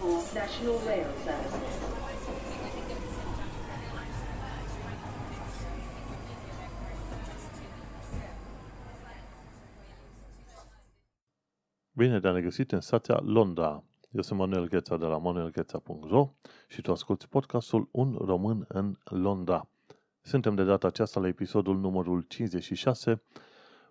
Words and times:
for 0.00 0.16
National 0.34 0.78
Rail 0.86 1.10
Service. 1.24 1.88
Bine 11.92 12.20
te-am 12.20 12.34
regăsit 12.34 12.72
în 12.72 12.80
stația 12.80 13.20
Londra. 13.24 13.84
Eu 14.10 14.22
sunt 14.22 14.38
Manuel 14.38 14.68
Gheța 14.68 14.96
de 14.96 15.04
la 15.04 15.18
manuelgheța.ro 15.18 16.30
și 16.68 16.80
tu 16.80 16.92
asculti 16.92 17.26
podcastul 17.26 17.88
Un 17.90 18.16
Român 18.20 18.64
în 18.68 18.96
Londra. 19.04 19.68
Suntem 20.20 20.54
de 20.54 20.64
data 20.64 20.86
aceasta 20.86 21.20
la 21.20 21.26
episodul 21.26 21.78
numărul 21.78 22.20
56, 22.20 23.22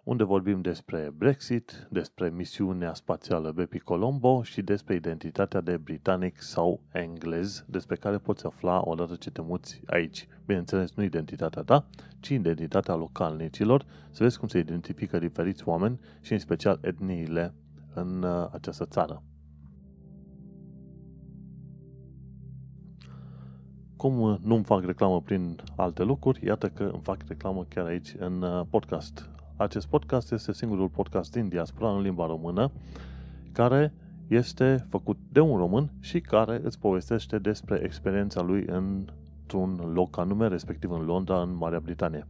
unde 0.08 0.24
vorbim 0.24 0.62
despre 0.62 1.14
Brexit, 1.18 1.88
despre 1.90 2.30
misiunea 2.30 2.94
spațială 2.94 3.52
Bepi 3.52 3.80
Colombo 3.80 4.44
și 4.44 4.62
despre 4.62 4.96
identitatea 4.96 5.62
de 5.62 5.78
britanic 5.78 6.42
sau 6.42 6.82
englez, 6.92 7.66
despre 7.68 7.96
care 7.96 8.18
poți 8.18 8.46
afla 8.46 8.82
odată 8.86 9.16
ce 9.16 9.32
te 9.32 9.42
muți 9.42 9.82
aici. 9.86 10.28
Bineînțeles, 10.46 10.94
nu 10.96 11.04
identitatea 11.04 11.62
ta, 11.62 11.88
ci 12.20 12.30
identitatea 12.30 12.96
localnicilor, 12.96 13.86
să 14.12 14.24
vezi 14.24 14.40
cum 14.40 14.48
se 14.48 14.60
identifică 14.60 15.20
diferiți 15.20 15.68
oameni 15.68 16.00
și 16.22 16.34
în 16.34 16.40
special 16.40 16.80
etniile 16.82 17.54
în 17.94 18.24
uh, 18.24 18.48
această 18.52 18.86
țară. 18.86 19.24
Cum 23.96 24.20
uh, 24.20 24.38
nu-mi 24.42 24.64
fac 24.64 24.84
reclamă 24.86 25.22
prin 25.22 25.56
alte 25.76 26.04
lucruri, 26.04 26.46
iată 26.46 26.70
că 26.70 26.84
îmi 26.84 27.04
fac 27.04 27.18
reclamă 27.28 27.66
chiar 27.70 27.86
aici 27.86 28.16
în 28.20 28.42
uh, 28.42 28.62
podcast. 28.70 29.37
Acest 29.58 29.88
podcast 29.88 30.32
este 30.32 30.54
singurul 30.54 30.90
podcast 30.90 31.32
din 31.32 31.48
diaspora 31.48 31.92
în 31.92 32.02
limba 32.02 32.26
română 32.26 32.72
care 33.52 33.94
este 34.28 34.86
făcut 34.90 35.18
de 35.32 35.40
un 35.40 35.58
român 35.58 35.92
și 36.00 36.22
care 36.22 36.62
îți 36.64 36.80
povestește 36.80 37.38
despre 37.38 37.82
experiența 37.84 38.42
lui 38.42 38.66
într-un 38.68 39.92
loc 39.94 40.18
anume, 40.18 40.48
respectiv 40.48 40.92
în 40.92 41.06
Londra, 41.06 41.42
în 41.42 41.56
Marea 41.56 41.80
Britanie. 41.80 42.28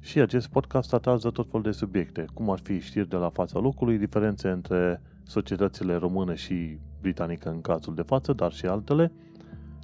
Și 0.00 0.20
acest 0.20 0.48
podcast 0.48 0.88
tratează 0.88 1.30
tot 1.30 1.46
felul 1.46 1.62
de 1.62 1.70
subiecte, 1.70 2.24
cum 2.34 2.50
ar 2.50 2.58
fi 2.58 2.80
știri 2.80 3.08
de 3.08 3.16
la 3.16 3.28
fața 3.28 3.58
locului, 3.58 3.98
diferențe 3.98 4.48
între 4.48 5.02
societățile 5.22 5.94
române 5.94 6.34
și 6.34 6.78
britanică 7.00 7.48
în 7.48 7.60
cazul 7.60 7.94
de 7.94 8.02
față, 8.02 8.32
dar 8.32 8.52
și 8.52 8.66
altele, 8.66 9.12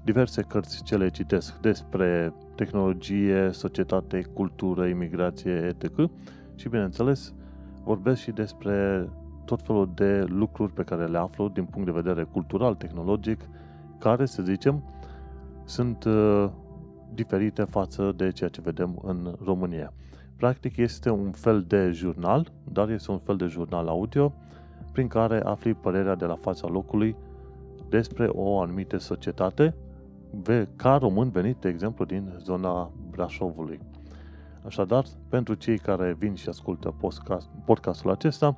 diverse 0.04 0.42
cărți 0.42 0.82
ce 0.82 0.96
le 0.96 1.10
citesc 1.10 1.60
despre 1.60 2.34
tehnologie, 2.54 3.50
societate, 3.52 4.22
cultură, 4.32 4.86
imigrație, 4.86 5.76
etc. 5.80 6.10
Și, 6.62 6.68
bineînțeles, 6.68 7.34
vorbesc 7.84 8.20
și 8.20 8.30
despre 8.30 9.08
tot 9.44 9.62
felul 9.62 9.90
de 9.94 10.24
lucruri 10.28 10.72
pe 10.72 10.82
care 10.82 11.06
le 11.06 11.18
aflu 11.18 11.48
din 11.48 11.64
punct 11.64 11.86
de 11.86 12.00
vedere 12.00 12.22
cultural, 12.22 12.74
tehnologic, 12.74 13.40
care, 13.98 14.26
să 14.26 14.42
zicem, 14.42 14.82
sunt 15.64 16.04
uh, 16.04 16.50
diferite 17.14 17.62
față 17.62 18.12
de 18.16 18.30
ceea 18.30 18.50
ce 18.50 18.60
vedem 18.60 19.00
în 19.02 19.36
România. 19.44 19.92
Practic 20.36 20.76
este 20.76 21.10
un 21.10 21.30
fel 21.30 21.64
de 21.68 21.90
jurnal, 21.90 22.52
dar 22.72 22.90
este 22.90 23.10
un 23.10 23.18
fel 23.18 23.36
de 23.36 23.46
jurnal 23.46 23.88
audio 23.88 24.32
prin 24.92 25.06
care 25.06 25.40
afli 25.44 25.74
părerea 25.74 26.14
de 26.14 26.24
la 26.24 26.36
fața 26.36 26.68
locului 26.68 27.16
despre 27.88 28.26
o 28.26 28.60
anumită 28.60 28.98
societate, 28.98 29.74
ca 30.76 30.96
român 30.96 31.30
venit, 31.30 31.56
de 31.56 31.68
exemplu, 31.68 32.04
din 32.04 32.32
zona 32.38 32.90
Brașovului. 33.10 33.80
Așadar, 34.66 35.04
pentru 35.28 35.54
cei 35.54 35.78
care 35.78 36.16
vin 36.18 36.34
și 36.34 36.48
ascultă 36.48 36.94
podcastul 37.64 38.10
acesta, 38.10 38.56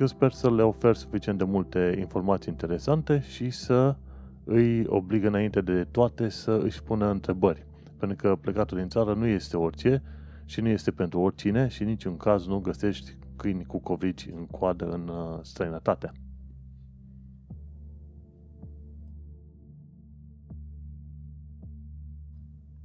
eu 0.00 0.06
sper 0.06 0.32
să 0.32 0.50
le 0.50 0.62
ofer 0.62 0.94
suficient 0.94 1.38
de 1.38 1.44
multe 1.44 1.94
informații 1.98 2.52
interesante 2.52 3.20
și 3.20 3.50
să 3.50 3.96
îi 4.44 4.86
obligă 4.86 5.26
înainte 5.26 5.60
de 5.60 5.84
toate 5.84 6.28
să 6.28 6.60
își 6.62 6.82
pună 6.82 7.10
întrebări. 7.10 7.66
Pentru 7.98 8.16
că 8.16 8.36
plecatul 8.36 8.78
din 8.78 8.88
țară 8.88 9.14
nu 9.14 9.26
este 9.26 9.56
orice, 9.56 10.02
și 10.44 10.60
nu 10.60 10.68
este 10.68 10.90
pentru 10.90 11.20
oricine 11.20 11.68
și 11.68 11.82
în 11.82 11.88
niciun 11.88 12.16
caz 12.16 12.46
nu 12.46 12.58
găsești 12.58 13.16
câini 13.36 13.64
cu 13.64 13.78
covrici 13.78 14.28
în 14.34 14.46
coadă 14.46 14.90
în 14.90 15.08
uh, 15.08 15.38
străinătate. 15.42 16.12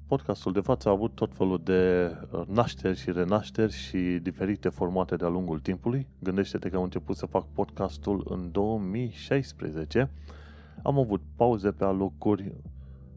Podcastul 0.09 0.51
de 0.51 0.59
față 0.59 0.89
a 0.89 0.91
avut 0.91 1.15
tot 1.15 1.33
felul 1.33 1.61
de 1.63 2.11
uh, 2.31 2.41
nașteri 2.47 2.97
și 2.97 3.11
renașteri 3.11 3.73
și 3.73 3.97
diferite 3.97 4.69
formate 4.69 5.15
de-a 5.15 5.27
lungul 5.27 5.59
timpului. 5.59 6.07
Gândește-te 6.19 6.69
că 6.69 6.75
am 6.75 6.83
început 6.83 7.15
să 7.15 7.25
fac 7.25 7.45
podcastul 7.53 8.25
în 8.29 8.51
2016. 8.51 10.11
Am 10.83 10.99
avut 10.99 11.21
pauze 11.35 11.71
pe 11.71 11.83
alocuri, 11.83 12.55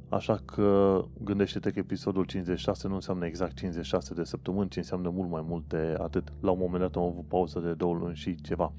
Așa 0.09 0.41
că 0.45 1.01
gândește-te 1.25 1.71
că 1.71 1.79
episodul 1.79 2.25
56 2.25 2.89
nu 2.89 2.95
înseamnă 2.95 3.27
exact 3.27 3.57
56 3.57 4.15
de 4.15 4.25
săptămâni, 4.25 4.69
ci 4.69 4.77
înseamnă 4.77 5.09
mult 5.09 5.31
mai 5.31 5.45
mult 5.47 5.69
de 5.69 5.97
atât. 5.99 6.33
La 6.41 6.51
un 6.51 6.59
moment 6.61 6.81
dat 6.81 6.97
am 6.97 7.03
avut 7.03 7.25
pauză 7.29 7.59
de 7.59 7.73
două 7.73 7.95
luni 7.95 8.15
și 8.15 8.35
ceva. 8.41 8.73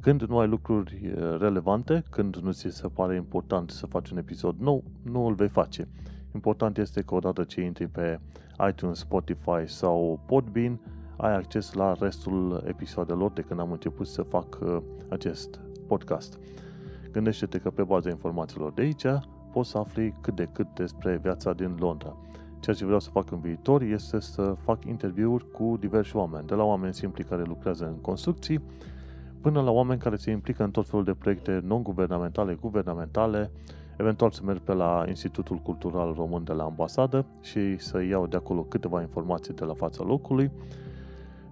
Când 0.00 0.22
nu 0.22 0.38
ai 0.38 0.48
lucruri 0.48 1.14
relevante, 1.38 2.04
când 2.10 2.36
nu 2.36 2.52
ți 2.52 2.68
se 2.68 2.88
pare 2.88 3.16
important 3.16 3.70
să 3.70 3.86
faci 3.86 4.10
un 4.10 4.18
episod 4.18 4.56
nou, 4.58 4.84
nu 5.02 5.26
îl 5.26 5.34
vei 5.34 5.48
face. 5.48 5.88
Important 6.34 6.78
este 6.78 7.02
că 7.02 7.14
odată 7.14 7.44
ce 7.44 7.60
intri 7.60 7.86
pe 7.86 8.20
iTunes, 8.68 8.98
Spotify 8.98 9.66
sau 9.66 10.20
Podbean, 10.26 10.80
ai 11.16 11.34
acces 11.34 11.72
la 11.72 11.94
restul 12.00 12.64
episoadelor 12.66 13.30
de 13.30 13.40
când 13.40 13.60
am 13.60 13.72
început 13.72 14.06
să 14.06 14.22
fac 14.22 14.58
acest 15.08 15.60
podcast. 15.86 16.38
Gândește-te 17.12 17.58
că 17.58 17.70
pe 17.70 17.82
baza 17.82 18.08
informațiilor 18.08 18.72
de 18.72 18.82
aici 18.82 19.06
poți 19.52 19.70
să 19.70 19.78
afli 19.78 20.14
cât 20.20 20.36
de 20.36 20.48
cât 20.52 20.66
despre 20.74 21.18
viața 21.22 21.52
din 21.52 21.76
Londra. 21.78 22.16
Ceea 22.60 22.76
ce 22.76 22.84
vreau 22.84 23.00
să 23.00 23.10
fac 23.10 23.30
în 23.30 23.40
viitor 23.40 23.82
este 23.82 24.20
să 24.20 24.54
fac 24.58 24.84
interviuri 24.84 25.50
cu 25.50 25.76
diversi 25.80 26.16
oameni, 26.16 26.46
de 26.46 26.54
la 26.54 26.64
oameni 26.64 26.94
simpli 26.94 27.24
care 27.24 27.42
lucrează 27.42 27.86
în 27.86 28.00
construcții, 28.00 28.62
până 29.40 29.60
la 29.62 29.70
oameni 29.70 30.00
care 30.00 30.16
se 30.16 30.30
implică 30.30 30.62
în 30.64 30.70
tot 30.70 30.88
felul 30.88 31.04
de 31.04 31.14
proiecte 31.14 31.60
non-guvernamentale, 31.64 32.54
guvernamentale, 32.54 33.50
eventual 34.00 34.30
să 34.30 34.40
merg 34.44 34.60
pe 34.60 34.72
la 34.72 35.04
Institutul 35.08 35.56
Cultural 35.56 36.14
Român 36.14 36.44
de 36.44 36.52
la 36.52 36.64
ambasadă 36.64 37.26
și 37.40 37.78
să 37.78 38.02
iau 38.02 38.26
de 38.26 38.36
acolo 38.36 38.62
câteva 38.62 39.00
informații 39.00 39.54
de 39.54 39.64
la 39.64 39.74
fața 39.74 40.04
locului 40.04 40.50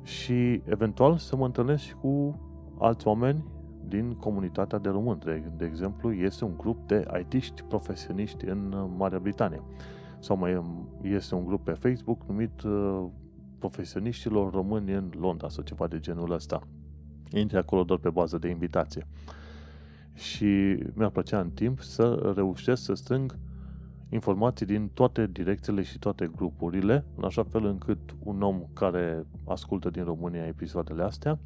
și 0.03 0.63
eventual 0.65 1.17
să 1.17 1.37
mă 1.37 1.45
întâlnesc 1.45 1.83
și 1.83 1.95
cu 1.95 2.41
alți 2.79 3.07
oameni 3.07 3.45
din 3.89 4.13
comunitatea 4.13 4.79
de 4.79 4.89
români. 4.89 5.21
De, 5.21 5.43
de 5.57 5.65
exemplu, 5.65 6.13
este 6.13 6.45
un 6.45 6.55
grup 6.57 6.87
de 6.87 7.07
IT-ști 7.21 7.63
profesioniști 7.63 8.45
în 8.45 8.73
uh, 8.73 8.91
Marea 8.97 9.19
Britanie. 9.19 9.63
Sau 10.19 10.37
mai 10.37 10.55
um, 10.55 10.89
este 11.03 11.35
un 11.35 11.45
grup 11.45 11.65
pe 11.65 11.73
Facebook 11.73 12.21
numit 12.27 12.63
uh, 12.63 13.05
Profesioniștilor 13.59 14.53
Români 14.53 14.93
în 14.93 15.11
Londra 15.19 15.49
sau 15.49 15.65
ceva 15.65 15.87
de 15.87 15.99
genul 15.99 16.31
ăsta. 16.33 16.61
Intri 17.31 17.57
acolo 17.57 17.83
doar 17.83 17.99
pe 17.99 18.11
bază 18.11 18.39
de 18.39 18.49
invitație. 18.49 19.07
Și 20.19 20.79
mi-ar 20.93 21.11
plăcea 21.11 21.41
în 21.41 21.51
timp 21.51 21.81
să 21.81 22.33
reușesc 22.37 22.83
să 22.83 22.95
strâng 22.95 23.39
informații 24.09 24.67
din 24.67 24.91
toate 24.95 25.27
direcțiile 25.27 25.83
și 25.83 25.99
toate 25.99 26.31
grupurile, 26.37 27.05
în 27.17 27.25
așa 27.25 27.43
fel 27.43 27.65
încât 27.65 27.99
un 28.19 28.43
om 28.43 28.63
care 28.73 29.27
ascultă 29.47 29.91
din 29.91 30.05
România 30.05 30.47
episoadele 30.47 31.03
astea 31.03 31.39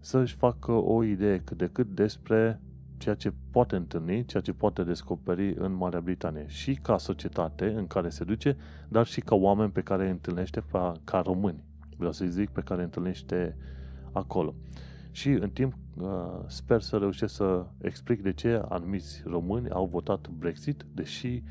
să-și 0.00 0.34
facă 0.34 0.72
o 0.72 1.04
idee 1.04 1.40
cât 1.44 1.56
de 1.56 1.68
cât 1.72 1.86
despre 1.94 2.60
ceea 2.96 3.14
ce 3.14 3.32
poate 3.50 3.76
întâlni, 3.76 4.24
ceea 4.24 4.42
ce 4.42 4.52
poate 4.52 4.82
descoperi 4.82 5.54
în 5.58 5.72
Marea 5.72 6.00
Britanie 6.00 6.44
și 6.48 6.74
ca 6.74 6.98
societate 6.98 7.72
în 7.76 7.86
care 7.86 8.08
se 8.08 8.24
duce, 8.24 8.56
dar 8.88 9.06
și 9.06 9.20
ca 9.20 9.34
oameni 9.34 9.70
pe 9.70 9.80
care 9.80 10.04
îi 10.04 10.10
întâlnește 10.10 10.64
ca 11.04 11.20
români, 11.20 11.64
vreau 11.96 12.12
să 12.12 12.24
zic, 12.24 12.50
pe 12.50 12.60
care 12.60 12.78
îi 12.78 12.84
întâlnește 12.84 13.56
acolo. 14.12 14.54
Și 15.10 15.28
în 15.28 15.50
timp 15.50 15.74
uh, 15.96 16.08
sper 16.46 16.80
să 16.80 16.96
reușesc 16.96 17.34
să 17.34 17.66
explic 17.78 18.22
de 18.22 18.32
ce 18.32 18.62
anumiți 18.68 19.22
români 19.24 19.70
au 19.70 19.86
votat 19.86 20.28
Brexit, 20.28 20.86
deși 20.94 21.42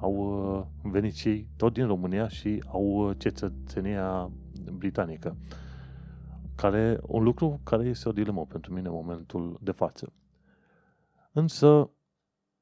au 0.00 0.12
uh, 0.12 0.90
venit 0.92 1.14
și 1.14 1.28
ei 1.28 1.48
tot 1.56 1.72
din 1.72 1.86
România 1.86 2.28
și 2.28 2.62
au 2.66 3.08
uh, 3.08 3.16
cetățenia 3.18 4.30
britanică 4.72 5.36
care, 6.56 6.98
un 7.02 7.22
lucru 7.22 7.60
care 7.64 7.84
este 7.84 8.08
o 8.08 8.12
dilemă 8.12 8.46
pentru 8.46 8.72
mine 8.72 8.88
în 8.88 8.94
momentul 8.94 9.58
de 9.62 9.70
față. 9.70 10.12
Însă, 11.32 11.90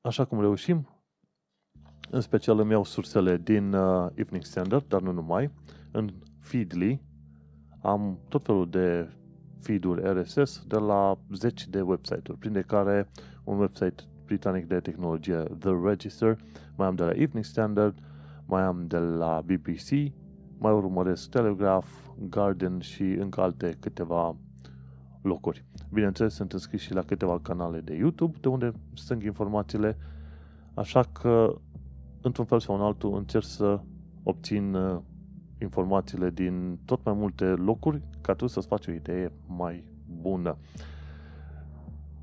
așa 0.00 0.24
cum 0.24 0.40
reușim, 0.40 0.88
în 2.10 2.20
special 2.20 2.58
îmi 2.58 2.70
iau 2.70 2.84
sursele 2.84 3.36
din 3.36 3.72
uh, 3.72 4.10
Evening 4.14 4.44
Standard, 4.44 4.88
dar 4.88 5.00
nu 5.00 5.12
numai, 5.12 5.50
în 5.90 6.14
Feedly 6.40 7.02
am 7.82 8.18
tot 8.28 8.44
felul 8.44 8.70
de 8.70 9.08
feed-uri 9.64 10.20
RSS 10.20 10.64
de 10.66 10.76
la 10.76 11.18
zeci 11.32 11.68
de 11.68 11.80
website-uri, 11.80 12.38
printre 12.38 12.62
care 12.62 13.08
un 13.44 13.58
website 13.58 14.02
britanic 14.24 14.66
de 14.66 14.80
tehnologie, 14.80 15.42
The 15.58 15.70
Register, 15.84 16.36
mai 16.76 16.86
am 16.86 16.94
de 16.94 17.02
la 17.02 17.10
Evening 17.10 17.44
Standard, 17.44 17.98
mai 18.46 18.62
am 18.62 18.86
de 18.86 18.98
la 18.98 19.42
BBC, 19.44 20.12
mai 20.58 20.72
urmăresc 20.72 21.30
Telegraph, 21.30 21.88
Garden 22.28 22.80
și 22.80 23.02
încă 23.02 23.40
alte 23.40 23.76
câteva 23.80 24.36
locuri. 25.22 25.64
Bineînțeles, 25.92 26.34
sunt 26.34 26.52
înscris 26.52 26.80
și 26.80 26.92
la 26.92 27.02
câteva 27.02 27.38
canale 27.42 27.80
de 27.80 27.94
YouTube, 27.94 28.36
de 28.40 28.48
unde 28.48 28.72
strâng 28.94 29.22
informațiile, 29.22 29.96
așa 30.74 31.02
că, 31.12 31.54
într-un 32.20 32.44
fel 32.44 32.60
sau 32.60 32.74
în 32.74 32.80
altul, 32.80 33.16
încerc 33.16 33.44
să 33.44 33.80
obțin 34.22 34.74
uh, 34.74 35.00
informațiile 35.60 36.30
din 36.30 36.78
tot 36.84 37.04
mai 37.04 37.14
multe 37.14 37.44
locuri, 37.44 38.02
ca 38.24 38.34
tu 38.34 38.46
să-ți 38.46 38.66
faci 38.66 38.86
o 38.86 38.92
idee 38.92 39.32
mai 39.46 39.84
bună. 40.20 40.56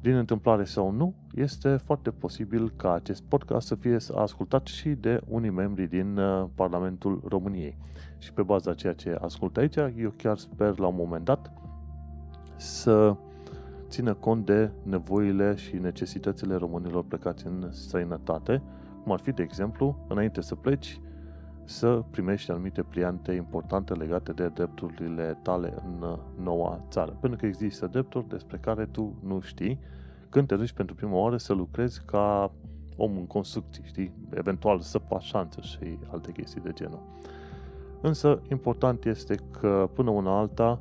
Din 0.02 0.16
întâmplare 0.16 0.64
sau 0.64 0.92
nu, 0.92 1.14
este 1.34 1.76
foarte 1.76 2.10
posibil 2.12 2.74
ca 2.76 2.94
acest 2.94 3.24
podcast 3.24 3.68
să 3.68 3.76
fie 3.76 3.98
ascultat 4.16 4.68
și 4.68 4.90
de 4.90 5.22
unii 5.28 5.50
membri 5.50 5.88
din 5.88 6.18
uh, 6.18 6.48
Parlamentul 6.56 7.22
României. 7.28 7.78
Și 8.18 8.34
pe 8.34 8.42
baza 8.42 8.74
ceea 8.74 8.94
ce 8.94 9.18
ascult 9.22 9.58
aici, 9.58 9.76
eu 9.76 10.14
chiar 10.18 10.38
sper 10.38 10.80
la 10.80 10.88
un 10.88 10.96
moment 10.96 11.26
dat 11.26 11.54
să 12.56 13.16
țină 13.88 14.14
cont 14.14 14.46
de 14.46 14.72
nevoile 14.84 15.56
și 15.56 15.76
necesitățile 15.76 16.56
românilor 16.56 17.04
plecați 17.04 17.48
în 17.48 17.68
străinătate, 17.72 18.62
cum 19.04 19.12
ar 19.12 19.20
fi, 19.20 19.32
de 19.32 19.44
exemplu, 19.44 20.06
înainte 20.08 20.42
să 20.42 20.56
pleci, 20.56 21.00
să 21.72 22.04
primești 22.10 22.52
anumite 22.52 22.84
pliante 22.84 23.32
importante 23.32 23.94
legate 23.94 24.32
de 24.32 24.48
drepturile 24.48 25.38
tale 25.42 25.74
în 25.86 26.02
uh, 26.02 26.18
noua 26.44 26.84
țară. 26.90 27.18
Pentru 27.20 27.40
că 27.40 27.46
există 27.46 27.88
drepturi 27.88 28.28
despre 28.28 28.58
care 28.58 28.86
tu 28.86 29.14
nu 29.24 29.40
știi 29.40 29.80
când 30.30 30.48
te 30.48 30.56
duci 30.56 30.72
pentru 30.72 30.96
prima 30.96 31.16
oară 31.16 31.38
să 31.38 31.54
lucrezi 31.54 32.02
ca 32.06 32.52
om 32.98 33.18
în 33.18 33.28
construcții, 33.28 33.84
știi? 33.86 34.14
Eventual 34.30 34.80
să 34.80 34.98
faci 34.98 35.24
șanță 35.24 35.62
și 35.62 35.98
alte 36.12 36.32
chestii 36.32 36.62
de 36.62 36.72
genul. 36.74 37.02
Însă, 38.02 38.42
important 38.50 39.06
este 39.06 39.36
că 39.60 39.90
până 39.94 40.10
una 40.10 40.38
alta, 40.38 40.80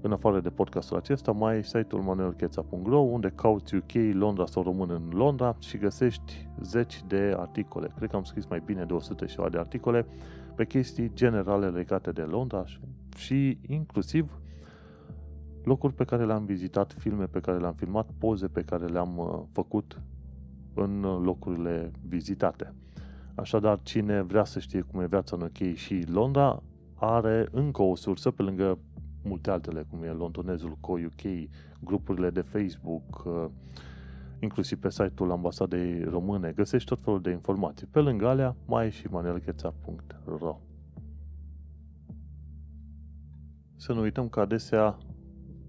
în 0.00 0.12
afară 0.12 0.40
de 0.40 0.50
podcastul 0.50 0.96
acesta, 0.96 1.32
mai 1.32 1.54
ai 1.54 1.64
site-ul 1.64 2.02
manuelcheța.ro 2.02 2.98
unde 2.98 3.32
cauți 3.34 3.74
UK, 3.74 3.92
Londra 4.12 4.46
sau 4.46 4.62
român 4.62 4.90
în 4.90 5.10
Londra 5.12 5.56
și 5.58 5.76
găsești 5.76 6.48
zeci 6.62 7.02
de 7.06 7.34
articole. 7.38 7.92
Cred 7.96 8.10
că 8.10 8.16
am 8.16 8.24
scris 8.24 8.46
mai 8.46 8.62
bine 8.64 8.84
de 8.84 8.92
100 8.92 9.26
și 9.26 9.36
de 9.50 9.58
articole 9.58 10.06
pe 10.54 10.66
chestii 10.66 11.10
generale 11.14 11.68
legate 11.68 12.10
de 12.10 12.22
Londra 12.22 12.64
și 13.16 13.58
inclusiv 13.66 14.40
locuri 15.64 15.94
pe 15.94 16.04
care 16.04 16.24
le-am 16.24 16.44
vizitat, 16.44 16.94
filme 16.98 17.24
pe 17.24 17.40
care 17.40 17.58
le-am 17.58 17.74
filmat, 17.74 18.08
poze 18.18 18.46
pe 18.46 18.62
care 18.62 18.86
le-am 18.86 19.18
uh, 19.18 19.42
făcut 19.52 20.00
în 20.74 21.00
locurile 21.00 21.90
vizitate. 22.08 22.74
Așadar, 23.34 23.80
cine 23.82 24.22
vrea 24.22 24.44
să 24.44 24.58
știe 24.58 24.80
cum 24.80 25.00
e 25.00 25.06
viața 25.06 25.36
în 25.36 25.42
UK 25.42 25.74
și 25.74 26.04
Londra, 26.08 26.62
are 26.94 27.48
încă 27.50 27.82
o 27.82 27.94
sursă 27.94 28.30
pe 28.30 28.42
lângă 28.42 28.78
multe 29.26 29.50
altele, 29.50 29.86
cum 29.90 30.02
e 30.02 30.10
londonezul 30.10 30.76
Co-UK, 30.80 31.48
grupurile 31.80 32.30
de 32.30 32.40
Facebook, 32.40 33.24
uh, 33.24 33.44
inclusiv 34.40 34.78
pe 34.78 34.90
site-ul 34.90 35.30
ambasadei 35.30 36.04
române, 36.04 36.52
găsești 36.52 36.88
tot 36.88 37.00
felul 37.00 37.20
de 37.20 37.30
informații. 37.30 37.86
Pe 37.86 38.00
lângă 38.00 38.28
alea, 38.28 38.56
mai 38.66 38.86
e 38.86 38.90
și 38.90 39.06
manelcheța.ro 39.06 40.60
Să 43.76 43.92
nu 43.92 44.00
uităm 44.00 44.28
că 44.28 44.40
adesea 44.40 44.98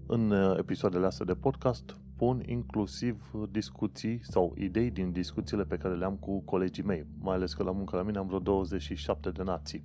în 0.06 0.30
uh, 0.30 0.58
episoadele 0.58 1.06
astea 1.06 1.24
de 1.24 1.34
podcast 1.34 1.96
pun 2.16 2.42
inclusiv 2.46 3.30
discuții 3.50 4.20
sau 4.22 4.54
idei 4.56 4.90
din 4.90 5.12
discuțiile 5.12 5.64
pe 5.64 5.76
care 5.76 5.94
le-am 5.94 6.16
cu 6.16 6.40
colegii 6.40 6.84
mei, 6.84 7.06
mai 7.18 7.34
ales 7.34 7.54
că 7.54 7.62
la 7.62 7.70
muncă 7.70 7.96
la 7.96 8.02
mine 8.02 8.18
am 8.18 8.26
vreo 8.26 8.38
27 8.38 9.30
de 9.30 9.42
nații 9.42 9.84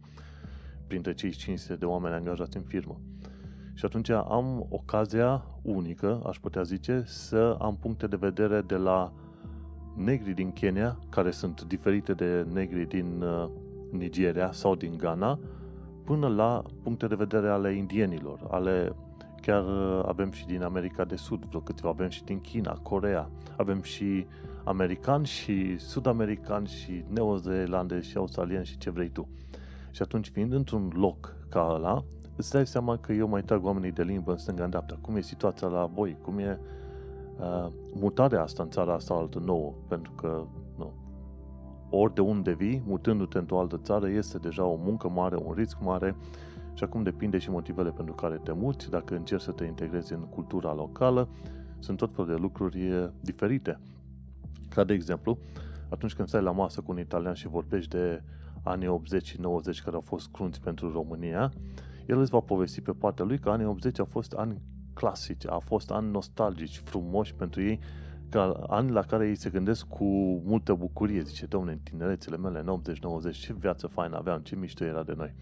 printre 0.87 1.13
cei 1.13 1.31
500 1.31 1.75
de 1.75 1.85
oameni 1.85 2.15
angajați 2.15 2.57
în 2.57 2.63
firmă. 2.63 2.99
Și 3.73 3.85
atunci 3.85 4.09
am 4.09 4.67
ocazia 4.69 5.45
unică, 5.61 6.21
aș 6.25 6.37
putea 6.37 6.63
zice, 6.63 7.03
să 7.05 7.57
am 7.59 7.77
puncte 7.81 8.07
de 8.07 8.15
vedere 8.15 8.61
de 8.61 8.75
la 8.75 9.11
negri 9.95 10.33
din 10.33 10.51
Kenya, 10.51 10.99
care 11.09 11.31
sunt 11.31 11.61
diferite 11.63 12.13
de 12.13 12.45
negri 12.53 12.87
din 12.87 13.21
uh, 13.21 13.49
Nigeria 13.91 14.51
sau 14.51 14.75
din 14.75 14.97
Ghana, 14.97 15.39
până 16.03 16.27
la 16.27 16.61
puncte 16.83 17.07
de 17.07 17.15
vedere 17.15 17.49
ale 17.49 17.73
indienilor, 17.73 18.47
ale 18.49 18.95
chiar 19.41 19.63
uh, 19.65 20.03
avem 20.05 20.31
și 20.31 20.45
din 20.45 20.63
America 20.63 21.03
de 21.03 21.15
Sud, 21.15 21.45
vreo 21.45 21.59
câteva, 21.59 21.89
avem 21.89 22.09
și 22.09 22.23
din 22.23 22.41
China, 22.41 22.73
Corea, 22.73 23.29
avem 23.57 23.81
și 23.81 24.25
americani 24.63 25.25
și 25.25 25.77
sud-americani 25.77 26.67
și 26.67 27.03
neozeelandezi 27.07 28.09
și 28.09 28.17
australieni 28.17 28.65
și 28.65 28.77
ce 28.77 28.89
vrei 28.89 29.09
tu. 29.09 29.27
Și 29.91 30.01
atunci, 30.01 30.29
fiind 30.29 30.53
într-un 30.53 30.91
loc 30.95 31.35
ca 31.49 31.71
ăla, 31.75 32.03
îți 32.35 32.51
dai 32.51 32.67
seama 32.67 32.97
că 32.97 33.13
eu 33.13 33.27
mai 33.27 33.43
trag 33.43 33.65
oamenii 33.65 33.91
de 33.91 34.03
limbă 34.03 34.31
în 34.31 34.37
stânga 34.37 34.63
în 34.63 34.69
dreapta. 34.69 34.97
Cum 35.01 35.15
e 35.15 35.21
situația 35.21 35.67
la 35.67 35.85
voi? 35.85 36.17
Cum 36.21 36.39
e 36.39 36.59
uh, 37.39 37.67
mutarea 37.93 38.41
asta 38.41 38.63
în 38.63 38.69
țara 38.69 38.93
asta 38.93 39.13
altă 39.13 39.39
nouă? 39.39 39.73
Pentru 39.87 40.11
că 40.11 40.45
nu, 40.77 40.93
ori 41.89 42.13
de 42.13 42.21
unde 42.21 42.53
vii, 42.53 42.83
mutându-te 42.85 43.37
într-o 43.37 43.59
altă 43.59 43.79
țară, 43.83 44.09
este 44.09 44.37
deja 44.37 44.65
o 44.65 44.75
muncă 44.75 45.09
mare, 45.09 45.35
un 45.35 45.53
risc 45.53 45.77
mare 45.81 46.15
și 46.73 46.83
acum 46.83 47.03
depinde 47.03 47.37
și 47.37 47.49
motivele 47.49 47.89
pentru 47.89 48.13
care 48.13 48.39
te 48.43 48.51
muți, 48.51 48.89
dacă 48.89 49.15
încerci 49.15 49.41
să 49.41 49.51
te 49.51 49.65
integrezi 49.65 50.13
în 50.13 50.19
cultura 50.19 50.73
locală, 50.73 51.27
sunt 51.79 51.97
tot 51.97 52.15
felul 52.15 52.29
de 52.29 52.41
lucruri 52.41 53.11
diferite. 53.19 53.79
Ca 54.69 54.83
de 54.83 54.93
exemplu, 54.93 55.37
atunci 55.89 56.13
când 56.13 56.27
stai 56.27 56.41
la 56.41 56.51
masă 56.51 56.81
cu 56.81 56.91
un 56.91 56.99
italian 56.99 57.33
și 57.33 57.47
vorbești 57.47 57.89
de 57.89 58.23
anii 58.63 58.87
80 58.87 59.25
și 59.25 59.41
90 59.41 59.81
care 59.81 59.95
au 59.95 60.01
fost 60.01 60.29
crunți 60.31 60.61
pentru 60.61 60.91
România, 60.91 61.51
el 62.05 62.19
îți 62.19 62.31
va 62.31 62.39
povesti 62.39 62.81
pe 62.81 62.91
partea 62.91 63.25
lui 63.25 63.39
că 63.39 63.49
anii 63.49 63.65
80 63.65 63.99
au 63.99 64.05
fost 64.05 64.33
ani 64.33 64.61
clasici, 64.93 65.47
au 65.47 65.59
fost 65.59 65.91
ani 65.91 66.11
nostalgici, 66.11 66.77
frumoși 66.77 67.33
pentru 67.33 67.61
ei, 67.61 67.79
ca 68.29 68.51
ani 68.67 68.91
la 68.91 69.01
care 69.01 69.27
ei 69.27 69.35
se 69.35 69.49
gândesc 69.49 69.87
cu 69.87 70.05
multă 70.45 70.73
bucurie. 70.73 71.21
Zice, 71.21 71.45
domne, 71.45 71.71
în 71.71 71.77
tinerețele 71.77 72.37
mele, 72.37 72.63
în 72.65 72.81
80-90, 73.31 73.31
ce 73.31 73.53
viață 73.53 73.87
faină 73.87 74.17
aveam, 74.17 74.41
ce 74.41 74.55
mișto 74.55 74.83
era 74.83 75.03
de 75.03 75.13
noi. 75.17 75.33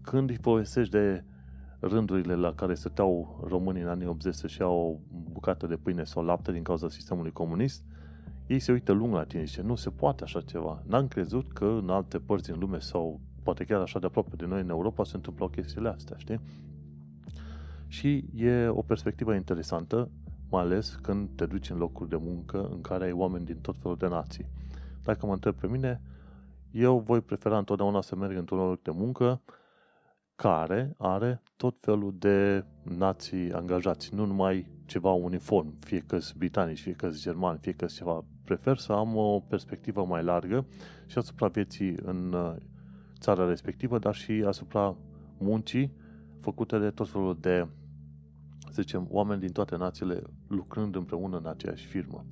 Când 0.00 0.30
îi 0.30 0.38
povestești 0.38 0.90
de 0.90 1.24
rândurile 1.80 2.34
la 2.34 2.54
care 2.54 2.74
stăteau 2.74 3.40
românii 3.48 3.82
în 3.82 3.88
anii 3.88 4.06
80 4.06 4.34
să-și 4.34 4.60
iau 4.60 4.74
o 4.74 5.16
bucată 5.32 5.66
de 5.66 5.76
pâine 5.76 6.04
sau 6.04 6.24
lapte 6.24 6.52
din 6.52 6.62
cauza 6.62 6.88
sistemului 6.88 7.32
comunist, 7.32 7.84
ei 8.46 8.58
se 8.58 8.72
uită 8.72 8.92
lung 8.92 9.14
la 9.14 9.24
tine 9.24 9.44
și 9.44 9.48
zice, 9.48 9.62
nu 9.62 9.74
se 9.74 9.90
poate 9.90 10.22
așa 10.22 10.40
ceva. 10.40 10.82
N-am 10.86 11.08
crezut 11.08 11.52
că 11.52 11.64
în 11.64 11.88
alte 11.88 12.18
părți 12.18 12.50
în 12.50 12.58
lume 12.58 12.78
sau 12.78 13.20
poate 13.46 13.64
chiar 13.64 13.80
așa 13.80 13.98
de 13.98 14.06
aproape 14.06 14.36
de 14.36 14.46
noi 14.46 14.60
în 14.60 14.68
Europa 14.68 15.04
se 15.04 15.16
întâmplau 15.16 15.48
chestiile 15.48 15.88
astea, 15.88 16.16
știi? 16.16 16.40
Și 17.86 18.24
e 18.34 18.66
o 18.68 18.82
perspectivă 18.82 19.34
interesantă, 19.34 20.10
mai 20.50 20.62
ales 20.62 20.98
când 21.02 21.28
te 21.34 21.46
duci 21.46 21.70
în 21.70 21.78
locuri 21.78 22.08
de 22.08 22.16
muncă 22.16 22.68
în 22.70 22.80
care 22.80 23.04
ai 23.04 23.12
oameni 23.12 23.44
din 23.44 23.56
tot 23.60 23.76
felul 23.82 23.96
de 23.96 24.08
nații. 24.08 24.46
Dacă 25.02 25.26
mă 25.26 25.32
întreb 25.32 25.54
pe 25.54 25.66
mine, 25.66 26.00
eu 26.70 26.98
voi 26.98 27.20
prefera 27.20 27.58
întotdeauna 27.58 28.00
să 28.00 28.16
merg 28.16 28.36
într-un 28.36 28.58
loc 28.58 28.82
de 28.82 28.90
muncă 28.90 29.40
care 30.36 30.94
are 30.98 31.42
tot 31.56 31.76
felul 31.80 32.14
de 32.18 32.64
nații 32.82 33.52
angajați, 33.52 34.14
nu 34.14 34.24
numai 34.24 34.66
ceva 34.86 35.10
uniform, 35.12 35.78
fie 35.80 35.98
că 35.98 36.18
sunt 36.18 36.38
britanici, 36.38 36.80
fie 36.80 36.92
că 36.92 37.08
sunt 37.08 37.20
germani, 37.20 37.58
fie 37.58 37.72
că 37.72 37.86
ceva. 37.86 38.24
Prefer 38.44 38.76
să 38.76 38.92
am 38.92 39.16
o 39.16 39.40
perspectivă 39.40 40.04
mai 40.04 40.22
largă 40.22 40.66
și 41.06 41.18
asupra 41.18 41.48
vieții 41.48 41.94
în 42.02 42.32
uh, 42.32 42.54
țara 43.18 43.48
respectivă, 43.48 43.98
dar 43.98 44.14
și 44.14 44.44
asupra 44.46 44.96
muncii 45.38 45.92
făcute 46.40 46.78
de 46.78 46.90
tot 46.90 47.08
felul 47.08 47.38
de, 47.40 47.68
să 48.70 48.82
zicem, 48.82 49.06
oameni 49.10 49.40
din 49.40 49.52
toate 49.52 49.76
națiile 49.76 50.22
lucrând 50.48 50.94
împreună 50.94 51.36
în 51.36 51.46
aceeași 51.46 51.86
firmă. 51.86 52.24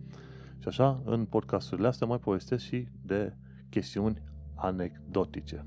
Și 0.59 0.69
așa, 0.69 1.03
în 1.05 1.25
podcasturile 1.25 1.87
astea 1.87 2.07
mai 2.07 2.19
povestesc 2.19 2.64
și 2.64 2.88
de 3.03 3.37
chestiuni 3.71 4.23
anecdotice. 4.55 5.67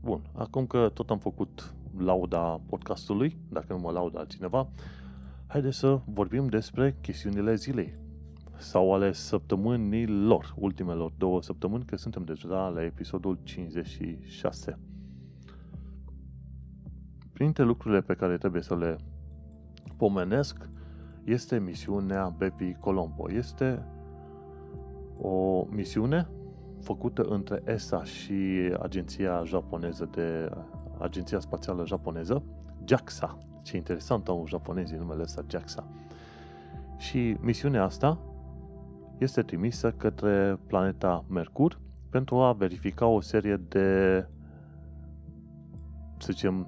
Bun, 0.00 0.22
acum 0.32 0.66
că 0.66 0.90
tot 0.94 1.10
am 1.10 1.18
făcut 1.18 1.74
lauda 1.98 2.60
podcastului, 2.66 3.38
dacă 3.50 3.72
nu 3.72 3.78
mă 3.78 3.90
laudă 3.90 4.18
altcineva, 4.18 4.68
haideți 5.46 5.78
să 5.78 6.00
vorbim 6.04 6.46
despre 6.46 6.96
chestiunile 7.00 7.54
zilei 7.54 7.94
sau 8.58 8.94
ale 8.94 9.12
săptămânilor, 9.12 10.54
ultimelor 10.56 11.12
două 11.18 11.42
săptămâni, 11.42 11.84
că 11.84 11.96
suntem 11.96 12.24
deja 12.24 12.68
la 12.68 12.84
episodul 12.84 13.38
56. 13.42 14.78
Printre 17.32 17.64
lucrurile 17.64 18.00
pe 18.00 18.14
care 18.14 18.36
trebuie 18.36 18.62
să 18.62 18.76
le 18.76 18.96
pomenesc 19.96 20.68
este 21.24 21.58
misiunea 21.58 22.34
Bepi 22.38 22.76
Colombo. 22.80 23.32
Este 23.32 23.86
o 25.20 25.64
misiune 25.70 26.28
făcută 26.80 27.22
între 27.22 27.62
ESA 27.66 28.04
și 28.04 28.72
agenția 28.80 29.42
japoneză 29.44 30.08
de 30.10 30.50
Agenția 30.98 31.40
Spațială 31.40 31.86
Japoneză, 31.86 32.42
JAXA. 32.84 33.38
Ce 33.62 33.76
interesant 33.76 34.28
au 34.28 34.44
japonezii 34.46 34.96
numele 34.96 35.22
ăsta, 35.22 35.44
JAXA. 35.50 35.86
Și 36.96 37.36
misiunea 37.40 37.84
asta 37.84 38.18
este 39.18 39.42
trimisă 39.42 39.90
către 39.90 40.58
planeta 40.66 41.24
Mercur 41.28 41.80
pentru 42.10 42.36
a 42.36 42.52
verifica 42.52 43.06
o 43.06 43.20
serie 43.20 43.56
de, 43.68 44.26
să 46.18 46.32
zicem, 46.32 46.66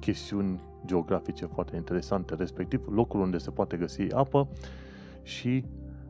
chestiuni 0.00 0.60
geografice 0.84 1.46
foarte 1.46 1.76
interesante, 1.76 2.34
respectiv 2.34 2.88
locuri 2.88 3.22
unde 3.22 3.38
se 3.38 3.50
poate 3.50 3.76
găsi 3.76 4.14
apă 4.14 4.48
și 5.22 5.64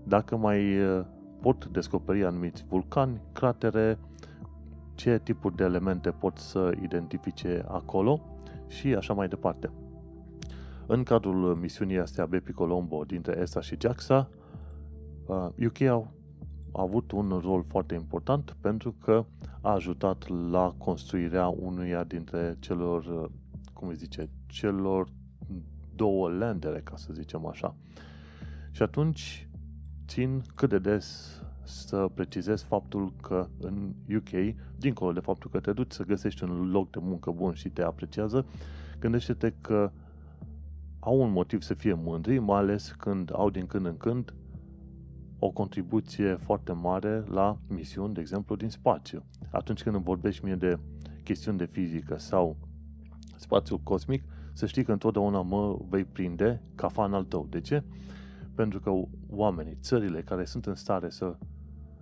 dacă 0.04 0.36
mai 0.36 0.80
uh, 0.80 1.04
pot 1.40 1.66
descoperi 1.66 2.24
anumiți 2.24 2.64
vulcani, 2.68 3.20
cratere, 3.32 3.98
ce 4.94 5.20
tipuri 5.22 5.56
de 5.56 5.64
elemente 5.64 6.10
pot 6.10 6.38
să 6.38 6.72
identifice 6.82 7.64
acolo 7.68 8.20
și 8.66 8.94
așa 8.94 9.12
mai 9.12 9.28
departe. 9.28 9.70
În 10.86 11.02
cadrul 11.02 11.54
misiunii 11.54 11.98
astea 11.98 12.26
Bepi 12.26 12.52
Colombo 12.52 13.04
dintre 13.04 13.38
ESA 13.40 13.60
și 13.60 13.76
JAXA, 13.80 14.28
UK 15.66 15.78
uh, 15.80 15.88
au 15.88 16.84
avut 16.84 17.12
un 17.12 17.40
rol 17.44 17.64
foarte 17.68 17.94
important 17.94 18.56
pentru 18.60 18.92
că 18.92 19.24
a 19.60 19.72
ajutat 19.72 20.28
la 20.50 20.74
construirea 20.78 21.48
unuia 21.48 22.04
dintre 22.04 22.56
celor, 22.58 23.04
uh, 23.04 23.28
cum 23.72 23.88
îi 23.88 23.94
zice, 23.96 24.28
celor 24.46 25.08
două 25.94 26.28
landere, 26.30 26.80
ca 26.84 26.96
să 26.96 27.12
zicem 27.12 27.46
așa. 27.46 27.74
Și 28.70 28.82
atunci 28.82 29.48
țin 30.06 30.42
cât 30.54 30.68
de 30.68 30.78
des 30.78 31.40
să 31.62 32.08
precizez 32.14 32.62
faptul 32.62 33.12
că 33.22 33.48
în 33.60 33.92
UK, 34.16 34.54
dincolo 34.78 35.12
de 35.12 35.20
faptul 35.20 35.50
că 35.50 35.60
te 35.60 35.72
duci 35.72 35.92
să 35.92 36.04
găsești 36.04 36.44
un 36.44 36.70
loc 36.70 36.90
de 36.90 36.98
muncă 37.02 37.30
bun 37.30 37.54
și 37.54 37.68
te 37.68 37.82
apreciază, 37.82 38.46
gândește-te 38.98 39.52
că 39.60 39.90
au 40.98 41.20
un 41.20 41.30
motiv 41.30 41.62
să 41.62 41.74
fie 41.74 41.94
mândri, 41.94 42.38
mai 42.38 42.58
ales 42.58 42.94
când 42.98 43.30
au 43.34 43.50
din 43.50 43.66
când 43.66 43.86
în 43.86 43.96
când 43.96 44.34
o 45.38 45.50
contribuție 45.50 46.34
foarte 46.34 46.72
mare 46.72 47.24
la 47.28 47.58
misiuni, 47.68 48.14
de 48.14 48.20
exemplu, 48.20 48.56
din 48.56 48.68
spațiu. 48.68 49.24
Atunci 49.50 49.82
când 49.82 49.94
îmi 49.94 50.04
vorbești 50.04 50.44
mie 50.44 50.54
de 50.54 50.78
chestiuni 51.24 51.58
de 51.58 51.64
fizică 51.64 52.18
sau 52.18 52.56
spațiul 53.36 53.78
cosmic, 53.78 54.22
să 54.52 54.66
știi 54.66 54.84
că 54.84 54.92
întotdeauna 54.92 55.42
mă 55.42 55.78
vei 55.88 56.04
prinde 56.04 56.62
ca 56.74 56.88
fan 56.88 57.14
al 57.14 57.24
tău. 57.24 57.46
De 57.50 57.60
ce? 57.60 57.82
Pentru 58.54 58.80
că 58.80 58.90
oamenii, 59.30 59.78
țările 59.80 60.22
care 60.22 60.44
sunt 60.44 60.66
în 60.66 60.74
stare 60.74 61.10
să 61.10 61.36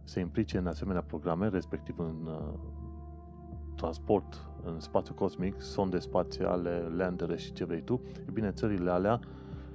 se 0.05 0.21
implice 0.21 0.59
în 0.59 0.67
asemenea 0.67 1.03
programe, 1.03 1.49
respectiv 1.49 1.99
în 1.99 2.27
uh, 2.27 2.55
transport 3.77 4.49
în 4.65 4.81
spațiu 4.81 5.15
cosmic, 5.15 5.61
sonde 5.61 5.99
spațiale, 5.99 6.89
landere 6.97 7.37
și 7.37 7.53
ce 7.53 7.65
vrei 7.65 7.83
tu, 7.83 8.01
e 8.29 8.31
bine, 8.33 8.51
țările 8.51 8.91
alea 8.91 9.21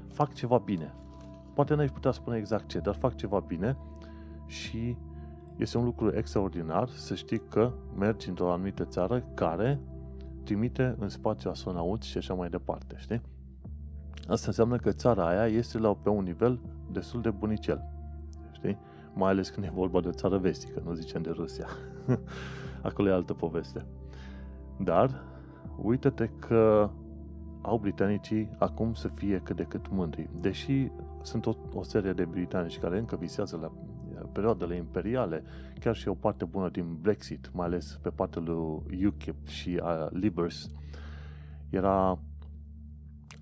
fac 0.08 0.34
ceva 0.34 0.58
bine. 0.58 0.94
Poate 1.60 1.76
n-ai 1.76 1.88
putea 1.88 2.12
spune 2.12 2.38
exact 2.38 2.68
ce, 2.68 2.80
dar 2.80 2.96
fac 2.96 3.16
ceva 3.16 3.40
bine 3.40 3.78
și 4.46 4.98
este 5.56 5.78
un 5.78 5.84
lucru 5.84 6.16
extraordinar 6.16 6.90
să 6.90 7.16
știi 7.16 7.42
că 7.50 7.72
mergi 7.98 8.30
într-o 8.30 8.52
anumită 8.52 8.86
țară 8.86 9.24
care 9.34 9.80
trimite 10.44 10.96
în 11.00 11.10
spațiu 11.10 11.50
astronauți 11.50 12.08
și 12.08 12.18
așa 12.18 12.34
mai 12.34 12.50
departe, 12.50 12.96
știi? 12.98 13.22
Asta 14.28 14.48
înseamnă 14.48 14.78
că 14.78 14.92
țara 14.92 15.28
aia 15.28 15.46
este 15.46 15.78
la, 15.78 15.96
pe 15.96 16.10
un 16.10 16.24
nivel 16.24 16.60
destul 16.92 17.22
de 17.22 17.30
bunicel, 17.30 17.84
știi? 18.52 18.78
Mai 19.14 19.30
ales 19.30 19.50
când 19.50 19.66
e 19.66 19.72
vorba 19.74 20.02
de 20.02 20.08
o 20.08 20.12
țară 20.12 20.38
vestică, 20.38 20.82
nu 20.86 20.94
zicem 20.94 21.22
de 21.22 21.30
Rusia. 21.30 21.68
Acolo 22.82 23.10
e 23.10 23.14
altă 23.14 23.34
poveste. 23.34 23.86
Dar, 24.78 25.24
uită-te 25.82 26.30
că 26.40 26.90
au 27.62 27.78
britanicii 27.78 28.50
acum 28.58 28.94
să 28.94 29.08
fie 29.08 29.42
cât 29.44 29.56
de 29.56 29.64
cât 29.64 29.90
mândri. 29.90 30.30
Deși 30.42 30.88
sunt 31.22 31.46
o, 31.46 31.54
o 31.74 31.84
serie 31.84 32.14
de 32.14 32.26
britanici 32.26 32.80
care 32.80 32.98
încă 32.98 33.16
visează 33.16 33.58
la 33.62 33.72
perioadele 34.32 34.76
imperiale, 34.76 35.44
chiar 35.80 35.96
și 35.96 36.08
o 36.08 36.14
parte 36.14 36.46
bună 36.46 36.70
din 36.70 36.98
Brexit, 37.02 37.50
mai 37.54 37.66
ales 37.66 38.00
pe 38.02 38.10
partea 38.10 38.42
lui 38.42 39.06
UKIP 39.06 39.48
și 39.48 39.80
a 39.82 40.10
Libers, 40.12 40.70
era 41.70 42.20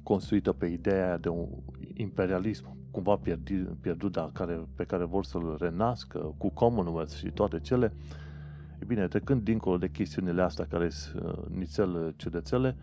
construită 0.04 0.52
pe 0.52 0.66
ideea 0.66 1.18
de 1.18 1.30
un 1.30 1.48
imperialism 1.94 2.76
cumva 2.92 3.16
pierdut, 3.16 3.78
pierdut 3.82 4.12
dar 4.12 4.30
care, 4.34 4.68
pe 4.76 4.84
care 4.84 5.06
vor 5.06 5.26
să-l 5.26 5.58
renască 5.60 6.36
cu 6.38 6.50
Commonwealth 6.50 7.14
și 7.14 7.30
toate 7.30 7.60
cele, 7.60 7.94
e 8.80 8.86
bine, 8.86 9.08
trecând 9.08 9.42
dincolo 9.42 9.78
de 9.78 9.90
chestiunile 9.90 10.42
astea 10.42 10.66
care 10.66 10.90
sunt 10.90 11.24
uh, 11.24 11.46
nițel 11.50 12.14
ciudățele, 12.16 12.76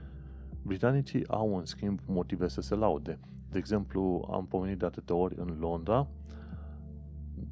britanicii 0.65 1.29
au 1.29 1.57
în 1.57 1.65
schimb 1.65 2.01
motive 2.07 2.49
să 2.49 2.61
se 2.61 2.75
laude. 2.75 3.19
De 3.51 3.59
exemplu, 3.59 4.29
am 4.33 4.47
pomenit 4.47 4.79
de 4.79 4.87
atâtea 4.87 5.15
ori 5.15 5.35
în 5.39 5.57
Londra 5.59 6.09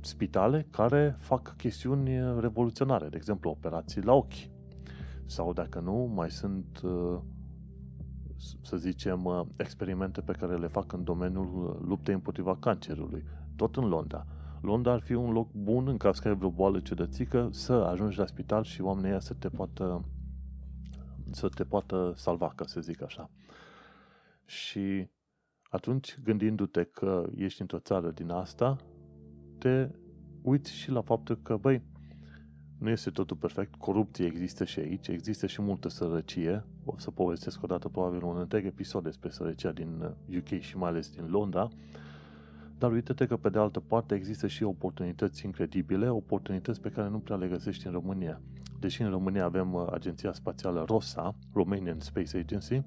spitale 0.00 0.66
care 0.70 1.16
fac 1.18 1.56
chestiuni 1.56 2.40
revoluționare, 2.40 3.08
de 3.08 3.16
exemplu 3.16 3.50
operații 3.50 4.02
la 4.02 4.12
ochi. 4.12 4.50
Sau 5.26 5.52
dacă 5.52 5.80
nu, 5.80 6.12
mai 6.14 6.30
sunt, 6.30 6.80
uh, 6.84 7.18
să 8.62 8.76
zicem, 8.76 9.46
experimente 9.56 10.20
pe 10.20 10.32
care 10.32 10.56
le 10.56 10.66
fac 10.66 10.92
în 10.92 11.04
domeniul 11.04 11.82
luptei 11.86 12.14
împotriva 12.14 12.56
cancerului, 12.56 13.24
tot 13.56 13.76
în 13.76 13.88
Londra. 13.88 14.26
Londra 14.60 14.92
ar 14.92 15.00
fi 15.00 15.12
un 15.12 15.32
loc 15.32 15.52
bun 15.52 15.88
în 15.88 15.96
caz 15.96 16.18
că 16.18 16.28
ai 16.28 16.36
vreo 16.36 16.50
boală 16.50 16.80
ciudățică 16.80 17.48
să 17.52 17.72
ajungi 17.72 18.18
la 18.18 18.26
spital 18.26 18.62
și 18.62 18.82
oamenii 18.82 19.22
să 19.22 19.34
te 19.34 19.48
poată 19.48 20.04
să 21.32 21.48
te 21.48 21.64
poată 21.64 22.12
salva, 22.16 22.52
ca 22.56 22.66
să 22.66 22.80
zic 22.80 23.02
așa. 23.02 23.30
Și 24.44 25.08
atunci, 25.62 26.18
gândindu-te 26.24 26.84
că 26.84 27.26
ești 27.36 27.60
într-o 27.60 27.78
țară 27.78 28.10
din 28.10 28.30
asta, 28.30 28.76
te 29.58 29.88
uiți 30.42 30.72
și 30.72 30.90
la 30.90 31.00
faptul 31.00 31.38
că, 31.42 31.56
băi, 31.56 31.82
nu 32.78 32.90
este 32.90 33.10
totul 33.10 33.36
perfect, 33.36 33.74
corupție 33.74 34.24
există 34.24 34.64
și 34.64 34.78
aici, 34.78 35.08
există 35.08 35.46
și 35.46 35.62
multă 35.62 35.88
sărăcie. 35.88 36.64
O 36.84 36.98
să 36.98 37.10
povestesc 37.10 37.62
odată 37.62 37.88
probabil 37.88 38.22
un 38.22 38.36
întreg 38.38 38.64
episod 38.64 39.02
despre 39.02 39.30
sărăcia 39.30 39.72
din 39.72 40.14
UK 40.36 40.60
și 40.60 40.76
mai 40.76 40.88
ales 40.88 41.10
din 41.10 41.30
Londra. 41.30 41.68
Dar 42.78 42.92
uite-te 42.92 43.26
că 43.26 43.36
pe 43.36 43.48
de 43.48 43.58
altă 43.58 43.80
parte 43.80 44.14
există 44.14 44.46
și 44.46 44.62
oportunități 44.62 45.44
incredibile, 45.44 46.08
oportunități 46.08 46.80
pe 46.80 46.90
care 46.90 47.08
nu 47.08 47.18
prea 47.18 47.36
le 47.36 47.48
găsești 47.48 47.86
în 47.86 47.92
România. 47.92 48.40
Deși 48.82 49.02
în 49.02 49.10
România 49.10 49.44
avem 49.44 49.74
uh, 49.74 49.86
agenția 49.90 50.32
spațială 50.32 50.84
ROSA, 50.88 51.34
Romanian 51.52 52.00
Space 52.00 52.36
Agency, 52.36 52.82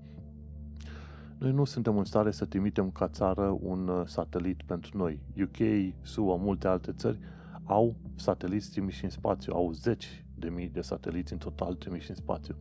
noi 1.38 1.52
nu 1.52 1.66
suntem 1.66 1.98
în 1.98 2.04
stare 2.04 2.32
să 2.32 2.46
trimitem 2.46 2.92
ca 2.92 3.08
țară 3.08 3.58
un 3.62 3.88
uh, 3.88 4.06
satelit 4.06 4.64
pentru 4.64 4.98
noi. 4.98 5.20
UK, 5.42 5.58
SUA, 6.02 6.36
multe 6.36 6.68
alte 6.68 6.92
țări 6.92 7.20
au 7.64 7.96
sateliți 8.16 8.72
trimiși 8.72 9.04
în 9.04 9.10
spațiu, 9.10 9.54
au 9.54 9.72
zeci 9.72 10.26
de 10.36 10.50
mii 10.50 10.70
de 10.70 10.82
sateliți 10.82 11.34
în 11.34 11.38
total 11.40 11.74
trimiși 11.74 12.10
în 12.10 12.16
spațiu. 12.16 12.56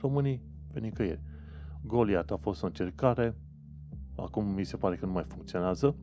Românii 0.00 0.40
pe 0.72 0.80
nicăieri. 0.80 1.20
Goliath 1.86 2.32
a 2.32 2.36
fost 2.36 2.62
o 2.62 2.66
încercare, 2.66 3.36
acum 4.16 4.44
mi 4.44 4.64
se 4.64 4.76
pare 4.76 4.96
că 4.96 5.06
nu 5.06 5.12
mai 5.12 5.24
funcționează. 5.24 5.96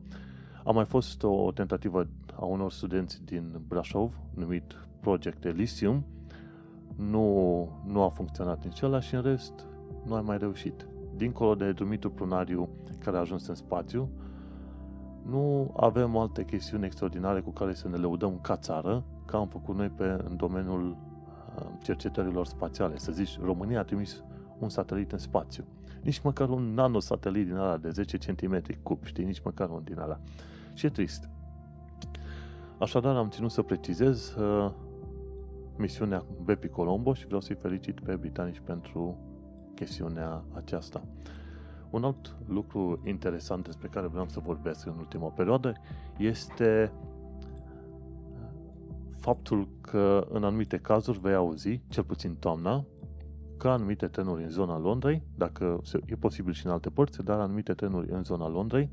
A 0.64 0.70
mai 0.70 0.84
fost 0.84 1.22
o 1.22 1.52
tentativă 1.52 2.08
a 2.34 2.44
unor 2.44 2.72
studenți 2.72 3.24
din 3.24 3.60
Brașov, 3.66 4.14
numit 4.34 4.86
Project 5.00 5.44
Elysium. 5.44 6.04
Nu, 7.08 7.68
nu 7.86 8.02
a 8.02 8.08
funcționat 8.08 8.64
nici 8.64 8.82
ăla 8.82 9.00
și 9.00 9.14
în 9.14 9.22
rest 9.22 9.52
nu 10.04 10.14
a 10.14 10.20
mai 10.20 10.38
reușit 10.38 10.86
dincolo 11.16 11.54
de 11.54 11.72
Dumitru 11.72 12.10
Prunariu 12.10 12.68
care 12.98 13.16
a 13.16 13.20
ajuns 13.20 13.46
în 13.46 13.54
spațiu, 13.54 14.08
nu 15.22 15.74
avem 15.76 16.16
alte 16.16 16.44
chestiuni 16.44 16.84
extraordinare 16.84 17.40
cu 17.40 17.50
care 17.50 17.74
să 17.74 17.88
ne 17.88 17.96
lăudăm 17.96 18.38
ca 18.40 18.56
țară, 18.56 19.04
ca 19.26 19.38
am 19.38 19.48
făcut 19.48 19.76
noi 19.76 19.88
pe, 19.88 20.04
în 20.04 20.36
domeniul 20.36 20.90
uh, 20.90 21.66
cercetărilor 21.82 22.46
spațiale. 22.46 22.98
Să 22.98 23.12
zici, 23.12 23.38
România 23.42 23.80
a 23.80 23.84
trimis 23.84 24.22
un 24.58 24.68
satelit 24.68 25.12
în 25.12 25.18
spațiu. 25.18 25.64
Nici 26.02 26.20
măcar 26.20 26.48
un 26.48 26.74
nanosatelit 26.74 27.46
din 27.46 27.56
ala 27.56 27.76
de 27.76 27.90
10 27.90 28.16
cm 28.16 28.62
cub, 28.82 29.04
știi? 29.04 29.24
Nici 29.24 29.42
măcar 29.44 29.68
un 29.68 29.82
din 29.84 29.98
ala. 29.98 30.20
Și 30.74 30.86
e 30.86 30.88
trist. 30.88 31.28
Așadar, 32.78 33.16
am 33.16 33.28
ținut 33.28 33.50
să 33.50 33.62
precizez 33.62 34.34
uh, 34.34 34.70
misiunea 35.80 36.24
Bepi 36.44 36.68
Colombo 36.68 37.14
și 37.14 37.26
vreau 37.26 37.40
să-i 37.40 37.56
felicit 37.56 38.00
pe 38.00 38.16
britanici 38.16 38.60
pentru 38.64 39.18
chestiunea 39.74 40.44
aceasta. 40.54 41.02
Un 41.90 42.04
alt 42.04 42.36
lucru 42.46 43.00
interesant 43.04 43.64
despre 43.64 43.88
care 43.88 44.06
vreau 44.06 44.28
să 44.28 44.40
vorbesc 44.40 44.86
în 44.86 44.94
ultima 44.98 45.28
perioadă 45.28 45.72
este 46.18 46.92
faptul 49.16 49.68
că 49.80 50.26
în 50.30 50.44
anumite 50.44 50.76
cazuri 50.76 51.20
vei 51.20 51.34
auzi, 51.34 51.80
cel 51.88 52.04
puțin 52.04 52.34
toamna, 52.34 52.84
că 53.56 53.68
anumite 53.68 54.06
trenuri 54.06 54.42
în 54.42 54.48
zona 54.48 54.78
Londrei, 54.78 55.22
dacă 55.36 55.80
e 56.06 56.14
posibil 56.14 56.52
și 56.52 56.66
în 56.66 56.72
alte 56.72 56.90
părți, 56.90 57.24
dar 57.24 57.40
anumite 57.40 57.72
trenuri 57.72 58.10
în 58.10 58.24
zona 58.24 58.48
Londrei 58.48 58.90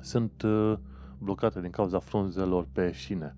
sunt 0.00 0.42
uh, 0.42 0.74
blocate 1.18 1.60
din 1.60 1.70
cauza 1.70 1.98
frunzelor 1.98 2.68
pe 2.72 2.92
șine. 2.92 3.36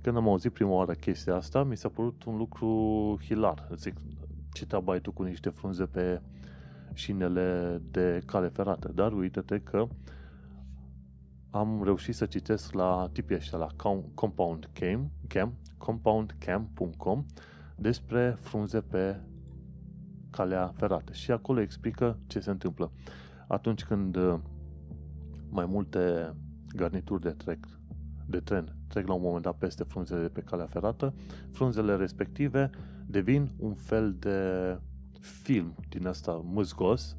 Când 0.00 0.16
am 0.16 0.28
auzit 0.28 0.52
prima 0.52 0.70
oară 0.70 0.92
chestia 0.92 1.34
asta, 1.34 1.64
mi 1.64 1.76
s-a 1.76 1.88
părut 1.88 2.24
un 2.24 2.36
lucru 2.36 3.16
hilar. 3.22 3.68
Zic, 3.74 3.94
ce 4.52 4.66
treabă 4.66 4.92
ai 4.92 5.00
tu 5.00 5.12
cu 5.12 5.22
niște 5.22 5.48
frunze 5.48 5.84
pe 5.84 6.20
șinele 6.92 7.80
de 7.90 8.22
cale 8.26 8.48
ferată. 8.48 8.92
Dar 8.94 9.12
uite-te 9.12 9.60
că 9.60 9.88
am 11.50 11.82
reușit 11.84 12.14
să 12.14 12.26
citesc 12.26 12.72
la 12.72 13.08
tipii 13.12 13.36
ăștia, 13.36 13.58
la 13.58 13.66
Compound 14.14 14.70
Cam, 14.72 15.10
Cam 15.26 15.54
compoundcam.com 15.78 17.24
despre 17.76 18.36
frunze 18.40 18.80
pe 18.80 19.20
calea 20.30 20.72
ferată. 20.76 21.12
Și 21.12 21.30
acolo 21.30 21.60
explică 21.60 22.18
ce 22.26 22.40
se 22.40 22.50
întâmplă. 22.50 22.92
Atunci 23.48 23.84
când 23.84 24.16
uh, 24.16 24.38
mai 25.50 25.66
multe 25.66 26.34
garnituri 26.74 27.22
de 27.22 27.30
trec, 27.30 27.66
de 28.28 28.40
tren 28.40 28.76
trec 28.88 29.06
la 29.06 29.14
un 29.14 29.22
moment 29.22 29.42
dat 29.42 29.58
peste 29.58 29.84
frunzele 29.84 30.22
de 30.22 30.28
pe 30.28 30.40
calea 30.40 30.66
ferată, 30.66 31.14
frunzele 31.50 31.96
respective 31.96 32.70
devin 33.06 33.50
un 33.58 33.74
fel 33.74 34.16
de 34.18 34.78
film 35.20 35.74
din 35.88 36.06
ăsta 36.06 36.42
mâzgos 36.44 37.16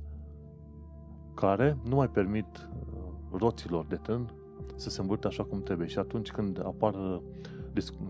care 1.33 1.77
nu 1.89 1.95
mai 1.95 2.09
permit 2.09 2.45
uh, 2.45 2.97
roților 3.31 3.85
de 3.85 3.95
tren 3.95 4.31
să 4.75 4.89
se 4.89 5.01
învârte 5.01 5.27
așa 5.27 5.43
cum 5.43 5.63
trebuie. 5.63 5.87
Și 5.87 5.99
atunci 5.99 6.31
când 6.31 6.59
apar 6.65 6.93
uh, 6.93 7.21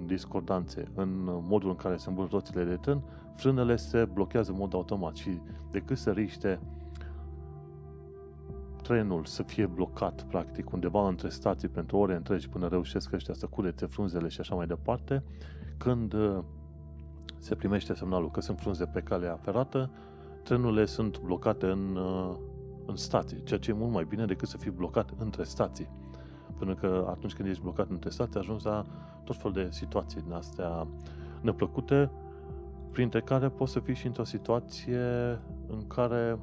discordanțe 0.06 0.84
în 0.96 1.10
modul 1.24 1.70
în 1.70 1.76
care 1.76 1.98
se 1.98 2.10
învârt 2.10 2.32
roțile 2.32 2.64
de 2.64 2.76
tren, 2.76 3.02
frânele 3.36 3.76
se 3.76 4.06
blochează 4.14 4.52
în 4.52 4.58
mod 4.58 4.74
automat 4.74 5.16
și 5.16 5.30
decât 5.72 5.98
să 5.98 6.12
riște 6.12 6.60
trenul 8.90 9.26
să 9.26 9.44
fie 9.44 9.66
blocat, 9.66 10.24
practic, 10.24 10.72
undeva 10.72 11.08
între 11.08 11.30
stații 11.30 11.68
pentru 11.68 11.98
ore 11.98 12.16
întregi 12.16 12.50
până 12.50 12.68
reușesc 12.68 13.14
ăștia 13.14 13.34
să 13.34 13.46
curețe 13.46 13.86
frunzele 13.86 14.28
și 14.28 14.40
așa 14.40 14.56
mai 14.56 14.68
departe, 14.68 15.24
când 15.78 16.14
uh, 16.14 16.38
se 17.38 17.56
primește 17.56 17.94
semnalul 17.94 18.32
că 18.32 18.42
sunt 18.42 18.60
frunze 18.60 18.86
pe 18.86 19.02
calea 19.02 19.40
ferată, 19.42 19.92
trenurile 20.44 20.86
sunt 20.86 21.20
blocate 21.20 21.66
în, 21.66 21.96
uh, 21.96 22.36
în 22.86 22.96
stații, 22.96 23.44
ceea 23.44 23.60
ce 23.60 23.72
e 23.72 23.74
mult 23.74 23.92
mai 23.92 24.06
bine 24.10 24.26
decât 24.26 24.48
să 24.48 24.58
fii 24.58 24.72
blocat 24.72 25.10
între 25.18 25.44
stații. 25.44 25.90
Pentru 26.58 26.76
că 26.76 27.06
atunci 27.10 27.34
când 27.34 27.50
ești 27.50 27.64
blocat 27.64 27.90
între 27.90 28.10
stații, 28.10 28.40
ajungi 28.40 28.66
la 28.66 28.86
tot 29.24 29.36
fel 29.36 29.52
de 29.52 29.68
situații 29.72 30.22
din 30.22 30.34
astea 30.34 30.88
neplăcute, 31.42 32.12
printre 32.92 33.22
care 33.22 33.50
poți 33.50 33.72
să 33.72 33.80
fii 33.80 33.96
și 33.96 34.06
într-o 34.06 34.24
situație 34.24 35.02
în 35.68 35.88
care 35.88 36.40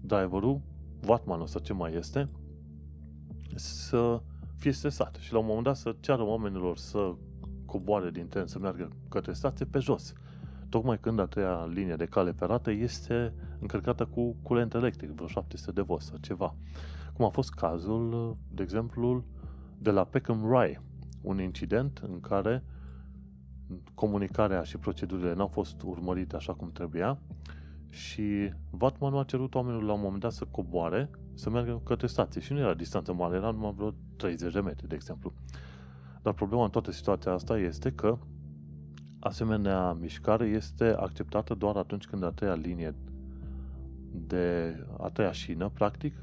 driverul, 0.00 0.60
vatmanul 1.00 1.46
sau 1.46 1.60
ce 1.60 1.72
mai 1.72 1.94
este, 1.94 2.28
să 3.54 4.22
fie 4.56 4.72
stresat 4.72 5.16
și 5.20 5.32
la 5.32 5.38
un 5.38 5.46
moment 5.46 5.64
dat 5.64 5.76
să 5.76 5.94
ceară 6.00 6.22
oamenilor 6.22 6.76
să 6.76 7.14
coboare 7.66 8.10
din 8.10 8.28
tren, 8.28 8.46
să 8.46 8.58
meargă 8.58 8.88
către 9.08 9.32
stație 9.32 9.64
pe 9.64 9.78
jos. 9.78 10.12
Tocmai 10.68 10.98
când 11.00 11.18
a 11.18 11.26
treia 11.26 11.66
linie 11.72 11.96
de 11.96 12.04
cale 12.04 12.30
ferată 12.30 12.70
este 12.70 13.34
încărcată 13.58 14.06
cu 14.06 14.36
curent 14.42 14.74
electric, 14.74 15.10
vreo 15.10 15.26
700 15.26 15.72
de 15.72 15.80
volt 15.80 16.00
sau 16.00 16.16
ceva. 16.16 16.54
Cum 17.12 17.24
a 17.24 17.28
fost 17.28 17.54
cazul, 17.54 18.36
de 18.52 18.62
exemplu, 18.62 19.24
de 19.78 19.90
la 19.90 20.04
Peckham 20.04 20.52
Rye, 20.52 20.82
un 21.22 21.40
incident 21.40 22.00
în 22.08 22.20
care 22.20 22.64
comunicarea 23.94 24.62
și 24.62 24.76
procedurile 24.76 25.34
n-au 25.34 25.46
fost 25.46 25.82
urmărite 25.82 26.36
așa 26.36 26.54
cum 26.54 26.72
trebuia 26.72 27.18
și 27.90 28.52
Vatman 28.70 29.14
a 29.14 29.24
cerut 29.24 29.54
oamenilor 29.54 29.82
la 29.82 29.92
un 29.92 30.00
moment 30.00 30.20
dat 30.20 30.32
să 30.32 30.44
coboare, 30.50 31.10
să 31.34 31.50
meargă 31.50 31.80
către 31.84 32.06
stație. 32.06 32.40
Și 32.40 32.52
nu 32.52 32.58
era 32.58 32.74
distanță 32.74 33.12
mare, 33.12 33.36
era 33.36 33.50
numai 33.50 33.72
vreo 33.76 33.94
30 34.16 34.52
de 34.52 34.60
metri, 34.60 34.88
de 34.88 34.94
exemplu. 34.94 35.32
Dar 36.22 36.32
problema 36.32 36.64
în 36.64 36.70
toată 36.70 36.90
situația 36.90 37.32
asta 37.32 37.58
este 37.58 37.92
că 37.92 38.18
asemenea 39.18 39.92
mișcare 39.92 40.46
este 40.46 40.84
acceptată 40.84 41.54
doar 41.54 41.76
atunci 41.76 42.06
când 42.06 42.24
a 42.24 42.30
treia 42.30 42.54
linie 42.54 42.94
de 44.12 44.76
a 44.98 45.08
treia 45.08 45.32
șină, 45.32 45.68
practic, 45.68 46.14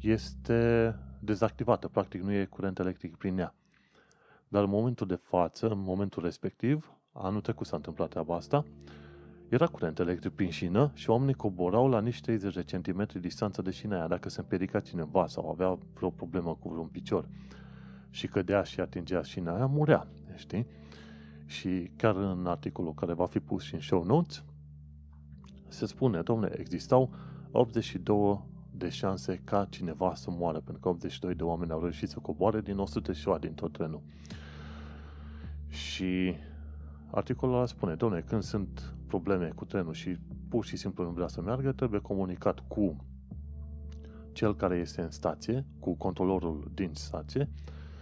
este 0.00 0.94
dezactivată. 1.20 1.88
Practic 1.88 2.22
nu 2.22 2.32
e 2.32 2.44
curent 2.44 2.78
electric 2.78 3.16
prin 3.16 3.38
ea. 3.38 3.54
Dar 4.48 4.62
în 4.62 4.70
momentul 4.70 5.06
de 5.06 5.14
față, 5.14 5.68
în 5.68 5.78
momentul 5.78 6.22
respectiv, 6.22 6.92
anul 7.12 7.40
trecut 7.40 7.66
s-a 7.66 7.76
întâmplat 7.76 8.08
treaba 8.08 8.34
asta, 8.34 8.64
era 9.48 9.66
curent 9.66 9.98
electric 9.98 10.32
prin 10.32 10.50
șină 10.50 10.90
și 10.94 11.10
oamenii 11.10 11.34
coborau 11.34 11.88
la 11.88 12.00
niște 12.00 12.22
30 12.22 12.54
de 12.54 12.62
centimetri 12.62 13.20
distanță 13.20 13.62
de 13.62 13.70
șina 13.70 13.96
aia. 13.96 14.06
Dacă 14.06 14.28
se 14.28 14.40
împiedica 14.40 14.80
cineva 14.80 15.26
sau 15.26 15.50
avea 15.50 15.78
vreo 15.94 16.10
problemă 16.10 16.56
cu 16.60 16.68
vreun 16.68 16.86
picior 16.86 17.28
și 18.10 18.26
cădea 18.26 18.62
și 18.62 18.80
atingea 18.80 19.22
șina 19.22 19.54
aia, 19.54 19.66
murea, 19.66 20.06
știi? 20.34 20.66
Și 21.44 21.90
chiar 21.96 22.16
în 22.16 22.46
articolul 22.46 22.94
care 22.94 23.12
va 23.12 23.26
fi 23.26 23.40
pus 23.40 23.62
și 23.62 23.74
în 23.74 23.80
show 23.80 24.04
notes, 24.04 24.44
se 25.68 25.86
spune, 25.86 26.20
domnule, 26.20 26.58
existau 26.58 27.10
82 27.50 28.44
de 28.70 28.88
șanse 28.88 29.40
ca 29.44 29.66
cineva 29.70 30.14
să 30.14 30.30
moară, 30.30 30.60
pentru 30.60 30.82
că 30.82 30.88
82 30.88 31.34
de 31.34 31.42
oameni 31.42 31.70
au 31.70 31.80
reușit 31.80 32.08
să 32.08 32.18
coboare 32.18 32.60
din 32.60 32.78
100 32.78 33.12
și 33.12 33.28
din 33.40 33.52
tot 33.52 33.72
trenul. 33.72 34.02
Și 35.68 36.34
articolul 37.16 37.54
ăla 37.54 37.66
spune, 37.66 37.94
domnule, 37.94 38.22
când 38.22 38.42
sunt 38.42 38.94
probleme 39.06 39.52
cu 39.54 39.64
trenul 39.64 39.92
și 39.92 40.18
pur 40.48 40.64
și 40.64 40.76
simplu 40.76 41.04
nu 41.04 41.10
vrea 41.10 41.28
să 41.28 41.42
meargă, 41.42 41.72
trebuie 41.72 42.00
comunicat 42.00 42.62
cu 42.68 42.96
cel 44.32 44.56
care 44.56 44.76
este 44.76 45.00
în 45.00 45.10
stație, 45.10 45.66
cu 45.78 45.94
controlorul 45.94 46.70
din 46.74 46.90
stație 46.92 47.48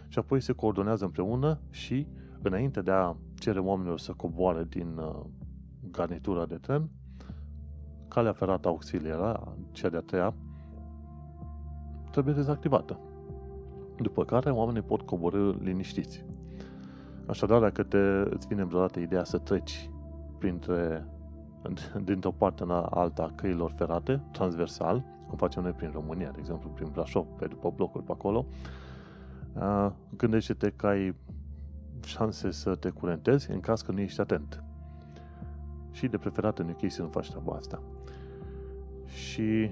și 0.09 0.18
apoi 0.18 0.40
se 0.40 0.53
coordonează 0.53 1.05
împreună 1.05 1.59
și 1.70 2.07
înainte 2.42 2.83
de 2.83 2.90
a 2.90 3.16
cere 3.35 3.59
oamenilor 3.59 3.98
să 3.98 4.12
coboare 4.12 4.64
din 4.68 4.96
uh, 4.96 5.20
garnitura 5.90 6.46
de 6.46 6.57
tren, 6.57 6.88
calea 8.09 8.33
ferată 8.33 8.68
auxiliară, 8.68 9.57
cea 9.72 9.88
de-a 9.88 10.00
treia, 10.00 10.35
trebuie 12.11 12.35
dezactivată. 12.35 12.98
După 13.96 14.24
care 14.24 14.50
oamenii 14.50 14.83
pot 14.83 15.03
coborâ 15.03 15.50
liniștiți. 15.50 16.24
Așadar, 17.26 17.60
dacă 17.60 17.82
te, 17.82 17.98
îți 18.34 18.46
vine 18.46 18.64
vreodată 18.64 19.00
ideea 19.00 19.24
să 19.24 19.38
treci 19.38 19.90
printre, 20.38 21.06
dintr-o 22.04 22.30
parte 22.30 22.62
în 22.62 22.70
alta 22.70 23.22
a 23.22 23.32
căilor 23.34 23.72
ferate, 23.76 24.22
transversal, 24.32 25.04
cum 25.28 25.37
facem 25.37 25.62
noi 25.62 25.72
prin 25.72 25.90
România, 25.92 26.30
de 26.30 26.38
exemplu, 26.38 26.70
prin 26.70 26.88
Brașov, 26.92 27.26
pe 27.38 27.46
după 27.46 27.72
blocuri 27.76 28.04
pe 28.04 28.12
acolo, 28.12 28.46
gândește-te 30.16 30.70
că 30.70 30.87
ai 30.87 31.14
șanse 32.04 32.50
să 32.50 32.74
te 32.74 32.90
curentezi 32.90 33.50
în 33.50 33.60
caz 33.60 33.82
că 33.82 33.92
nu 33.92 34.00
ești 34.00 34.20
atent. 34.20 34.64
Și 35.90 36.06
de 36.06 36.18
preferat 36.18 36.58
în 36.58 36.68
UK 36.68 36.90
să 36.90 37.02
nu 37.02 37.08
faci 37.08 37.30
treaba 37.30 37.52
asta. 37.52 37.82
Și 39.06 39.70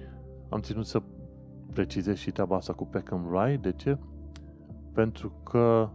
am 0.49 0.61
ținut 0.61 0.87
să 0.87 1.03
precizez 1.73 2.17
și 2.17 2.31
treaba 2.31 2.57
asta 2.57 2.73
cu 2.73 2.87
Peckham 2.87 3.29
Rye. 3.33 3.57
De 3.57 3.73
ce? 3.73 3.99
Pentru 4.93 5.33
că 5.43 5.89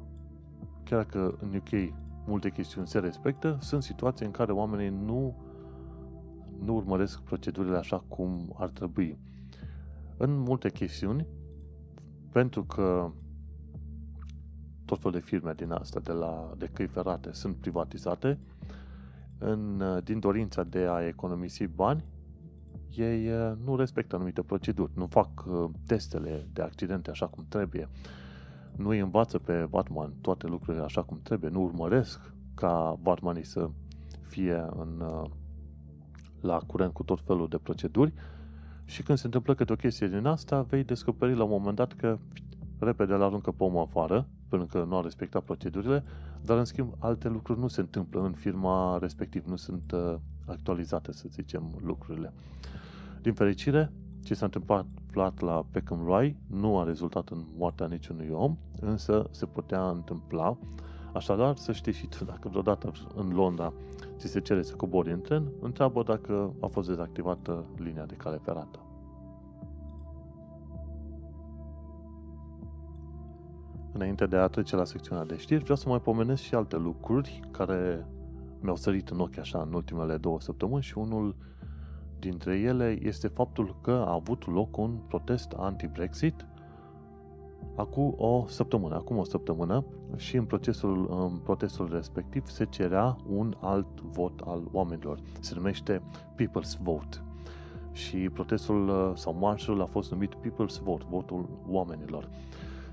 chiar 0.89 1.03
dacă 1.03 1.37
în 1.39 1.55
UK 1.55 1.93
multe 2.25 2.49
chestiuni 2.49 2.87
se 2.87 2.99
respectă, 2.99 3.57
sunt 3.61 3.83
situații 3.83 4.25
în 4.25 4.31
care 4.31 4.51
oamenii 4.51 4.89
nu, 5.05 5.35
nu 6.63 6.75
urmăresc 6.75 7.21
procedurile 7.21 7.77
așa 7.77 8.03
cum 8.07 8.55
ar 8.57 8.69
trebui. 8.69 9.17
În 10.17 10.37
multe 10.39 10.69
chestiuni, 10.69 11.27
pentru 12.31 12.63
că 12.63 13.11
tot 14.85 14.97
felul 14.97 15.19
de 15.19 15.25
firme 15.25 15.53
din 15.55 15.71
asta, 15.71 15.99
de, 15.99 16.11
la, 16.11 16.53
de 16.57 16.69
căi 16.73 16.87
ferate, 16.87 17.31
sunt 17.31 17.55
privatizate, 17.55 18.39
în, 19.37 19.83
din 20.03 20.19
dorința 20.19 20.63
de 20.63 20.79
a 20.79 21.07
economisi 21.07 21.65
bani, 21.65 22.03
ei 22.95 23.25
eh, 23.27 23.51
nu 23.63 23.75
respectă 23.75 24.15
anumite 24.15 24.41
proceduri, 24.41 24.91
nu 24.95 25.05
fac 25.05 25.29
eh, 25.47 25.69
testele 25.85 26.47
de 26.53 26.61
accidente 26.61 27.09
așa 27.09 27.27
cum 27.27 27.45
trebuie, 27.49 27.89
nu 28.77 28.89
îi 28.89 28.99
învață 28.99 29.37
pe 29.37 29.67
Batman 29.69 30.13
toate 30.21 30.47
lucrurile 30.47 30.83
așa 30.83 31.03
cum 31.03 31.19
trebuie, 31.23 31.49
nu 31.49 31.61
urmăresc 31.61 32.33
ca 32.55 32.97
Batmanii 33.01 33.45
să 33.45 33.69
fie 34.27 34.65
în, 34.75 34.99
uh, 34.99 35.29
la 36.41 36.57
curent 36.57 36.93
cu 36.93 37.03
tot 37.03 37.19
felul 37.25 37.47
de 37.47 37.57
proceduri 37.57 38.13
și 38.85 39.03
când 39.03 39.17
se 39.17 39.25
întâmplă 39.25 39.53
câte 39.53 39.73
o 39.73 39.75
chestie 39.75 40.07
din 40.07 40.25
asta, 40.25 40.61
vei 40.61 40.83
descoperi 40.83 41.35
la 41.35 41.43
un 41.43 41.49
moment 41.49 41.75
dat 41.75 41.93
că 41.93 42.17
repede 42.79 43.13
îl 43.13 43.21
aruncă 43.21 43.51
pe 43.51 43.63
omul 43.63 43.81
afară, 43.81 44.27
pentru 44.49 44.67
că 44.67 44.85
nu 44.87 44.97
a 44.97 45.01
respectat 45.01 45.43
procedurile, 45.43 46.03
dar 46.41 46.57
în 46.57 46.65
schimb 46.65 46.93
alte 46.99 47.27
lucruri 47.27 47.59
nu 47.59 47.67
se 47.67 47.79
întâmplă 47.79 48.21
în 48.21 48.31
firma 48.31 48.97
respectiv, 49.01 49.45
nu 49.45 49.55
sunt 49.55 49.91
uh, 49.91 50.15
actualizate, 50.45 51.11
să 51.11 51.25
zicem, 51.29 51.63
lucrurile. 51.83 52.33
Din 53.21 53.33
fericire, 53.33 53.91
ce 54.23 54.33
s-a 54.33 54.45
întâmplat 54.45 54.85
la 55.39 55.65
Peckham 55.71 56.07
Rye 56.07 56.35
nu 56.47 56.79
a 56.79 56.83
rezultat 56.83 57.29
în 57.29 57.45
moartea 57.57 57.87
niciunui 57.87 58.29
om, 58.31 58.57
însă 58.81 59.27
se 59.31 59.45
putea 59.45 59.89
întâmpla. 59.89 60.57
Așadar, 61.13 61.55
să 61.55 61.71
știi 61.71 61.93
și 61.93 62.07
tu, 62.07 62.25
dacă 62.25 62.49
vreodată 62.49 62.91
în 63.15 63.33
Londra 63.33 63.73
ți 64.17 64.27
se 64.27 64.39
cere 64.39 64.61
să 64.61 64.75
cobori 64.75 65.11
în 65.11 65.21
tren, 65.21 65.51
întreabă 65.61 66.03
dacă 66.03 66.53
a 66.61 66.67
fost 66.67 66.87
dezactivată 66.87 67.65
linia 67.77 68.05
de 68.05 68.15
cale 68.15 68.37
ferată. 68.37 68.79
Înainte 73.91 74.25
de 74.25 74.35
a 74.35 74.47
trece 74.47 74.75
la 74.75 74.83
secțiunea 74.83 75.25
de 75.25 75.37
știri, 75.37 75.61
vreau 75.61 75.77
să 75.77 75.89
mai 75.89 76.01
pomenesc 76.01 76.41
și 76.41 76.55
alte 76.55 76.77
lucruri 76.77 77.39
care 77.51 78.07
mi-au 78.59 78.75
sărit 78.75 79.09
în 79.09 79.19
ochi 79.19 79.37
așa 79.37 79.61
în 79.61 79.73
ultimele 79.73 80.17
două 80.17 80.39
săptămâni 80.39 80.83
și 80.83 80.97
unul 80.97 81.35
dintre 82.19 82.57
ele 82.57 82.97
este 83.01 83.27
faptul 83.27 83.75
că 83.81 83.91
a 83.91 84.13
avut 84.13 84.47
loc 84.47 84.77
un 84.77 84.97
protest 85.07 85.51
anti-Brexit 85.57 86.45
acum 87.77 88.13
o 88.17 88.45
săptămână, 88.47 88.95
acum 88.95 89.17
o 89.17 89.23
săptămână 89.23 89.85
și 90.15 90.37
în 90.37 90.45
procesul, 90.45 91.07
în 91.29 91.37
protestul 91.37 91.89
respectiv 91.91 92.45
se 92.45 92.65
cerea 92.65 93.17
un 93.29 93.55
alt 93.59 94.01
vot 94.01 94.39
al 94.39 94.67
oamenilor. 94.71 95.19
Se 95.39 95.55
numește 95.55 96.01
People's 96.35 96.81
Vote. 96.81 97.17
Și 97.91 98.17
protestul 98.17 98.89
uh, 98.89 99.11
sau 99.15 99.37
marșul 99.39 99.81
a 99.81 99.85
fost 99.85 100.11
numit 100.11 100.33
People's 100.35 100.83
Vote, 100.83 101.05
votul 101.09 101.49
oamenilor. 101.67 102.29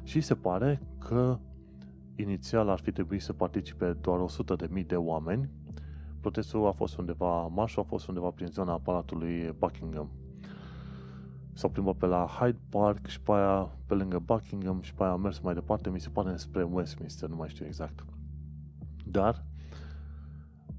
Și 0.03 0.21
se 0.21 0.35
pare 0.35 0.83
că 0.99 1.39
inițial 2.17 2.69
ar 2.69 2.79
fi 2.79 2.93
trebuit 2.93 3.23
să 3.23 3.33
participe 3.33 3.97
doar 4.01 4.27
100.000 4.75 4.87
de 4.87 4.97
oameni. 4.97 5.49
Protestul 6.25 6.67
a 6.67 6.73
fost 6.73 6.97
undeva, 6.97 7.47
marșul 7.47 7.83
a 7.83 7.85
fost 7.89 8.07
undeva 8.07 8.31
prin 8.31 8.47
zona 8.47 8.79
Palatului 8.79 9.55
Buckingham. 9.59 10.11
S-au 11.53 11.71
plimbat 11.71 11.95
pe 11.95 12.07
la 12.07 12.27
Hyde 12.27 12.59
Park 12.69 13.07
și 13.07 13.21
pe 13.21 13.33
aia 13.33 13.71
pe 13.87 13.95
lângă 13.95 14.19
Buckingham 14.19 14.81
și 14.81 14.95
pe 14.95 15.03
aia 15.03 15.13
a 15.13 15.17
mers 15.17 15.39
mai 15.39 15.55
departe, 15.55 15.91
mi 15.91 16.01
se 16.01 16.09
pare 16.09 16.37
spre 16.37 16.63
Westminster, 16.63 17.29
nu 17.29 17.37
mai 17.37 17.49
știu 17.49 17.67
exact. 17.67 18.05
Dar 19.07 19.45